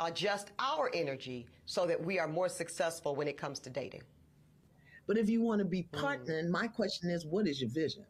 Adjust 0.00 0.50
our 0.58 0.90
energy 0.94 1.46
so 1.66 1.86
that 1.86 2.02
we 2.02 2.18
are 2.18 2.28
more 2.28 2.48
successful 2.48 3.14
when 3.14 3.28
it 3.28 3.36
comes 3.36 3.58
to 3.60 3.70
dating. 3.70 4.02
But 5.06 5.18
if 5.18 5.28
you 5.28 5.40
want 5.40 5.58
to 5.60 5.64
be 5.64 5.88
partnering, 5.92 6.46
mm. 6.46 6.50
my 6.50 6.68
question 6.68 7.10
is 7.10 7.26
what 7.26 7.46
is 7.46 7.60
your 7.60 7.70
vision? 7.70 8.04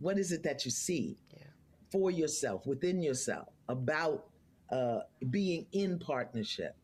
What 0.00 0.18
is 0.18 0.32
it 0.32 0.42
that 0.42 0.64
you 0.64 0.70
see 0.70 1.16
yeah. 1.32 1.44
for 1.90 2.10
yourself, 2.10 2.66
within 2.66 3.00
yourself, 3.00 3.48
about 3.68 4.26
uh, 4.70 5.00
being 5.30 5.66
in 5.72 5.98
partnership? 5.98 6.76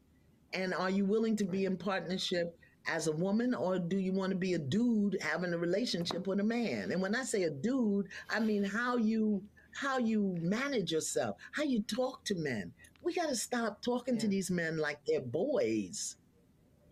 And 0.53 0.73
are 0.75 0.91
you 0.91 1.05
willing 1.05 1.37
to 1.37 1.45
be 1.45 1.65
in 1.65 1.77
partnership 1.77 2.57
as 2.87 3.07
a 3.07 3.13
woman, 3.13 3.55
or 3.55 3.79
do 3.79 3.99
you 3.99 4.13
want 4.13 4.31
to 4.31 4.37
be 4.37 4.55
a 4.55 4.59
dude 4.59 5.17
having 5.21 5.53
a 5.53 5.59
relationship 5.59 6.27
with 6.27 6.41
a 6.41 6.45
man? 6.45 6.91
And 6.91 7.01
when 7.01 7.15
I 7.15 7.25
say 7.25 7.45
a 7.45 7.51
dude, 7.51 8.09
I 8.29 8.41
mean 8.41 8.65
how 8.65 8.97
you 8.97 9.43
how 9.73 9.99
you 9.99 10.37
manage 10.41 10.91
yourself, 10.91 11.37
how 11.53 11.63
you 11.63 11.83
talk 11.83 12.25
to 12.25 12.35
men, 12.35 12.73
we 13.03 13.15
got 13.15 13.29
to 13.29 13.37
stop 13.37 13.83
talking 13.83 14.15
yeah. 14.15 14.21
to 14.21 14.29
these 14.29 14.51
men 14.51 14.79
like 14.79 14.99
they're 15.07 15.21
boys. 15.21 16.17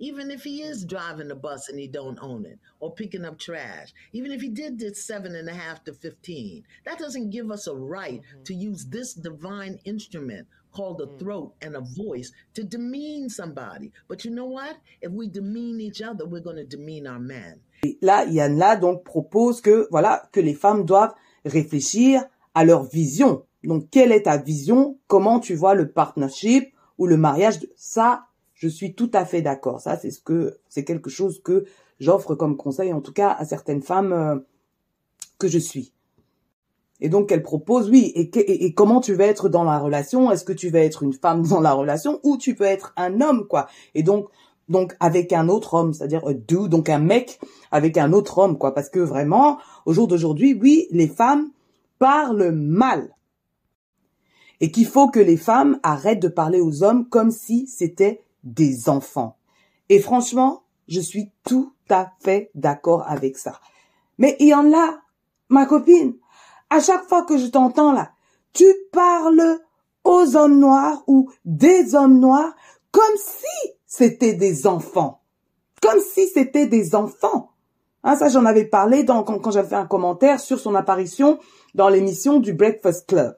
Even 0.00 0.30
if 0.30 0.44
he 0.44 0.62
is 0.62 0.84
driving 0.84 1.26
the 1.26 1.34
bus 1.34 1.68
and 1.68 1.78
he 1.78 1.88
don't 1.88 2.20
own 2.22 2.46
it, 2.46 2.60
or 2.78 2.94
picking 2.94 3.24
up 3.24 3.36
trash, 3.36 3.92
even 4.12 4.30
if 4.30 4.40
he 4.40 4.48
did 4.48 4.78
this 4.78 5.04
seven 5.04 5.34
and 5.34 5.48
a 5.48 5.54
half 5.54 5.82
to 5.84 5.92
fifteen, 5.92 6.62
that 6.84 6.98
doesn't 6.98 7.30
give 7.30 7.50
us 7.50 7.66
a 7.66 7.74
right 7.74 8.22
mm-hmm. 8.22 8.42
to 8.44 8.54
use 8.54 8.86
this 8.86 9.14
divine 9.14 9.80
instrument 9.84 10.46
called 10.70 11.00
a 11.00 11.06
mm. 11.06 11.18
throat 11.18 11.54
and 11.62 11.74
a 11.74 11.80
voice 11.80 12.30
to 12.54 12.62
demean 12.62 13.28
somebody. 13.28 13.90
But 14.06 14.24
you 14.24 14.30
know 14.30 14.46
what? 14.46 14.76
If 15.00 15.10
we 15.10 15.26
demean 15.28 15.80
each 15.80 16.00
other, 16.00 16.26
we're 16.26 16.42
going 16.42 16.56
to 16.56 16.64
demean 16.64 17.06
our 17.06 17.18
men. 17.18 17.60
Et 17.82 17.98
là, 18.00 18.24
Yann 18.24 18.56
là 18.56 18.76
donc 18.76 19.04
propose 19.04 19.60
que 19.60 19.88
voilà 19.90 20.28
que 20.32 20.40
les 20.40 20.54
femmes 20.54 20.84
doivent 20.84 21.14
réfléchir 21.44 22.22
à 22.54 22.64
leur 22.64 22.84
vision 22.84 23.44
Donc, 23.64 23.88
quelle 23.90 24.12
est 24.12 24.22
ta 24.22 24.36
vision? 24.36 24.98
Comment 25.06 25.40
tu 25.40 25.54
vois 25.54 25.74
le 25.74 25.90
partnership 25.90 26.72
ou 26.98 27.06
le 27.06 27.16
mariage? 27.16 27.58
Ça, 27.76 28.24
je 28.54 28.68
suis 28.68 28.94
tout 28.94 29.10
à 29.14 29.24
fait 29.24 29.42
d'accord. 29.42 29.80
Ça, 29.80 29.96
c'est 29.96 30.10
ce 30.10 30.20
que 30.20 30.58
c'est 30.68 30.84
quelque 30.84 31.10
chose 31.10 31.40
que 31.42 31.64
j'offre 32.00 32.34
comme 32.34 32.56
conseil, 32.56 32.92
en 32.92 33.00
tout 33.00 33.12
cas 33.12 33.30
à 33.30 33.44
certaines 33.44 33.82
femmes 33.82 34.12
euh, 34.12 34.36
que 35.38 35.48
je 35.48 35.58
suis. 35.58 35.92
Et 37.00 37.08
donc, 37.08 37.30
elle 37.30 37.42
propose, 37.42 37.88
oui, 37.90 38.12
et, 38.16 38.74
comment 38.74 39.00
tu 39.00 39.14
vas 39.14 39.26
être 39.26 39.48
dans 39.48 39.62
la 39.62 39.78
relation? 39.78 40.32
Est-ce 40.32 40.44
que 40.44 40.52
tu 40.52 40.68
vas 40.68 40.80
être 40.80 41.04
une 41.04 41.12
femme 41.12 41.46
dans 41.46 41.60
la 41.60 41.72
relation 41.72 42.18
ou 42.24 42.36
tu 42.36 42.56
peux 42.56 42.64
être 42.64 42.92
un 42.96 43.20
homme, 43.20 43.46
quoi? 43.46 43.68
Et 43.94 44.02
donc, 44.02 44.28
avec 44.98 45.32
un 45.32 45.48
autre 45.48 45.74
homme, 45.74 45.92
c'est-à-dire 45.92 46.22
do, 46.48 46.66
donc 46.66 46.88
un 46.88 46.98
mec 46.98 47.38
avec 47.70 47.96
un 47.96 48.12
autre 48.12 48.38
homme, 48.38 48.58
quoi? 48.58 48.74
Parce 48.74 48.90
que 48.90 48.98
vraiment, 48.98 49.58
au 49.86 49.92
jour 49.92 50.08
d'aujourd'hui, 50.08 50.58
oui, 50.60 50.88
les 50.90 51.06
femmes 51.06 51.50
parlent 52.00 52.50
mal 52.50 53.14
et 54.60 54.70
qu'il 54.70 54.86
faut 54.86 55.08
que 55.08 55.20
les 55.20 55.36
femmes 55.36 55.78
arrêtent 55.82 56.22
de 56.22 56.28
parler 56.28 56.60
aux 56.60 56.82
hommes 56.82 57.08
comme 57.08 57.30
si 57.30 57.66
c'était 57.66 58.22
des 58.44 58.88
enfants. 58.88 59.36
Et 59.88 60.00
franchement, 60.00 60.62
je 60.88 61.00
suis 61.00 61.30
tout 61.44 61.72
à 61.88 62.12
fait 62.20 62.50
d'accord 62.54 63.04
avec 63.06 63.38
ça. 63.38 63.60
Mais 64.18 64.36
il 64.40 64.48
y 64.48 64.54
en 64.54 64.72
a, 64.72 64.98
ma 65.48 65.66
copine, 65.66 66.14
à 66.70 66.80
chaque 66.80 67.08
fois 67.08 67.24
que 67.24 67.38
je 67.38 67.46
t'entends 67.46 67.92
là, 67.92 68.10
tu 68.52 68.66
parles 68.92 69.60
aux 70.04 70.36
hommes 70.36 70.58
noirs 70.58 71.02
ou 71.06 71.30
des 71.44 71.94
hommes 71.94 72.18
noirs 72.18 72.54
comme 72.90 73.16
si 73.16 73.72
c'était 73.86 74.34
des 74.34 74.66
enfants. 74.66 75.20
Comme 75.80 76.00
si 76.00 76.26
c'était 76.28 76.66
des 76.66 76.94
enfants. 76.94 77.52
Hein, 78.02 78.16
ça, 78.16 78.28
j'en 78.28 78.44
avais 78.44 78.64
parlé 78.64 79.04
quand, 79.04 79.22
quand 79.22 79.50
j'avais 79.50 79.68
fait 79.68 79.74
un 79.76 79.86
commentaire 79.86 80.40
sur 80.40 80.58
son 80.58 80.74
apparition 80.74 81.38
dans 81.74 81.88
l'émission 81.88 82.40
du 82.40 82.52
Breakfast 82.52 83.06
Club 83.08 83.36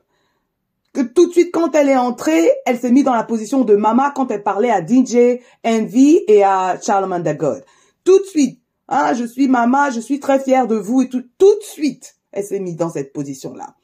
que 0.92 1.00
tout 1.00 1.28
de 1.28 1.32
suite 1.32 1.52
quand 1.52 1.74
elle 1.74 1.88
est 1.88 1.96
entrée, 1.96 2.50
elle 2.66 2.78
s'est 2.78 2.90
mise 2.90 3.04
dans 3.04 3.14
la 3.14 3.24
position 3.24 3.62
de 3.62 3.76
mama 3.76 4.12
quand 4.14 4.30
elle 4.30 4.42
parlait 4.42 4.70
à 4.70 4.84
DJ 4.84 5.40
Envy 5.64 6.20
et 6.26 6.42
à 6.42 6.78
Charlemagne 6.80 7.36
God. 7.36 7.64
Tout 8.04 8.18
de 8.18 8.24
suite, 8.24 8.60
hein, 8.88 9.14
je 9.14 9.24
suis 9.24 9.48
mama, 9.48 9.90
je 9.90 10.00
suis 10.00 10.20
très 10.20 10.40
fière 10.40 10.66
de 10.66 10.76
vous 10.76 11.02
et 11.02 11.08
tout, 11.08 11.22
tout 11.38 11.54
de 11.54 11.64
suite, 11.64 12.16
elle 12.32 12.44
s'est 12.44 12.60
mise 12.60 12.76
dans 12.76 12.90
cette 12.90 13.12
position-là. 13.12 13.74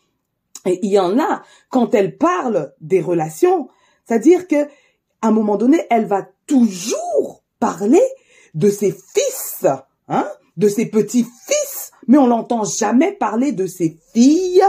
Et 0.64 0.80
il 0.82 0.90
y 0.90 0.98
en 0.98 1.18
a, 1.18 1.42
quand 1.70 1.94
elle 1.94 2.16
parle 2.16 2.72
des 2.80 3.00
relations, 3.00 3.68
c'est-à-dire 4.04 4.48
que, 4.48 4.64
à 5.22 5.28
un 5.28 5.30
moment 5.30 5.57
donné, 5.57 5.86
elle 5.90 6.07
va 6.07 6.26
toujours 6.46 7.44
parler 7.61 8.02
de 8.54 8.68
ses 8.68 8.92
fils, 8.92 9.66
hein, 10.09 10.26
de 10.57 10.68
ses 10.68 10.86
petits-fils, 10.86 11.92
mais 12.09 12.18
on 12.18 12.26
l'entend 12.26 12.64
jamais 12.64 13.12
parler 13.12 13.52
de 13.52 13.66
ses 13.66 13.98
filles, 14.12 14.62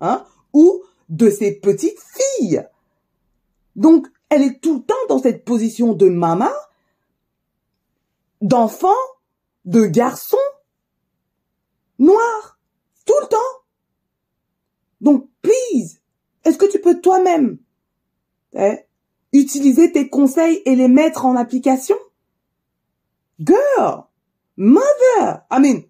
hein, 0.00 0.24
ou 0.52 0.82
de 1.08 1.30
ses 1.30 1.52
petites 1.52 2.00
filles. 2.00 2.66
Donc, 3.76 4.06
elle 4.28 4.42
est 4.42 4.60
tout 4.60 4.78
le 4.78 4.82
temps 4.82 4.94
dans 5.08 5.18
cette 5.18 5.44
position 5.44 5.92
de 5.92 6.08
maman, 6.08 6.50
d'enfant, 8.40 8.94
de 9.64 9.86
garçon, 9.86 10.38
noir, 11.98 12.58
tout 13.06 13.14
le 13.20 13.26
temps. 13.26 13.36
Donc, 15.00 15.28
please, 15.42 16.00
est-ce 16.44 16.58
que 16.58 16.70
tu 16.70 16.80
peux 16.80 17.00
toi-même 17.00 17.58
eh, 18.54 18.78
utiliser 19.32 19.92
tes 19.92 20.08
conseils 20.08 20.62
et 20.64 20.76
les 20.76 20.88
mettre 20.88 21.26
en 21.26 21.36
application? 21.36 21.96
Girl, 23.40 24.04
mother, 24.56 25.42
I 25.50 25.58
mean, 25.58 25.84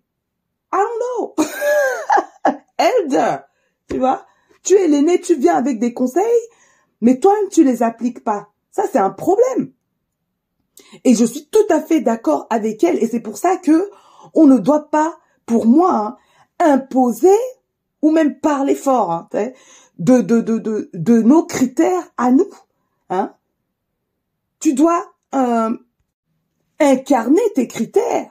I 0.73 0.79
don't 0.79 0.99
know, 0.99 1.35
elder, 2.79 3.39
tu 3.89 3.99
vois? 3.99 4.27
Tu 4.65 4.75
es 4.75 4.89
l'aîné, 4.89 5.21
tu 5.21 5.37
viens 5.37 5.57
avec 5.57 5.79
des 5.79 5.95
conseils, 5.95 6.23
mais 7.01 7.21
toi-même 7.21 7.49
tu 7.51 7.63
les 7.63 7.83
appliques 7.83 8.25
pas. 8.25 8.49
Ça, 8.71 8.85
c'est 8.91 8.99
un 8.99 9.11
problème. 9.11 9.73
Et 11.05 11.15
je 11.15 11.25
suis 11.25 11.47
tout 11.47 11.67
à 11.71 11.81
fait 11.81 12.01
d'accord 12.01 12.47
avec 12.51 12.83
elle. 12.83 13.03
Et 13.03 13.07
c'est 13.07 13.21
pour 13.21 13.39
ça 13.39 13.57
que 13.57 13.91
on 14.33 14.47
ne 14.47 14.59
doit 14.59 14.91
pas, 14.91 15.19
pour 15.47 15.67
moi, 15.67 15.95
hein, 15.95 16.17
imposer 16.59 17.37
ou 18.03 18.11
même 18.11 18.39
parler 18.41 18.75
fort 18.75 19.11
hein, 19.11 19.29
de, 19.99 21.23
nos 21.23 21.45
critères 21.45 22.03
à 22.17 22.31
nous. 22.31 22.51
Hein. 23.11 23.35
Tu 24.61 24.75
dois 24.75 25.13
euh, 25.35 25.77
incarner 26.81 27.43
tes 27.55 27.69
critères. 27.69 28.31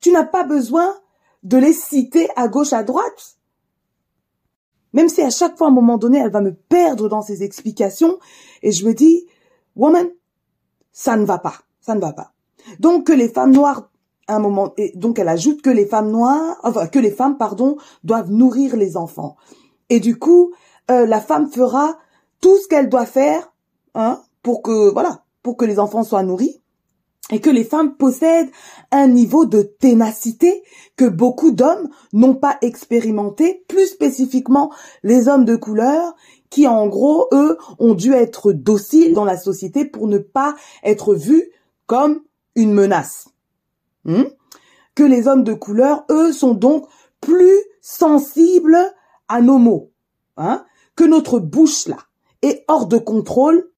Tu 0.00 0.12
n'as 0.12 0.24
pas 0.24 0.44
besoin 0.44 0.94
de 1.42 1.56
les 1.56 1.72
citer 1.72 2.28
à 2.36 2.48
gauche, 2.48 2.72
à 2.72 2.82
droite. 2.82 3.36
Même 4.96 5.10
si 5.10 5.20
à 5.20 5.28
chaque 5.28 5.58
fois, 5.58 5.66
à 5.66 5.70
un 5.70 5.74
moment 5.74 5.98
donné, 5.98 6.18
elle 6.18 6.30
va 6.30 6.40
me 6.40 6.54
perdre 6.54 7.10
dans 7.10 7.20
ses 7.20 7.42
explications 7.42 8.18
et 8.62 8.72
je 8.72 8.86
me 8.86 8.94
dis, 8.94 9.26
woman, 9.76 10.08
ça 10.90 11.18
ne 11.18 11.26
va 11.26 11.36
pas, 11.36 11.56
ça 11.82 11.94
ne 11.94 12.00
va 12.00 12.14
pas. 12.14 12.32
Donc 12.80 13.06
que 13.06 13.12
les 13.12 13.28
femmes 13.28 13.52
noires, 13.52 13.90
un 14.26 14.38
moment, 14.38 14.72
donc 14.94 15.18
elle 15.18 15.28
ajoute 15.28 15.60
que 15.60 15.68
les 15.68 15.84
femmes 15.84 16.10
noires, 16.10 16.56
enfin 16.62 16.86
que 16.86 16.98
les 16.98 17.10
femmes, 17.10 17.36
pardon, 17.36 17.76
doivent 18.04 18.30
nourrir 18.30 18.74
les 18.74 18.96
enfants. 18.96 19.36
Et 19.90 20.00
du 20.00 20.18
coup, 20.18 20.52
euh, 20.90 21.04
la 21.04 21.20
femme 21.20 21.52
fera 21.52 21.98
tout 22.40 22.56
ce 22.56 22.66
qu'elle 22.66 22.88
doit 22.88 23.04
faire, 23.04 23.52
hein, 23.94 24.22
pour 24.42 24.62
que 24.62 24.90
voilà, 24.90 25.24
pour 25.42 25.58
que 25.58 25.66
les 25.66 25.78
enfants 25.78 26.04
soient 26.04 26.22
nourris 26.22 26.62
et 27.32 27.40
que 27.40 27.50
les 27.50 27.64
femmes 27.64 27.96
possèdent 27.96 28.50
un 28.92 29.08
niveau 29.08 29.46
de 29.46 29.62
ténacité 29.62 30.62
que 30.96 31.04
beaucoup 31.04 31.50
d'hommes 31.50 31.88
n'ont 32.12 32.36
pas 32.36 32.56
expérimenté, 32.62 33.64
plus 33.68 33.86
spécifiquement 33.86 34.72
les 35.02 35.28
hommes 35.28 35.44
de 35.44 35.56
couleur, 35.56 36.14
qui 36.50 36.66
en 36.66 36.86
gros, 36.86 37.28
eux, 37.32 37.58
ont 37.78 37.94
dû 37.94 38.12
être 38.12 38.52
dociles 38.52 39.12
dans 39.12 39.24
la 39.24 39.36
société 39.36 39.84
pour 39.84 40.06
ne 40.06 40.18
pas 40.18 40.54
être 40.84 41.14
vus 41.14 41.50
comme 41.86 42.20
une 42.54 42.72
menace. 42.72 43.28
Hmm? 44.04 44.26
que 44.96 45.04
les 45.04 45.28
hommes 45.28 45.44
de 45.44 45.52
couleur, 45.52 46.04
eux, 46.10 46.32
sont 46.32 46.54
donc 46.54 46.88
plus 47.20 47.60
sensibles 47.80 48.78
à 49.28 49.40
nos 49.40 49.58
mots, 49.58 49.92
hein, 50.36 50.64
que 50.96 51.04
notre 51.04 51.38
bouche 51.38 51.86
là 51.86 51.98
est 52.42 52.64
hors 52.66 52.86
de 52.86 52.98
contrôle. 52.98 53.70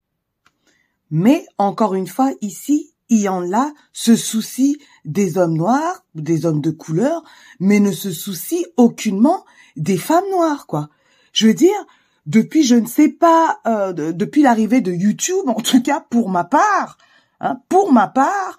Mais 1.11 1.47
encore 1.59 1.95
une 1.95 2.07
fois, 2.07 2.31
ici, 2.43 2.95
il 3.09 3.21
y 3.21 3.29
en 3.29 3.53
a 3.53 3.73
se 3.93 4.17
soucie 4.17 4.79
des 5.05 5.39
hommes 5.39 5.57
noirs, 5.57 6.05
des 6.15 6.47
hommes 6.47 6.61
de 6.61 6.71
couleur, 6.71 7.23
mais 7.61 7.81
ne 7.81 7.93
se 7.93 8.11
soucie 8.11 8.67
aucunement 8.77 9.45
des 9.77 9.97
femmes 9.97 10.29
noires, 10.31 10.67
quoi. 10.67 10.89
Je 11.33 11.47
veux 11.47 11.55
dire, 11.55 11.87
depuis 12.27 12.65
je 12.65 12.75
ne 12.75 12.87
sais 12.87 13.09
pas, 13.09 13.61
euh, 13.67 13.93
depuis 13.93 14.43
l'arrivée 14.43 14.81
de 14.81 14.93
YouTube, 14.93 15.47
en 15.47 15.61
tout 15.61 15.83
cas 15.83 16.01
pour 16.01 16.29
ma 16.29 16.45
part, 16.45 16.99
hein, 17.41 17.61
pour 17.69 17.93
ma 17.93 18.09
part, 18.09 18.57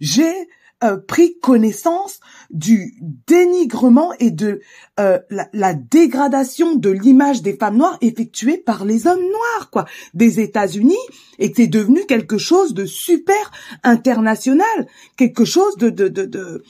j'ai 0.00 0.48
euh, 0.82 0.96
pris 0.96 1.38
connaissance 1.40 2.20
du 2.50 2.94
dénigrement 3.26 4.12
et 4.18 4.30
de 4.30 4.60
euh, 5.00 5.18
la, 5.30 5.74
dégradation 5.74 6.74
de 6.74 6.90
l'image 6.90 7.42
des 7.42 7.56
femmes 7.56 7.76
noires 7.76 7.98
effectuée 8.00 8.58
par 8.58 8.84
les 8.84 9.06
hommes 9.06 9.20
noirs, 9.20 9.70
quoi, 9.70 9.84
des 10.14 10.40
États-Unis, 10.40 10.96
et 11.38 11.52
c'est 11.54 11.66
devenu 11.66 12.04
quelque 12.06 12.38
chose 12.38 12.74
de 12.74 12.84
super 12.84 13.52
international, 13.84 14.86
quelque 15.16 15.44
chose 15.44 15.76
de 15.76 15.90
de 15.90 16.08
de, 16.08 16.24
de 16.24 16.62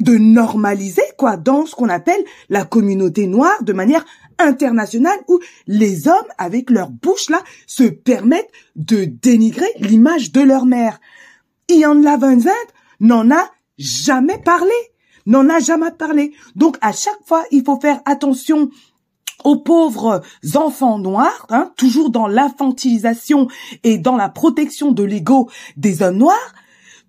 de 0.00 0.16
normaliser 0.16 1.02
quoi 1.16 1.36
dans 1.36 1.66
ce 1.66 1.74
qu'on 1.74 1.88
appelle 1.88 2.24
la 2.48 2.64
communauté 2.64 3.26
noire 3.26 3.62
de 3.62 3.72
manière 3.72 4.04
internationale 4.38 5.18
où 5.26 5.40
les 5.66 6.06
hommes 6.06 6.16
avec 6.38 6.70
leur 6.70 6.90
bouche 6.90 7.30
là 7.30 7.42
se 7.66 7.82
permettent 7.82 8.50
de 8.76 9.04
dénigrer 9.04 9.66
l'image 9.80 10.30
de 10.30 10.40
leur 10.40 10.66
mère. 10.66 11.00
Ian 11.68 11.94
Lavenzent 11.94 12.48
n'en 13.00 13.30
a 13.30 13.50
jamais 13.78 14.38
parlé, 14.38 14.72
n'en 15.26 15.48
a 15.48 15.60
jamais 15.60 15.92
parlé. 15.92 16.32
Donc 16.56 16.76
à 16.80 16.92
chaque 16.92 17.24
fois, 17.26 17.44
il 17.50 17.64
faut 17.64 17.80
faire 17.80 18.00
attention 18.04 18.70
aux 19.44 19.58
pauvres 19.58 20.22
enfants 20.54 20.98
noirs, 20.98 21.46
hein, 21.50 21.72
toujours 21.76 22.10
dans 22.10 22.26
l'infantilisation 22.26 23.48
et 23.84 23.98
dans 23.98 24.16
la 24.16 24.28
protection 24.28 24.90
de 24.92 25.04
l'ego 25.04 25.48
des 25.76 26.02
hommes 26.02 26.16
noirs, 26.16 26.54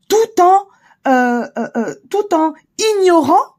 tout 0.07 0.41
en 0.41 0.67
euh, 1.07 1.47
euh, 1.57 1.67
euh, 1.77 1.95
tout 2.09 2.35
en 2.35 2.53
ignorant 2.77 3.55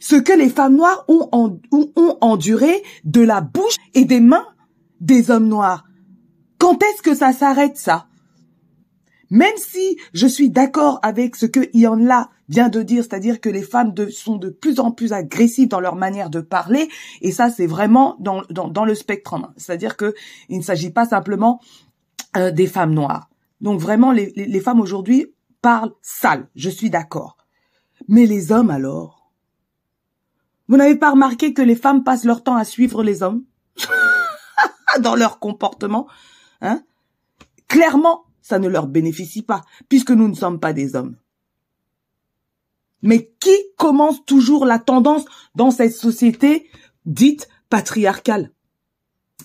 ce 0.00 0.14
que 0.14 0.32
les 0.32 0.48
femmes 0.48 0.76
noires 0.76 1.04
ont, 1.08 1.28
ont 1.72 2.18
enduré 2.20 2.82
de 3.04 3.20
la 3.20 3.40
bouche 3.40 3.74
et 3.94 4.04
des 4.04 4.20
mains 4.20 4.46
des 5.00 5.30
hommes 5.30 5.48
noirs. 5.48 5.84
Quand 6.58 6.80
est-ce 6.82 7.02
que 7.02 7.14
ça 7.14 7.32
s'arrête 7.32 7.76
ça? 7.76 8.07
Même 9.30 9.56
si 9.56 9.98
je 10.14 10.26
suis 10.26 10.50
d'accord 10.50 11.00
avec 11.02 11.36
ce 11.36 11.46
que 11.46 11.68
Ian 11.74 11.98
vient 12.48 12.68
de 12.68 12.82
dire, 12.82 13.02
c'est-à-dire 13.02 13.40
que 13.40 13.48
les 13.48 13.62
femmes 13.62 13.94
sont 14.10 14.36
de 14.36 14.48
plus 14.48 14.80
en 14.80 14.90
plus 14.90 15.12
agressives 15.12 15.68
dans 15.68 15.80
leur 15.80 15.96
manière 15.96 16.30
de 16.30 16.40
parler, 16.40 16.88
et 17.20 17.32
ça 17.32 17.50
c'est 17.50 17.66
vraiment 17.66 18.16
dans, 18.20 18.42
dans, 18.50 18.84
le 18.84 18.94
spectre, 18.94 19.36
c'est-à-dire 19.56 19.96
que 19.96 20.14
il 20.48 20.58
ne 20.58 20.62
s'agit 20.62 20.90
pas 20.90 21.06
simplement 21.06 21.60
euh, 22.36 22.50
des 22.50 22.66
femmes 22.66 22.94
noires. 22.94 23.28
Donc 23.60 23.80
vraiment, 23.80 24.12
les, 24.12 24.32
les 24.34 24.60
femmes 24.60 24.80
aujourd'hui 24.80 25.34
parlent 25.60 25.92
sale, 26.02 26.48
je 26.54 26.70
suis 26.70 26.90
d'accord. 26.90 27.36
Mais 28.06 28.26
les 28.26 28.52
hommes 28.52 28.70
alors? 28.70 29.32
Vous 30.68 30.76
n'avez 30.76 30.96
pas 30.96 31.10
remarqué 31.10 31.54
que 31.54 31.62
les 31.62 31.74
femmes 31.74 32.04
passent 32.04 32.24
leur 32.24 32.42
temps 32.42 32.56
à 32.56 32.64
suivre 32.64 33.02
les 33.02 33.22
hommes? 33.22 33.44
Dans 35.00 35.14
leur 35.14 35.38
comportement 35.38 36.06
hein? 36.60 36.82
Clairement, 37.68 38.24
ça 38.42 38.58
ne 38.58 38.68
leur 38.68 38.86
bénéficie 38.86 39.42
pas, 39.42 39.62
puisque 39.88 40.10
nous 40.10 40.28
ne 40.28 40.34
sommes 40.34 40.60
pas 40.60 40.72
des 40.72 40.96
hommes. 40.96 41.16
Mais 43.02 43.32
qui 43.40 43.56
commence 43.76 44.24
toujours 44.24 44.64
la 44.64 44.78
tendance 44.78 45.24
dans 45.54 45.70
cette 45.70 45.94
société 45.94 46.68
dite 47.06 47.48
patriarcale? 47.70 48.52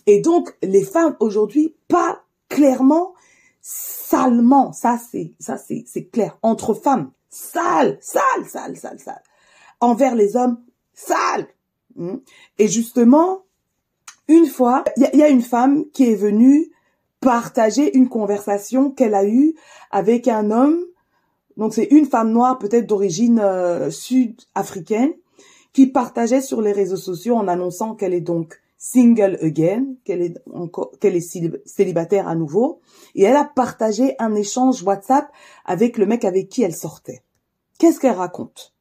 Et 0.08 0.22
donc, 0.22 0.56
les 0.64 0.84
femmes 0.84 1.16
aujourd'hui, 1.20 1.76
pas 1.88 2.24
clairement, 2.50 3.14
salement, 3.62 4.74
ça 4.74 4.98
c'est, 4.98 5.34
ça 5.40 5.58
c'est, 5.58 5.86
c'est 5.88 6.06
clair, 6.06 6.38
entre 6.42 6.74
femmes, 6.74 7.12
sale, 7.30 7.98
sale, 8.02 8.46
sale, 8.46 8.78
sale, 8.78 9.00
sale, 9.00 9.24
envers 9.80 10.16
les 10.16 10.36
hommes, 10.36 10.62
sale. 10.94 11.48
Hmm? 11.96 12.18
Et 12.58 12.68
justement, 12.68 13.46
une 14.28 14.48
fois, 14.48 14.84
il 14.98 15.10
y, 15.14 15.24
a 15.24 15.30
une 15.30 15.42
femme 15.42 15.86
qui 15.92 16.10
est 16.10 16.16
venue 16.16 16.72
partager 17.24 17.96
une 17.98 18.10
conversation 18.10 18.92
qu'elle 18.92 19.16
a 19.16 19.26
eue 19.26 19.56
avec 19.92 20.28
un 20.28 20.52
homme. 20.52 20.78
Donc 21.58 21.74
c'est 21.74 21.86
une 21.86 22.06
femme 22.06 22.32
noire 22.32 22.58
peut-être 22.58 22.88
d'origine 22.88 23.40
euh, 23.40 23.90
sud-africaine 23.90 25.14
qui 25.72 25.88
partageait 25.88 26.42
sur 26.42 26.62
les 26.62 26.72
réseaux 26.72 26.98
sociaux 26.98 27.36
en 27.36 27.48
annonçant 27.48 27.96
qu'elle 27.96 28.14
est 28.14 28.22
donc 28.22 28.62
single 28.78 29.40
again, 29.42 29.86
qu'elle 30.04 30.22
est 30.22 30.38
encore, 30.54 30.92
qu'elle 31.00 31.16
est 31.16 31.66
célibataire 31.66 32.28
à 32.28 32.36
nouveau, 32.36 32.82
et 33.16 33.24
elle 33.24 33.38
a 33.38 33.46
partagé 33.46 34.16
un 34.20 34.36
échange 34.36 34.84
WhatsApp 34.84 35.32
avec 35.66 35.98
le 35.98 36.06
mec 36.06 36.26
avec 36.26 36.50
qui 36.50 36.64
elle 36.64 36.76
sortait. 36.76 37.24
Qu'est-ce 37.80 38.00
qu'elle 38.00 38.12
raconte? 38.12 38.73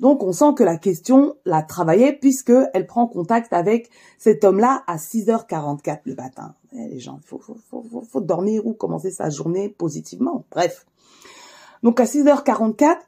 Donc 0.00 0.22
on 0.22 0.32
sent 0.32 0.54
que 0.56 0.62
la 0.62 0.76
question 0.76 1.36
l'a 1.44 1.62
travaillée 1.62 2.12
puisque 2.12 2.52
elle 2.72 2.86
prend 2.86 3.06
contact 3.06 3.52
avec 3.52 3.90
cet 4.16 4.44
homme-là 4.44 4.84
à 4.86 4.96
6h44 4.96 6.00
le 6.04 6.14
matin. 6.14 6.54
Eh, 6.72 6.88
les 6.88 7.00
gens, 7.00 7.18
il 7.22 7.26
faut, 7.26 7.38
faut, 7.38 7.56
faut, 7.68 8.02
faut, 8.02 8.20
dormir 8.20 8.66
ou 8.66 8.74
commencer 8.74 9.10
sa 9.10 9.30
journée 9.30 9.68
positivement. 9.68 10.44
Bref. 10.50 10.86
Donc 11.82 11.98
à 12.00 12.04
6h44, 12.04 12.98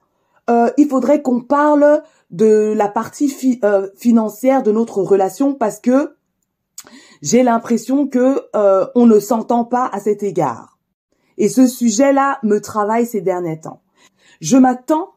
euh, 0.49 0.71
il 0.79 0.89
faudrait 0.89 1.23
qu'on 1.23 1.41
parle 1.41 2.03
de 2.31 2.73
la 2.77 2.89
partie 2.89 3.61
euh, 3.65 3.89
financière 3.97 4.63
de 4.63 4.73
notre 4.73 5.03
relation 5.03 5.55
parce 5.55 5.79
que 5.79 6.17
j'ai 7.23 7.43
l'impression 7.43 8.09
que 8.09 8.43
euh, 8.57 8.87
on 8.95 9.07
ne 9.07 9.21
s'entend 9.21 9.65
pas 9.65 9.87
à 9.93 10.01
cet 10.01 10.23
égard. 10.23 10.79
Et 11.39 11.49
ce 11.49 11.67
sujet-là 11.67 12.39
me 12.43 12.61
travaille 12.61 13.07
ces 13.07 13.21
derniers 13.21 13.61
temps. 13.61 13.83
Je 14.41 14.57
m'attends 14.57 15.13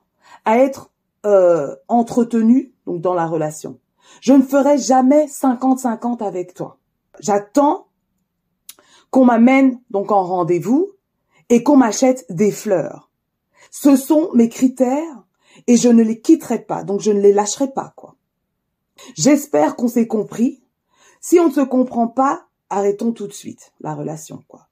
à 0.45 0.57
être 0.57 0.91
euh, 1.25 1.75
entretenu 1.87 2.73
donc 2.85 3.01
dans 3.01 3.13
la 3.13 3.25
relation. 3.25 3.79
Je 4.21 4.33
ne 4.33 4.41
ferai 4.41 4.77
jamais 4.77 5.25
50-50 5.25 6.23
avec 6.23 6.53
toi. 6.53 6.77
J'attends 7.19 7.87
qu'on 9.09 9.25
m'amène 9.25 9.79
donc 9.89 10.11
en 10.11 10.23
rendez-vous 10.23 10.91
et 11.49 11.63
qu'on 11.63 11.77
m'achète 11.77 12.25
des 12.29 12.51
fleurs. 12.51 13.11
Ce 13.71 13.95
sont 13.95 14.29
mes 14.33 14.49
critères 14.49 15.23
et 15.67 15.77
je 15.77 15.89
ne 15.89 16.03
les 16.03 16.19
quitterai 16.19 16.59
pas, 16.59 16.83
donc 16.83 17.01
je 17.01 17.11
ne 17.11 17.19
les 17.19 17.33
lâcherai 17.33 17.71
pas, 17.71 17.93
quoi. 17.95 18.15
J'espère 19.15 19.75
qu'on 19.75 19.87
s'est 19.87 20.07
compris. 20.07 20.63
Si 21.21 21.39
on 21.39 21.47
ne 21.47 21.53
se 21.53 21.61
comprend 21.61 22.07
pas, 22.07 22.47
arrêtons 22.69 23.11
tout 23.11 23.27
de 23.27 23.33
suite 23.33 23.71
la 23.81 23.93
relation, 23.95 24.43
quoi. 24.47 24.67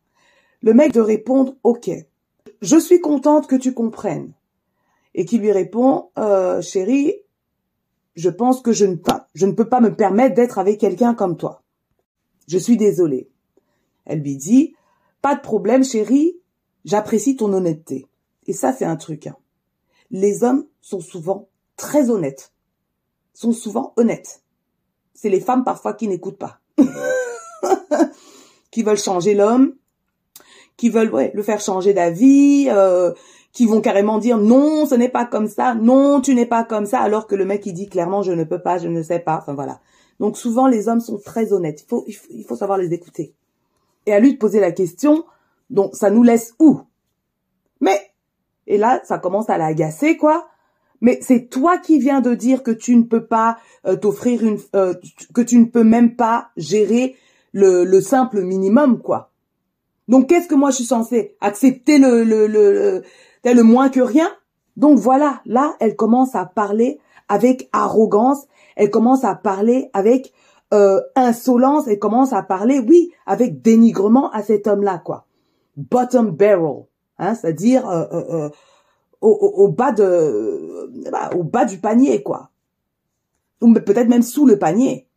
Le 0.61 0.73
mec 0.73 0.91
de 0.91 1.01
répondre, 1.01 1.53
ok, 1.63 1.89
je 2.61 2.77
suis 2.77 3.01
contente 3.01 3.47
que 3.47 3.55
tu 3.55 3.73
comprennes. 3.73 4.33
Et 5.13 5.25
qui 5.25 5.37
lui 5.37 5.51
répond, 5.51 6.09
euh, 6.17 6.61
chérie, 6.61 7.15
je 8.15 8.29
pense 8.29 8.61
que 8.61 8.71
je 8.71 8.85
ne, 8.85 9.51
peux 9.51 9.69
pas 9.69 9.81
me 9.81 9.95
permettre 9.95 10.35
d'être 10.35 10.59
avec 10.59 10.79
quelqu'un 10.79 11.13
comme 11.13 11.37
toi. 11.37 11.63
Je 12.47 12.57
suis 12.57 12.77
désolée. 12.77 13.29
Elle 14.05 14.21
lui 14.21 14.37
dit, 14.37 14.75
pas 15.21 15.35
de 15.35 15.41
problème 15.41 15.83
chérie, 15.83 16.37
j'apprécie 16.85 17.35
ton 17.35 17.53
honnêteté. 17.53 18.07
Et 18.47 18.53
ça, 18.53 18.73
c'est 18.73 18.85
un 18.85 18.95
truc. 18.95 19.27
Hein. 19.27 19.37
Les 20.09 20.43
hommes 20.43 20.65
sont 20.81 20.99
souvent 20.99 21.49
très 21.77 22.09
honnêtes, 22.09 22.53
sont 23.33 23.53
souvent 23.53 23.93
honnêtes. 23.97 24.43
C'est 25.13 25.29
les 25.29 25.39
femmes 25.39 25.63
parfois 25.63 25.93
qui 25.93 26.07
n'écoutent 26.07 26.39
pas, 26.39 26.59
qui 28.71 28.83
veulent 28.83 28.97
changer 28.97 29.35
l'homme, 29.35 29.75
qui 30.77 30.89
veulent 30.89 31.31
le 31.33 31.43
faire 31.43 31.61
changer 31.61 31.93
d'avis, 31.93 32.67
euh, 32.69 33.13
qui 33.53 33.65
vont 33.65 33.81
carrément 33.81 34.17
dire 34.17 34.37
non, 34.37 34.85
ce 34.85 34.95
n'est 34.95 35.09
pas 35.09 35.25
comme 35.25 35.47
ça, 35.47 35.75
non, 35.75 36.21
tu 36.21 36.35
n'es 36.35 36.45
pas 36.45 36.63
comme 36.63 36.85
ça, 36.85 36.99
alors 37.01 37.27
que 37.27 37.35
le 37.35 37.45
mec 37.45 37.65
il 37.65 37.73
dit 37.73 37.89
clairement 37.89 38.23
je 38.23 38.31
ne 38.31 38.43
peux 38.43 38.61
pas, 38.61 38.77
je 38.77 38.87
ne 38.87 39.01
sais 39.03 39.19
pas. 39.19 39.39
Enfin 39.41 39.53
voilà. 39.53 39.79
Donc 40.19 40.37
souvent 40.37 40.67
les 40.67 40.87
hommes 40.87 41.01
sont 41.01 41.17
très 41.17 41.53
honnêtes. 41.53 41.81
Il 41.81 41.87
faut, 41.87 42.05
il 42.29 42.43
faut 42.45 42.55
savoir 42.55 42.77
les 42.77 42.93
écouter 42.93 43.33
et 44.05 44.13
à 44.13 44.19
lui 44.19 44.33
de 44.33 44.37
poser 44.37 44.59
la 44.59 44.71
question, 44.71 45.25
donc 45.69 45.95
ça 45.95 46.09
nous 46.09 46.23
laisse 46.23 46.53
où? 46.59 46.81
Mais, 47.79 48.11
et 48.67 48.77
là, 48.77 49.01
ça 49.03 49.17
commence 49.19 49.49
à 49.49 49.57
l'agacer, 49.57 50.17
quoi. 50.17 50.47
Mais 51.01 51.19
c'est 51.21 51.49
toi 51.49 51.77
qui 51.77 51.99
viens 51.99 52.21
de 52.21 52.35
dire 52.35 52.61
que 52.61 52.71
tu 52.71 52.95
ne 52.95 53.03
peux 53.03 53.25
pas 53.25 53.57
euh, 53.87 53.95
t'offrir 53.95 54.43
une, 54.43 54.59
euh, 54.75 54.93
que 55.33 55.41
tu 55.41 55.57
ne 55.57 55.65
peux 55.65 55.83
même 55.83 56.15
pas 56.15 56.49
gérer 56.57 57.15
le, 57.53 57.83
le 57.83 58.01
simple 58.01 58.41
minimum, 58.41 59.01
quoi. 59.01 59.31
Donc 60.07 60.27
qu'est-ce 60.27 60.47
que 60.47 60.55
moi 60.55 60.71
je 60.71 60.77
suis 60.77 60.85
censée 60.85 61.37
accepter 61.41 61.97
le 61.97 62.23
le 62.23 62.45
le, 62.45 63.03
le, 63.43 63.53
le 63.53 63.63
moins 63.63 63.89
que 63.89 63.99
rien 63.99 64.29
Donc 64.77 64.99
voilà, 64.99 65.41
là, 65.45 65.75
elle 65.79 65.95
commence 65.95 66.35
à 66.35 66.45
parler 66.45 66.99
avec 67.27 67.69
arrogance, 67.71 68.45
elle 68.75 68.89
commence 68.89 69.23
à 69.23 69.35
parler 69.35 69.89
avec 69.93 70.33
euh, 70.73 71.01
insolence 71.15 71.87
et 71.87 71.99
commence 71.99 72.33
à 72.33 72.43
parler, 72.43 72.79
oui, 72.79 73.11
avec 73.25 73.61
dénigrement 73.61 74.31
à 74.31 74.41
cet 74.41 74.67
homme-là, 74.67 74.99
quoi. 74.99 75.25
Bottom 75.75 76.31
barrel, 76.31 76.83
hein, 77.17 77.35
c'est-à-dire 77.35 77.89
euh, 77.89 78.05
euh, 78.11 78.49
au, 79.21 79.67
bas 79.67 79.91
de, 79.91 80.89
bah, 81.11 81.29
au 81.35 81.43
bas 81.43 81.65
du 81.65 81.77
panier, 81.77 82.23
quoi. 82.23 82.51
Ou 83.61 83.73
peut-être 83.73 84.07
même 84.07 84.23
sous 84.23 84.45
le 84.45 84.57
panier. 84.57 85.07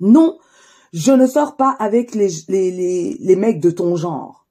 Non, 0.00 0.38
je 0.92 1.12
ne 1.12 1.26
sors 1.26 1.56
pas 1.56 1.76
avec 1.78 2.14
les, 2.14 2.28
les, 2.48 2.70
les, 2.70 3.16
les 3.20 3.36
mecs 3.36 3.60
de 3.60 3.70
ton 3.70 3.96
genre. 3.96 4.46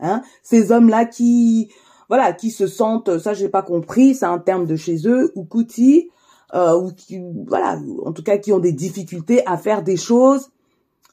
Hein 0.00 0.22
Ces 0.42 0.70
hommes-là 0.70 1.06
qui, 1.06 1.70
voilà, 2.08 2.32
qui 2.32 2.50
se 2.50 2.66
sentent, 2.66 3.18
ça 3.18 3.34
j'ai 3.34 3.48
pas 3.48 3.62
compris, 3.62 4.14
c'est 4.14 4.26
un 4.26 4.38
terme 4.38 4.66
de 4.66 4.76
chez 4.76 5.06
eux, 5.06 5.32
ou 5.34 5.44
coutis, 5.44 6.10
euh, 6.54 6.78
ou 6.78 6.92
qui, 6.92 7.20
voilà, 7.46 7.78
en 8.04 8.12
tout 8.12 8.22
cas 8.22 8.38
qui 8.38 8.52
ont 8.52 8.58
des 8.58 8.72
difficultés 8.72 9.46
à 9.46 9.56
faire 9.58 9.82
des 9.82 9.96
choses 9.96 10.50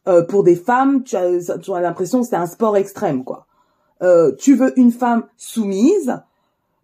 euh, 0.08 0.24
pour 0.24 0.43
des 0.43 0.56
femmes. 0.56 1.04
Tu 1.04 1.16
as, 1.16 1.58
tu 1.58 1.74
as 1.74 1.82
l'impression 1.82 2.22
que 2.22 2.28
c'est 2.28 2.36
un 2.36 2.48
sport 2.48 2.78
extrême, 2.78 3.24
quoi. 3.24 3.46
Euh, 4.02 4.34
tu 4.38 4.56
veux 4.56 4.78
une 4.80 4.91
femme 4.91 5.26
soumise, 5.38 6.22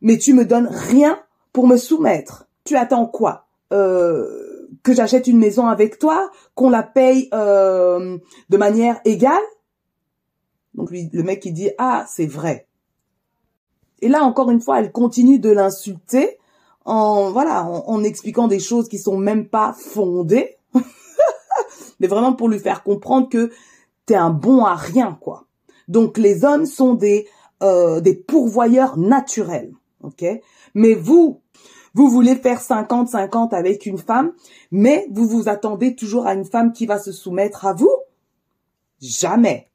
mais 0.01 0.17
tu 0.17 0.33
me 0.33 0.45
donnes 0.45 0.67
rien 0.67 1.19
pour 1.53 1.67
me 1.67 1.77
soumettre. 1.77 2.47
Tu 2.63 2.75
attends 2.75 3.05
quoi? 3.05 3.47
Euh, 3.71 4.67
Que 4.83 4.93
j'achète 4.93 5.27
une 5.27 5.37
maison 5.37 5.67
avec 5.67 5.99
toi, 5.99 6.31
qu'on 6.55 6.69
la 6.69 6.83
paye 6.83 7.29
euh, 7.33 8.17
de 8.49 8.57
manière 8.57 8.99
égale? 9.05 9.47
Donc 10.73 10.89
lui, 10.89 11.09
le 11.11 11.23
mec 11.23 11.45
il 11.45 11.53
dit 11.53 11.69
ah 11.77 12.05
c'est 12.07 12.25
vrai. 12.25 12.67
Et 14.01 14.09
là 14.09 14.23
encore 14.23 14.51
une 14.51 14.61
fois, 14.61 14.79
elle 14.79 14.91
continue 14.91 15.39
de 15.39 15.49
l'insulter 15.49 16.37
en 16.85 17.29
voilà 17.31 17.63
en, 17.65 18.03
expliquant 18.03 18.47
des 18.47 18.59
choses 18.59 18.89
qui 18.89 18.97
sont 18.97 19.17
même 19.17 19.47
pas 19.47 19.73
fondées, 19.77 20.57
mais 21.99 22.07
vraiment 22.07 22.33
pour 22.33 22.49
lui 22.49 22.59
faire 22.59 22.83
comprendre 22.83 23.29
que 23.29 23.51
t'es 24.05 24.15
un 24.15 24.31
bon 24.31 24.65
à 24.65 24.75
rien 24.75 25.17
quoi. 25.21 25.45
Donc 25.87 26.17
les 26.17 26.43
hommes 26.43 26.65
sont 26.65 26.95
des 26.95 27.27
euh, 27.61 28.01
des 28.01 28.15
pourvoyeurs 28.15 28.97
naturels 28.97 29.73
ok? 30.03 30.25
Mais 30.73 30.93
vous, 30.93 31.41
vous 31.93 32.09
voulez 32.09 32.35
faire 32.35 32.61
50-50 32.61 33.53
avec 33.53 33.85
une 33.85 33.97
femme, 33.97 34.33
mais 34.71 35.07
vous 35.11 35.27
vous 35.27 35.49
attendez 35.49 35.95
toujours 35.95 36.27
à 36.27 36.33
une 36.33 36.45
femme 36.45 36.73
qui 36.73 36.85
va 36.85 36.99
se 36.99 37.11
soumettre 37.11 37.65
à 37.65 37.73
vous? 37.73 37.95
Jamais. 39.01 39.69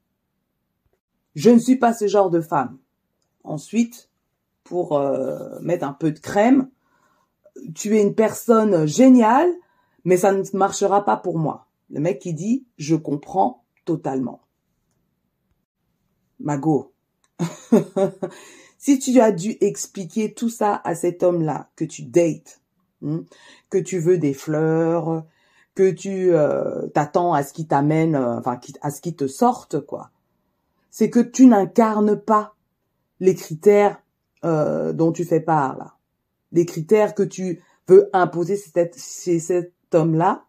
Je 1.35 1.49
ne 1.49 1.59
suis 1.59 1.75
pas 1.75 1.93
ce 1.93 2.07
genre 2.07 2.29
de 2.29 2.41
femme. 2.41 2.77
Ensuite, 3.43 4.06
pour 4.67 4.97
euh, 4.97 5.59
mettre 5.61 5.85
un 5.85 5.93
peu 5.93 6.11
de 6.11 6.19
crème, 6.19 6.69
tu 7.73 7.97
es 7.97 8.01
une 8.01 8.15
personne 8.15 8.85
géniale, 8.85 9.49
mais 10.03 10.17
ça 10.17 10.31
ne 10.31 10.43
marchera 10.53 11.03
pas 11.03 11.17
pour 11.17 11.37
moi. 11.37 11.67
Le 11.89 11.99
mec 11.99 12.19
qui 12.19 12.33
dit, 12.33 12.65
je 12.77 12.95
comprends 12.95 13.63
totalement. 13.85 14.41
Mago. 16.39 16.93
Si 18.79 18.99
tu 18.99 19.19
as 19.19 19.31
dû 19.31 19.57
expliquer 19.59 20.33
tout 20.33 20.49
ça 20.49 20.79
à 20.83 20.93
cet 20.93 21.23
homme-là 21.23 21.69
que 21.75 21.83
tu 21.83 22.03
dates, 22.03 22.61
hmm, 23.01 23.21
que 23.69 23.77
tu 23.79 23.99
veux 23.99 24.19
des 24.19 24.33
fleurs, 24.33 25.25
que 25.75 25.91
tu 25.91 26.33
euh, 26.33 26.87
t'attends 26.93 27.33
à 27.33 27.43
ce 27.43 27.53
qu'il 27.53 27.67
t'amène, 27.67 28.15
euh, 28.15 28.37
enfin 28.37 28.59
à 28.81 28.91
ce 28.91 29.01
qu'il 29.01 29.15
te 29.15 29.27
sorte, 29.27 29.79
quoi. 29.79 30.11
C'est 30.91 31.09
que 31.09 31.19
tu 31.19 31.47
n'incarnes 31.47 32.15
pas 32.15 32.55
les 33.19 33.35
critères 33.35 34.01
euh, 34.47 34.93
dont 34.93 35.11
tu 35.11 35.25
fais 35.25 35.41
part 35.41 35.77
là, 35.77 35.97
les 36.51 36.65
critères 36.65 37.13
que 37.13 37.23
tu 37.23 37.61
veux 37.87 38.09
imposer 38.13 38.57
chez 38.95 39.39
cet 39.39 39.73
homme-là, 39.93 40.45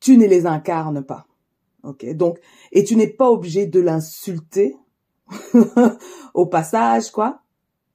tu 0.00 0.16
ne 0.16 0.26
les 0.26 0.46
incarnes 0.46 1.04
pas. 1.04 1.26
Ok, 1.82 2.04
donc 2.14 2.38
et 2.72 2.84
tu 2.84 2.96
n'es 2.96 3.08
pas 3.08 3.30
obligé 3.30 3.66
de 3.66 3.80
l'insulter 3.80 4.76
au 6.34 6.46
passage, 6.46 7.10
quoi. 7.10 7.42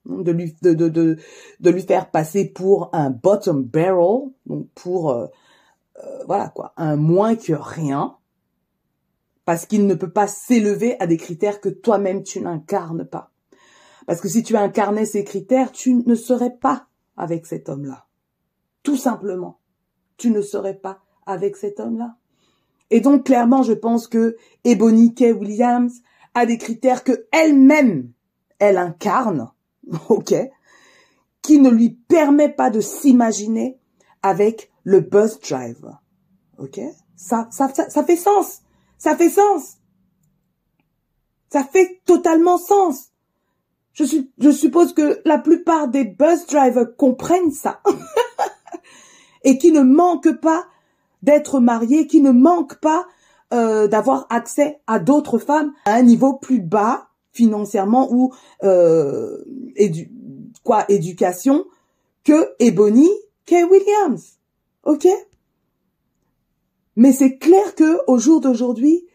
De, 0.05 0.31
lui 0.31 1.81
faire 1.81 2.11
passer 2.11 2.45
pour 2.45 2.89
un 2.93 3.09
bottom 3.09 3.63
barrel, 3.63 4.29
donc 4.45 4.67
pour, 4.75 5.09
euh, 5.09 5.25
euh, 6.03 6.23
voilà 6.27 6.49
quoi, 6.49 6.73
un 6.77 6.95
moins 6.95 7.35
que 7.35 7.53
rien, 7.53 8.15
parce 9.45 9.65
qu'il 9.65 9.87
ne 9.87 9.95
peut 9.95 10.11
pas 10.11 10.27
s'élever 10.27 10.95
à 10.99 11.07
des 11.07 11.17
critères 11.17 11.59
que 11.59 11.69
toi-même 11.69 12.21
tu 12.21 12.39
n'incarnes 12.39 13.05
pas. 13.05 13.31
Parce 14.05 14.21
que 14.21 14.29
si 14.29 14.43
tu 14.43 14.55
incarnais 14.55 15.05
ces 15.05 15.23
critères, 15.23 15.71
tu 15.71 15.95
ne 15.95 16.15
serais 16.15 16.55
pas 16.55 16.87
avec 17.17 17.45
cet 17.45 17.69
homme-là. 17.69 18.05
Tout 18.83 18.97
simplement. 18.97 19.59
Tu 20.17 20.31
ne 20.31 20.41
serais 20.41 20.75
pas 20.75 20.99
avec 21.25 21.55
cet 21.55 21.79
homme-là. 21.79 22.17
Et 22.91 22.99
donc, 22.99 23.25
clairement, 23.25 23.63
je 23.63 23.73
pense 23.73 24.07
que 24.07 24.37
Ebony 24.63 25.13
Kay 25.13 25.31
Williams 25.31 26.01
a 26.33 26.45
des 26.45 26.57
critères 26.57 27.03
que 27.03 27.25
elle-même, 27.31 28.11
elle 28.59 28.77
incarne, 28.77 29.51
ok, 30.09 30.35
qui 31.41 31.59
ne 31.59 31.69
lui 31.69 31.89
permet 31.89 32.49
pas 32.49 32.69
de 32.69 32.81
s'imaginer 32.81 33.79
avec 34.21 34.71
le 34.83 34.99
bus 34.99 35.39
driver, 35.39 36.01
ok? 36.57 36.79
Ça, 37.15 37.47
ça, 37.51 37.71
ça, 37.73 38.03
fait 38.03 38.15
sens, 38.15 38.61
ça 38.97 39.15
fait 39.15 39.29
sens, 39.29 39.77
ça 41.49 41.63
fait 41.63 42.01
totalement 42.05 42.57
sens. 42.57 43.11
Je, 43.95 44.51
suppose 44.51 44.93
que 44.93 45.21
la 45.23 45.37
plupart 45.37 45.87
des 45.87 46.03
bus 46.03 46.45
drivers 46.47 46.95
comprennent 46.97 47.51
ça. 47.51 47.81
Et 49.43 49.57
qui 49.57 49.71
ne 49.71 49.81
manquent 49.81 50.39
pas 50.41 50.65
d'être 51.23 51.59
mariés, 51.59 52.05
qui 52.07 52.21
ne 52.21 52.31
manquent 52.31 52.79
pas 52.79 53.07
euh, 53.53 53.87
d'avoir 53.87 54.27
accès 54.29 54.81
à 54.85 54.99
d'autres 54.99 55.37
femmes 55.37 55.71
à 55.85 55.93
un 55.93 56.01
niveau 56.01 56.33
plus 56.33 56.59
bas 56.59 57.07
financièrement 57.31 58.11
ou 58.11 58.33
euh, 58.63 59.43
quoi 60.63 60.83
éducation 60.89 61.65
que 62.23 62.49
Ebony 62.59 63.09
Kay 63.45 63.63
Williams. 63.63 64.39
OK? 64.83 65.07
Mais 66.95 67.13
c'est 67.13 67.37
clair 67.37 67.75
que 67.75 67.99
au 68.07 68.17
jour 68.17 68.41
d'aujourd'hui, 68.41 69.05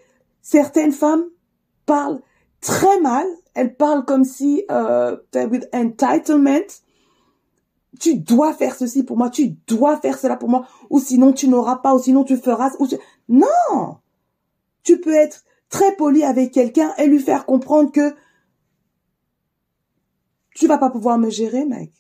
certaines 0.42 0.92
femmes 0.92 1.24
parlent 1.86 2.20
très 2.60 3.00
mal, 3.00 3.26
elles 3.54 3.74
parlent 3.74 4.04
comme 4.04 4.24
si 4.24 4.64
euh, 4.70 5.16
with 5.34 5.68
entitlement 5.72 6.66
tu 7.98 8.16
dois 8.16 8.54
faire 8.54 8.76
ceci 8.76 9.02
pour 9.02 9.16
moi, 9.16 9.30
tu 9.30 9.56
dois 9.66 9.98
faire 9.98 10.18
cela 10.18 10.36
pour 10.36 10.48
moi, 10.48 10.66
ou 10.88 11.00
sinon 11.00 11.32
tu 11.32 11.48
n'auras 11.48 11.76
pas, 11.76 11.94
ou 11.94 11.98
sinon 11.98 12.24
tu 12.24 12.36
feras. 12.36 12.70
Ou 12.78 12.86
Non 13.28 13.98
tu 14.82 15.00
peux 15.00 15.14
être 15.14 15.44
très 15.68 15.94
poli 15.96 16.24
avec 16.24 16.52
quelqu'un 16.52 16.92
et 16.98 17.06
lui 17.06 17.20
faire 17.20 17.46
comprendre 17.46 17.92
que 17.92 18.14
tu 20.54 20.66
vas 20.66 20.78
pas 20.78 20.90
pouvoir 20.90 21.18
me 21.18 21.30
gérer, 21.30 21.64
mec. 21.64 21.92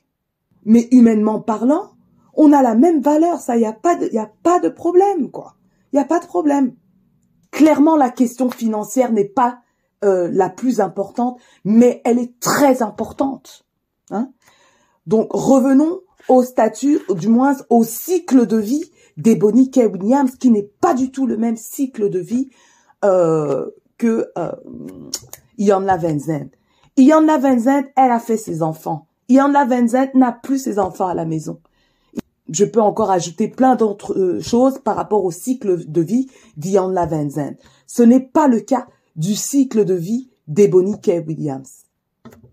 Mais 0.64 0.88
humainement 0.90 1.40
parlant, 1.40 1.92
on 2.34 2.52
a 2.52 2.62
la 2.62 2.74
même 2.74 3.00
valeur, 3.00 3.40
ça, 3.40 3.56
y 3.56 3.64
a 3.64 3.72
pas 3.72 3.96
y 4.12 4.18
a 4.18 4.30
pas 4.42 4.60
de 4.60 4.68
problème, 4.68 5.30
quoi. 5.30 5.54
Y 5.92 5.98
a 5.98 6.04
pas 6.04 6.20
de 6.20 6.26
problème. 6.26 6.74
Clairement, 7.50 7.96
la 7.96 8.10
question 8.10 8.50
financière 8.50 9.12
n'est 9.12 9.24
pas 9.24 9.60
euh, 10.04 10.30
la 10.32 10.48
plus 10.48 10.80
importante, 10.80 11.38
mais 11.64 12.00
elle 12.04 12.18
est 12.18 12.38
très 12.40 12.82
importante. 12.82 13.64
Hein 14.10 14.30
Donc, 15.06 15.28
revenons 15.32 16.00
au 16.28 16.42
statut, 16.42 17.00
du 17.10 17.28
moins 17.28 17.56
au 17.68 17.84
cycle 17.84 18.46
de 18.46 18.56
vie 18.56 18.84
d'Ebony 19.16 19.70
Kay 19.70 19.86
Williams, 19.86 20.36
qui 20.36 20.50
n'est 20.50 20.70
pas 20.80 20.94
du 20.94 21.10
tout 21.10 21.26
le 21.26 21.36
même 21.36 21.56
cycle 21.56 22.08
de 22.08 22.18
vie 22.18 22.50
euh, 23.04 23.70
que 23.98 24.30
euh, 24.38 24.52
Ian 25.58 25.82
Vincent. 25.82 26.48
Ian 26.96 27.26
Vincent, 27.38 27.82
elle 27.96 28.10
a 28.10 28.18
fait 28.18 28.36
ses 28.36 28.62
enfants. 28.62 29.06
Ian 29.28 29.52
Vincent 29.66 30.08
n'a 30.14 30.32
plus 30.32 30.58
ses 30.58 30.78
enfants 30.78 31.08
à 31.08 31.14
la 31.14 31.24
maison. 31.24 31.60
Je 32.50 32.64
peux 32.64 32.80
encore 32.80 33.10
ajouter 33.10 33.48
plein 33.48 33.76
d'autres 33.76 34.18
euh, 34.18 34.40
choses 34.40 34.78
par 34.78 34.96
rapport 34.96 35.24
au 35.24 35.30
cycle 35.30 35.86
de 35.86 36.00
vie 36.00 36.28
d'Ian 36.56 36.92
Vincent. 36.92 37.52
Ce 37.86 38.02
n'est 38.02 38.20
pas 38.20 38.48
le 38.48 38.60
cas 38.60 38.86
du 39.16 39.34
cycle 39.34 39.84
de 39.84 39.94
vie 39.94 40.30
d'Ebony 40.48 41.00
Kay 41.00 41.20
Williams. 41.20 41.84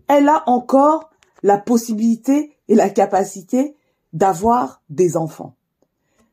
Elle 0.06 0.28
a 0.28 0.42
encore 0.46 1.10
la 1.42 1.58
possibilité 1.58 2.56
et 2.68 2.74
la 2.74 2.90
capacité 2.90 3.76
d'avoir 4.12 4.82
des 4.88 5.16
enfants. 5.16 5.54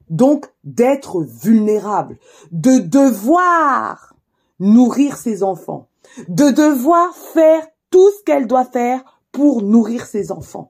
Donc 0.10 0.46
d'être 0.64 1.24
vulnérable, 1.24 2.18
de 2.52 2.80
devoir 2.80 4.16
nourrir 4.60 5.18
ses 5.18 5.44
enfants, 5.44 5.88
de 6.28 6.52
devoir 6.52 7.16
faire 7.16 7.66
tout 7.90 8.10
ce 8.12 8.24
qu'elle 8.24 8.48
doit 8.48 8.66
faire 8.66 9.04
pour 9.32 9.62
nourrir 9.62 10.06
ses 10.06 10.32
enfants. 10.32 10.70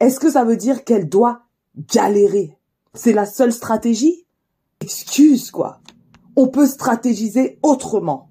Est-ce 0.00 0.20
que 0.20 0.30
ça 0.30 0.44
veut 0.44 0.56
dire 0.56 0.84
qu'elle 0.84 1.08
doit 1.08 1.42
galérer? 1.92 2.56
C'est 2.94 3.12
la 3.12 3.26
seule 3.26 3.52
stratégie? 3.52 4.26
Excuse 4.80 5.50
quoi. 5.50 5.80
On 6.36 6.48
peut 6.48 6.66
stratégiser 6.66 7.58
autrement. 7.62 8.30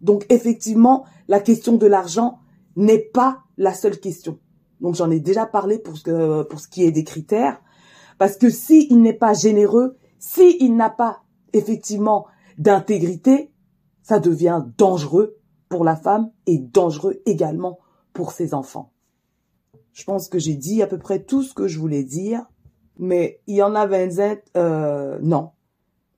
Donc 0.00 0.26
effectivement, 0.30 1.04
la 1.28 1.40
question 1.40 1.76
de 1.76 1.86
l'argent 1.86 2.38
n'est 2.76 2.98
pas 2.98 3.42
la 3.56 3.74
seule 3.74 4.00
question. 4.00 4.38
Donc 4.80 4.96
j'en 4.96 5.10
ai 5.10 5.20
déjà 5.20 5.46
parlé 5.46 5.78
pour 5.78 5.96
ce, 5.96 6.42
pour 6.42 6.60
ce 6.60 6.68
qui 6.68 6.82
est 6.82 6.90
des 6.90 7.04
critères. 7.04 7.60
Parce 8.18 8.36
que 8.36 8.50
s'il 8.50 9.00
n'est 9.00 9.12
pas 9.12 9.34
généreux, 9.34 9.96
s'il 10.18 10.76
n'a 10.76 10.90
pas 10.90 11.22
effectivement 11.52 12.26
d'intégrité, 12.58 13.50
ça 14.02 14.18
devient 14.18 14.64
dangereux 14.76 15.36
pour 15.68 15.84
la 15.84 15.96
femme 15.96 16.30
et 16.46 16.58
dangereux 16.58 17.22
également 17.26 17.78
pour 18.12 18.32
ses 18.32 18.54
enfants. 18.54 18.92
Je 19.92 20.04
pense 20.04 20.28
que 20.28 20.38
j'ai 20.38 20.56
dit 20.56 20.82
à 20.82 20.86
peu 20.86 20.98
près 20.98 21.22
tout 21.22 21.42
ce 21.42 21.54
que 21.54 21.68
je 21.68 21.78
voulais 21.78 22.04
dire. 22.04 22.44
Mais 22.98 23.40
il 23.46 23.56
y 23.56 23.62
en 23.62 23.74
a 23.74 23.86
Vincent, 23.86 24.36
euh, 24.56 25.18
non. 25.22 25.50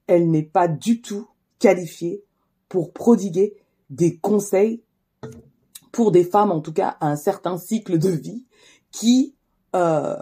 Elle 0.07 0.31
n'est 0.31 0.43
pas 0.43 0.69
du 0.69 1.01
tout 1.01 1.29
qualifiée 1.59 2.25
pour 2.69 2.93
prodiguer 2.93 3.57
des 3.91 4.17
conseils 4.17 4.83
pour 5.95 6.11
des 6.11 6.25
femmes, 6.25 6.51
en 6.51 6.61
tout 6.61 6.73
cas, 6.73 6.97
à 7.01 7.07
un 7.07 7.17
certain 7.17 7.57
cycle 7.57 7.99
de 7.99 8.11
vie 8.11 8.45
qui, 8.91 9.37
euh, 9.77 10.17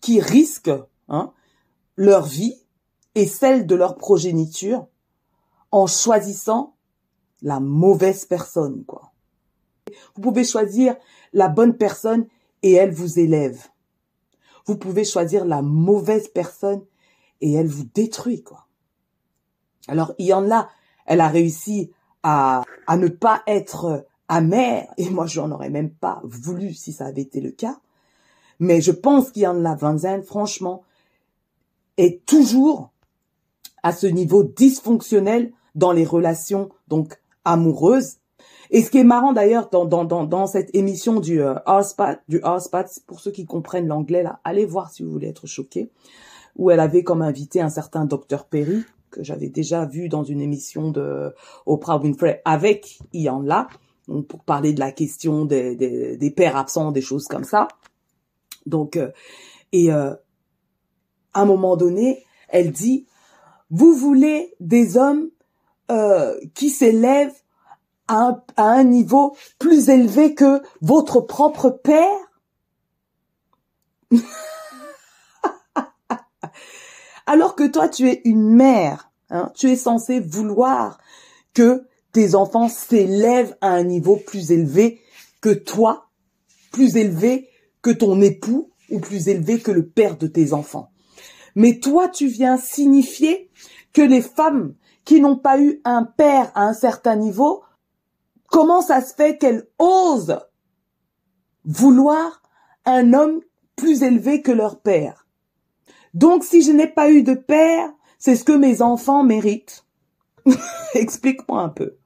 qui 0.00 0.20
risquent 0.20 0.82
hein, 1.08 1.32
leur 1.96 2.26
vie 2.26 2.60
et 3.14 3.26
celle 3.26 3.66
de 3.66 3.76
leur 3.76 3.96
progéniture 3.96 4.88
en 5.70 5.86
choisissant 5.86 6.74
la 7.42 7.60
mauvaise 7.60 8.24
personne, 8.24 8.84
quoi. 8.84 9.12
Vous 10.16 10.22
pouvez 10.22 10.44
choisir 10.44 10.96
la 11.32 11.48
bonne 11.48 11.76
personne 11.76 12.26
et 12.62 12.72
elle 12.72 12.90
vous 12.90 13.20
élève. 13.20 13.68
Vous 14.66 14.76
pouvez 14.76 15.04
choisir 15.04 15.44
la 15.44 15.62
mauvaise 15.62 16.28
personne 16.28 16.84
et 17.40 17.52
elle 17.52 17.68
vous 17.68 17.86
détruit, 17.94 18.42
quoi. 18.42 18.65
Alors, 19.88 20.12
il 20.18 20.26
y 20.26 20.32
en 20.32 20.50
a, 20.50 20.68
elle 21.06 21.20
a 21.20 21.28
réussi 21.28 21.90
à, 22.22 22.62
à 22.86 22.96
ne 22.96 23.08
pas 23.08 23.42
être 23.46 24.06
amère, 24.28 24.88
et 24.96 25.08
moi, 25.10 25.26
j'en 25.26 25.50
aurais 25.50 25.70
même 25.70 25.90
pas 25.90 26.20
voulu 26.24 26.74
si 26.74 26.92
ça 26.92 27.06
avait 27.06 27.22
été 27.22 27.40
le 27.40 27.50
cas. 27.50 27.78
Mais 28.58 28.80
je 28.80 28.92
pense 28.92 29.30
qu'il 29.30 29.42
y 29.42 29.46
en 29.46 29.64
a 29.64 29.74
Van 29.74 29.96
franchement, 30.22 30.82
est 31.96 32.24
toujours 32.26 32.90
à 33.82 33.92
ce 33.92 34.06
niveau 34.06 34.42
dysfonctionnel 34.42 35.52
dans 35.74 35.92
les 35.92 36.04
relations, 36.04 36.70
donc, 36.88 37.20
amoureuses. 37.44 38.16
Et 38.70 38.82
ce 38.82 38.90
qui 38.90 38.98
est 38.98 39.04
marrant 39.04 39.32
d'ailleurs 39.32 39.68
dans, 39.70 39.84
dans, 39.84 40.04
dans, 40.04 40.24
dans 40.24 40.46
cette 40.48 40.74
émission 40.74 41.20
du 41.20 41.40
euh, 41.40 41.54
du 42.28 42.40
pour 43.06 43.20
ceux 43.20 43.30
qui 43.30 43.44
comprennent 43.46 43.86
l'anglais 43.86 44.24
là, 44.24 44.40
allez 44.42 44.66
voir 44.66 44.90
si 44.90 45.04
vous 45.04 45.12
voulez 45.12 45.28
être 45.28 45.46
choqués, 45.46 45.90
où 46.56 46.70
elle 46.70 46.80
avait 46.80 47.04
comme 47.04 47.22
invité 47.22 47.60
un 47.60 47.68
certain 47.68 48.04
docteur 48.04 48.46
Perry 48.46 48.84
que 49.10 49.22
j'avais 49.22 49.48
déjà 49.48 49.86
vu 49.86 50.08
dans 50.08 50.24
une 50.24 50.40
émission 50.40 50.90
de 50.90 51.34
Oprah 51.64 51.98
Winfrey 51.98 52.42
avec 52.44 52.98
Ian 53.12 53.40
là, 53.40 53.68
donc 54.08 54.26
pour 54.26 54.44
parler 54.44 54.72
de 54.72 54.80
la 54.80 54.92
question 54.92 55.44
des, 55.44 55.74
des, 55.74 56.16
des 56.16 56.30
pères 56.30 56.56
absents, 56.56 56.92
des 56.92 57.00
choses 57.00 57.26
comme 57.26 57.44
ça. 57.44 57.68
Donc 58.66 58.96
euh, 58.96 59.10
et 59.72 59.92
euh, 59.92 60.14
à 61.34 61.42
un 61.42 61.44
moment 61.44 61.76
donné, 61.76 62.24
elle 62.48 62.72
dit 62.72 63.06
vous 63.70 63.94
voulez 63.94 64.54
des 64.60 64.96
hommes 64.96 65.30
euh, 65.90 66.38
qui 66.54 66.70
s'élèvent 66.70 67.34
à 68.08 68.28
un, 68.28 68.42
à 68.56 68.64
un 68.64 68.84
niveau 68.84 69.36
plus 69.58 69.88
élevé 69.88 70.34
que 70.34 70.62
votre 70.80 71.20
propre 71.20 71.70
père? 71.70 72.18
Alors 77.26 77.56
que 77.56 77.66
toi, 77.66 77.88
tu 77.88 78.08
es 78.08 78.22
une 78.24 78.54
mère, 78.54 79.10
hein, 79.30 79.50
tu 79.54 79.68
es 79.68 79.76
censé 79.76 80.20
vouloir 80.20 80.98
que 81.54 81.84
tes 82.12 82.34
enfants 82.34 82.68
s'élèvent 82.68 83.56
à 83.60 83.68
un 83.68 83.82
niveau 83.82 84.16
plus 84.16 84.52
élevé 84.52 85.00
que 85.40 85.50
toi, 85.50 86.08
plus 86.70 86.96
élevé 86.96 87.48
que 87.82 87.90
ton 87.90 88.20
époux 88.20 88.70
ou 88.90 89.00
plus 89.00 89.28
élevé 89.28 89.60
que 89.60 89.72
le 89.72 89.86
père 89.86 90.16
de 90.16 90.26
tes 90.26 90.52
enfants. 90.52 90.90
Mais 91.56 91.80
toi, 91.80 92.08
tu 92.08 92.28
viens 92.28 92.56
signifier 92.56 93.50
que 93.92 94.02
les 94.02 94.22
femmes 94.22 94.74
qui 95.04 95.20
n'ont 95.20 95.38
pas 95.38 95.60
eu 95.60 95.80
un 95.84 96.04
père 96.04 96.52
à 96.54 96.62
un 96.62 96.74
certain 96.74 97.16
niveau, 97.16 97.62
comment 98.48 98.82
ça 98.82 99.00
se 99.00 99.14
fait 99.14 99.38
qu'elles 99.38 99.66
osent 99.78 100.38
vouloir 101.64 102.42
un 102.84 103.12
homme 103.14 103.40
plus 103.74 104.02
élevé 104.02 104.42
que 104.42 104.52
leur 104.52 104.80
père? 104.80 105.25
Donc, 106.16 106.44
si 106.44 106.62
je 106.62 106.72
n'ai 106.72 106.86
pas 106.86 107.10
eu 107.10 107.22
de 107.22 107.34
père, 107.34 107.92
c'est 108.18 108.36
ce 108.36 108.44
que 108.44 108.52
mes 108.52 108.80
enfants 108.80 109.22
méritent. 109.22 109.84
Explique-moi 110.94 111.60
un 111.60 111.68
peu. 111.68 111.96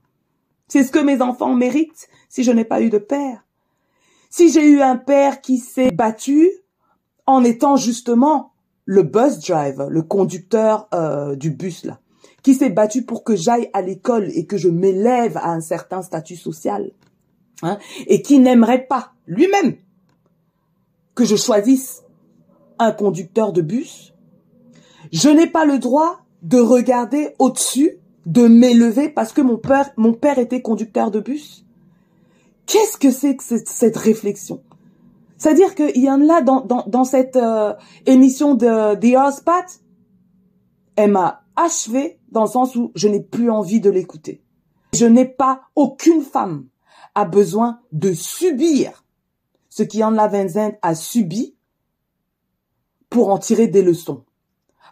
C'est 0.67 0.83
ce 0.83 0.91
que 0.91 0.99
mes 0.99 1.23
enfants 1.23 1.55
méritent 1.55 2.09
si 2.29 2.43
je 2.43 2.51
n'ai 2.51 2.65
pas 2.65 2.83
eu 2.83 2.91
de 2.91 2.99
père. 2.99 3.47
Si 4.29 4.51
j'ai 4.51 4.69
eu 4.69 4.81
un 4.83 4.97
père 4.97 5.41
qui 5.41 5.59
s'est 5.59 5.93
battu 5.93 6.51
en 7.27 7.45
étant 7.45 7.77
justement 7.77 8.53
le 8.85 9.05
bus 9.05 9.39
driver, 9.39 9.89
le 9.89 10.03
conducteur 10.03 10.89
euh, 10.93 11.37
du 11.37 11.51
bus 11.51 11.85
là, 11.85 12.01
qui 12.43 12.55
s'est 12.55 12.71
battu 12.71 13.03
pour 13.03 13.23
que 13.23 13.37
j'aille 13.37 13.71
à 13.75 13.81
l'école 13.81 14.29
et 14.35 14.45
que 14.45 14.57
je 14.57 14.69
m'élève 14.69 15.37
à 15.37 15.53
un 15.53 15.61
certain 15.61 16.03
statut 16.03 16.37
social, 16.37 16.91
hein, 17.63 17.79
et 18.09 18.23
qui 18.23 18.41
n'aimerait 18.41 18.87
pas 18.89 19.13
lui-même 19.29 19.77
que 21.15 21.25
je 21.25 21.37
choisisse 21.37 22.03
un 22.81 22.91
conducteur 22.91 23.53
de 23.53 23.62
bus, 23.62 24.12
je 25.12 25.28
n'ai 25.28 25.47
pas 25.47 25.64
le 25.64 25.78
droit 25.78 26.22
de 26.43 26.59
regarder 26.59 27.35
au-dessus, 27.39 27.99
de 28.26 28.49
m'élever 28.49 29.09
parce 29.09 29.33
que 29.33 29.41
mon 29.41 29.57
père, 29.57 29.91
mon 29.97 30.12
père 30.12 30.39
était 30.39 30.62
conducteur 30.62 31.11
de 31.11 31.20
bus. 31.20 31.64
Qu'est-ce 32.66 32.97
que 32.97 33.11
c'est 33.11 33.37
que 33.37 33.45
cette 33.45 33.97
réflexion? 33.97 34.62
C'est-à-dire 35.37 35.74
qu'il 35.74 36.03
y 36.03 36.11
en 36.11 36.28
a 36.28 36.43
dans, 36.43 36.61
dans, 36.61 37.05
cette 37.05 37.37
euh, 37.37 37.72
émission 38.07 38.55
de 38.55 38.95
The 38.95 39.05
Earth 39.05 39.43
elle 40.97 41.12
m'a 41.12 41.45
achevé 41.57 42.18
dans 42.31 42.43
le 42.43 42.49
sens 42.49 42.76
où 42.76 42.93
je 42.95 43.09
n'ai 43.09 43.20
plus 43.20 43.51
envie 43.51 43.81
de 43.81 43.89
l'écouter. 43.91 44.43
Je 44.93 45.07
n'ai 45.07 45.24
pas, 45.24 45.62
aucune 45.76 46.22
femme 46.22 46.66
a 47.14 47.24
besoin 47.24 47.81
de 47.93 48.12
subir 48.12 49.05
ce 49.68 49.83
qu'Yann 49.83 50.14
Vincent 50.14 50.72
a 50.83 50.95
subi 50.95 51.55
pour 53.11 53.31
en 53.31 53.39
tirer 53.39 53.67
des 53.67 53.83
leçons. 53.83 54.25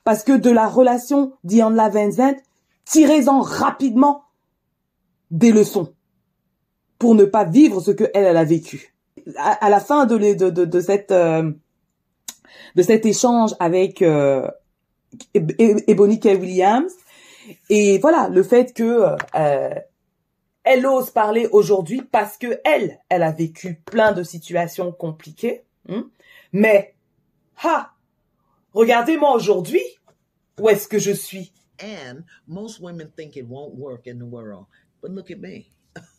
Parce 0.05 0.23
que 0.25 0.33
de 0.33 0.51
la 0.51 0.69
relation 0.69 1.33
d'Yann 1.45 1.75
Vincent, 1.91 2.37
tirez-en 2.85 3.41
rapidement 3.41 4.25
des 5.31 5.53
leçons 5.53 5.95
pour 6.99 7.15
ne 7.15 7.25
pas 7.25 7.45
vivre 7.45 7.81
ce 7.81 7.91
que 7.91 8.11
elle, 8.15 8.37
a 8.37 8.45
vécu 8.45 8.95
à, 9.37 9.71
la 9.71 9.81
fin 9.81 10.07
de, 10.07 10.17
de, 10.17 10.51
de, 10.51 10.65
de 10.65 10.81
cette 10.81 11.13
euh, 11.13 11.53
de 12.75 12.83
cet 12.83 13.07
échange 13.07 13.55
avec 13.61 14.03
euh, 14.03 14.49
Ebony 15.35 16.19
K. 16.21 16.27
Williams 16.41 16.93
et 17.71 17.99
voilà 17.99 18.29
le 18.29 18.43
fait 18.43 18.73
que 18.75 19.15
euh, 19.35 19.75
elle 20.65 20.87
ose 20.87 21.11
parler 21.11 21.49
aujourd'hui 21.53 22.03
parce 22.03 22.37
que 22.37 22.61
elle 22.65 22.99
elle 23.09 23.23
a 23.23 23.33
vécu 23.33 23.81
plein 23.85 24.13
de 24.13 24.23
situations 24.23 24.93
compliquées 24.93 25.63
hein. 25.89 26.07
mais 26.53 26.95
ha 27.63 27.93
regardez-moi 28.75 29.35
aujourd'hui 29.35 29.83
où 30.61 30.69
est-ce 30.69 30.89
que 30.89 30.99
je 30.99 31.13
suis 31.13 31.53
and 31.81 32.25
most 32.47 32.81
women 32.81 33.11
think 33.17 33.37
it 33.37 33.47
won't 33.47 33.75
work 33.75 34.07
in 34.07 34.19
the 34.19 34.27
world 34.27 34.67
but 35.01 35.11
look 35.11 35.31
at 35.31 35.39
me 35.39 35.71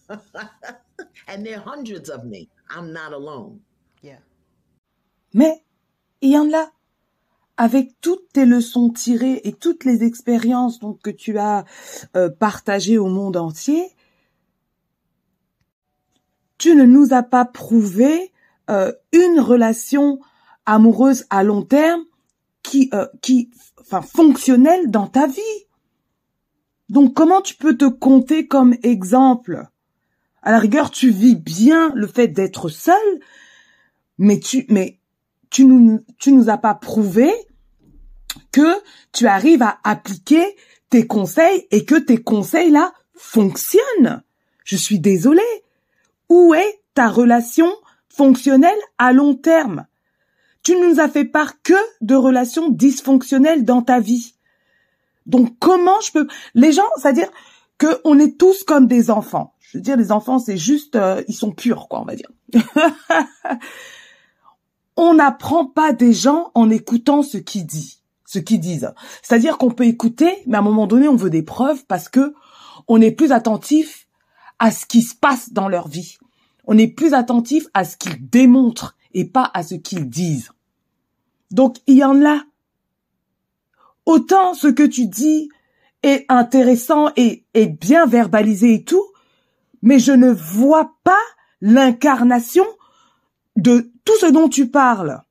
and 1.27 1.45
there 1.45 1.57
are 1.57 1.63
hundreds 1.63 2.09
of 2.09 2.25
me. 2.25 2.49
I'm 2.69 2.91
not 2.91 3.13
alone. 3.13 3.59
Yeah. 4.01 4.19
Mais 5.33 5.63
il 6.21 6.31
y 6.31 6.37
en 6.37 6.51
a. 6.53 6.71
Avec 7.57 7.99
toutes 7.99 8.31
tes 8.31 8.45
leçons 8.45 8.89
tirées 8.89 9.41
et 9.43 9.51
toutes 9.51 9.83
les 9.83 10.03
expériences 10.03 10.79
donc 10.79 11.01
que 11.01 11.09
tu 11.09 11.37
as 11.37 11.65
euh, 12.15 12.29
partagées 12.29 12.97
au 12.97 13.07
monde 13.07 13.35
entier, 13.35 13.83
tu 16.57 16.73
ne 16.73 16.85
nous 16.85 17.13
as 17.13 17.21
pas 17.21 17.43
prouvé 17.43 18.31
euh, 18.69 18.93
une 19.11 19.41
relation 19.41 20.21
amoureuse 20.65 21.25
à 21.29 21.43
long 21.43 21.63
terme 21.63 22.05
qui, 22.69 22.89
euh, 22.93 23.07
qui, 23.21 23.49
enfin, 23.81 24.01
fonctionnelle 24.01 24.91
dans 24.91 25.07
ta 25.07 25.25
vie. 25.25 25.65
Donc, 26.87 27.15
comment 27.15 27.41
tu 27.41 27.55
peux 27.55 27.75
te 27.75 27.85
compter 27.85 28.47
comme 28.47 28.75
exemple? 28.83 29.67
À 30.43 30.51
la 30.51 30.59
rigueur, 30.59 30.91
tu 30.91 31.09
vis 31.09 31.35
bien 31.35 31.91
le 31.95 32.05
fait 32.05 32.27
d'être 32.27 32.69
seul, 32.69 32.95
mais 34.19 34.39
tu, 34.39 34.65
mais 34.69 34.99
tu 35.49 35.65
nous, 35.65 36.05
tu 36.19 36.31
nous 36.31 36.49
as 36.49 36.59
pas 36.59 36.75
prouvé 36.75 37.31
que 38.51 38.75
tu 39.13 39.25
arrives 39.25 39.63
à 39.63 39.79
appliquer 39.83 40.55
tes 40.89 41.07
conseils 41.07 41.67
et 41.71 41.85
que 41.85 41.95
tes 41.95 42.17
conseils 42.17 42.69
là 42.69 42.93
fonctionnent. 43.15 44.21
Je 44.63 44.75
suis 44.75 44.99
désolée. 44.99 45.41
Où 46.29 46.53
est 46.53 46.81
ta 46.93 47.09
relation 47.09 47.71
fonctionnelle 48.09 48.77
à 48.99 49.11
long 49.11 49.33
terme? 49.33 49.87
Tu 50.69 50.75
ne 50.75 50.87
nous 50.87 50.99
as 50.99 51.09
fait 51.09 51.25
part 51.25 51.63
que 51.63 51.73
de 52.01 52.13
relations 52.13 52.69
dysfonctionnelles 52.69 53.65
dans 53.65 53.81
ta 53.81 53.99
vie. 53.99 54.35
Donc 55.25 55.57
comment 55.57 55.99
je 56.01 56.11
peux, 56.11 56.27
les 56.53 56.71
gens, 56.71 56.85
c'est-à-dire 56.97 57.27
que 57.79 57.87
on 58.03 58.19
est 58.19 58.37
tous 58.37 58.63
comme 58.65 58.85
des 58.85 59.09
enfants. 59.09 59.55
Je 59.61 59.79
veux 59.79 59.81
dire, 59.81 59.97
les 59.97 60.11
enfants, 60.11 60.37
c'est 60.37 60.57
juste, 60.57 60.95
euh, 60.95 61.23
ils 61.27 61.33
sont 61.33 61.53
purs, 61.53 61.87
quoi, 61.89 62.01
on 62.01 62.05
va 62.05 62.13
dire. 62.13 62.29
on 64.95 65.15
n'apprend 65.15 65.65
pas 65.65 65.91
des 65.91 66.13
gens 66.13 66.51
en 66.53 66.69
écoutant 66.69 67.23
ce 67.23 67.39
qu'ils 67.39 67.65
disent, 67.65 68.03
ce 68.27 68.37
qu'ils 68.37 68.59
disent. 68.59 68.93
C'est-à-dire 69.23 69.57
qu'on 69.57 69.71
peut 69.71 69.87
écouter, 69.87 70.31
mais 70.45 70.57
à 70.57 70.59
un 70.59 70.63
moment 70.63 70.85
donné, 70.85 71.07
on 71.07 71.15
veut 71.15 71.31
des 71.31 71.41
preuves 71.41 71.83
parce 71.87 72.09
que 72.09 72.35
on 72.87 73.01
est 73.01 73.09
plus 73.09 73.31
attentif 73.31 74.07
à 74.59 74.69
ce 74.69 74.85
qui 74.85 75.01
se 75.01 75.15
passe 75.15 75.51
dans 75.51 75.67
leur 75.67 75.87
vie. 75.87 76.19
On 76.65 76.77
est 76.77 76.89
plus 76.89 77.15
attentif 77.15 77.65
à 77.73 77.85
ce 77.85 77.97
qu'ils 77.97 78.29
démontrent 78.29 78.95
et 79.15 79.25
pas 79.25 79.49
à 79.55 79.63
ce 79.63 79.73
qu'ils 79.73 80.07
disent. 80.07 80.51
Donc, 81.51 81.77
il 81.87 81.97
y. 81.97 82.03
Autant 84.05 84.53
ce 84.53 84.67
que 84.67 84.83
tu 84.83 85.05
dis 85.05 85.49
est 86.03 86.25
intéressant 86.29 87.11
et, 87.15 87.45
est 87.53 87.67
bien 87.67 88.05
verbalisé 88.05 88.73
et 88.75 88.83
tout, 88.83 89.05
mais 89.81 89.99
je 89.99 90.11
ne 90.11 90.31
vois 90.31 90.95
pas 91.03 91.21
l'incarnation 91.61 92.65
de 93.55 93.91
tout 94.05 94.17
ce 94.19 94.27
dont 94.27 94.49
tu 94.49 94.69
parles. 94.69 95.21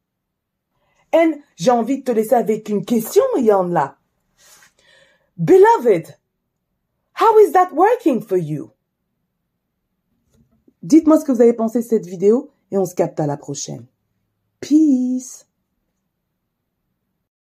Et 1.12 1.40
j'ai 1.56 1.70
envie 1.70 1.98
de 1.98 2.04
te 2.04 2.12
laisser 2.12 2.34
avec 2.34 2.68
une 2.68 2.84
question, 2.84 3.24
Yanla. 3.38 3.96
Beloved, 5.36 6.16
how 7.14 7.38
is 7.40 7.52
that 7.52 7.72
working 7.72 8.20
for 8.20 8.36
you? 8.36 8.70
Dites-moi 10.82 11.18
ce 11.18 11.24
que 11.24 11.32
vous 11.32 11.40
avez 11.40 11.54
pensé 11.54 11.80
de 11.80 11.84
cette 11.84 12.06
vidéo 12.06 12.50
et 12.70 12.78
on 12.78 12.84
se 12.84 12.94
capte 12.94 13.18
à 13.20 13.26
la 13.26 13.36
prochaine. 13.36 13.86
Peace! 14.60 15.47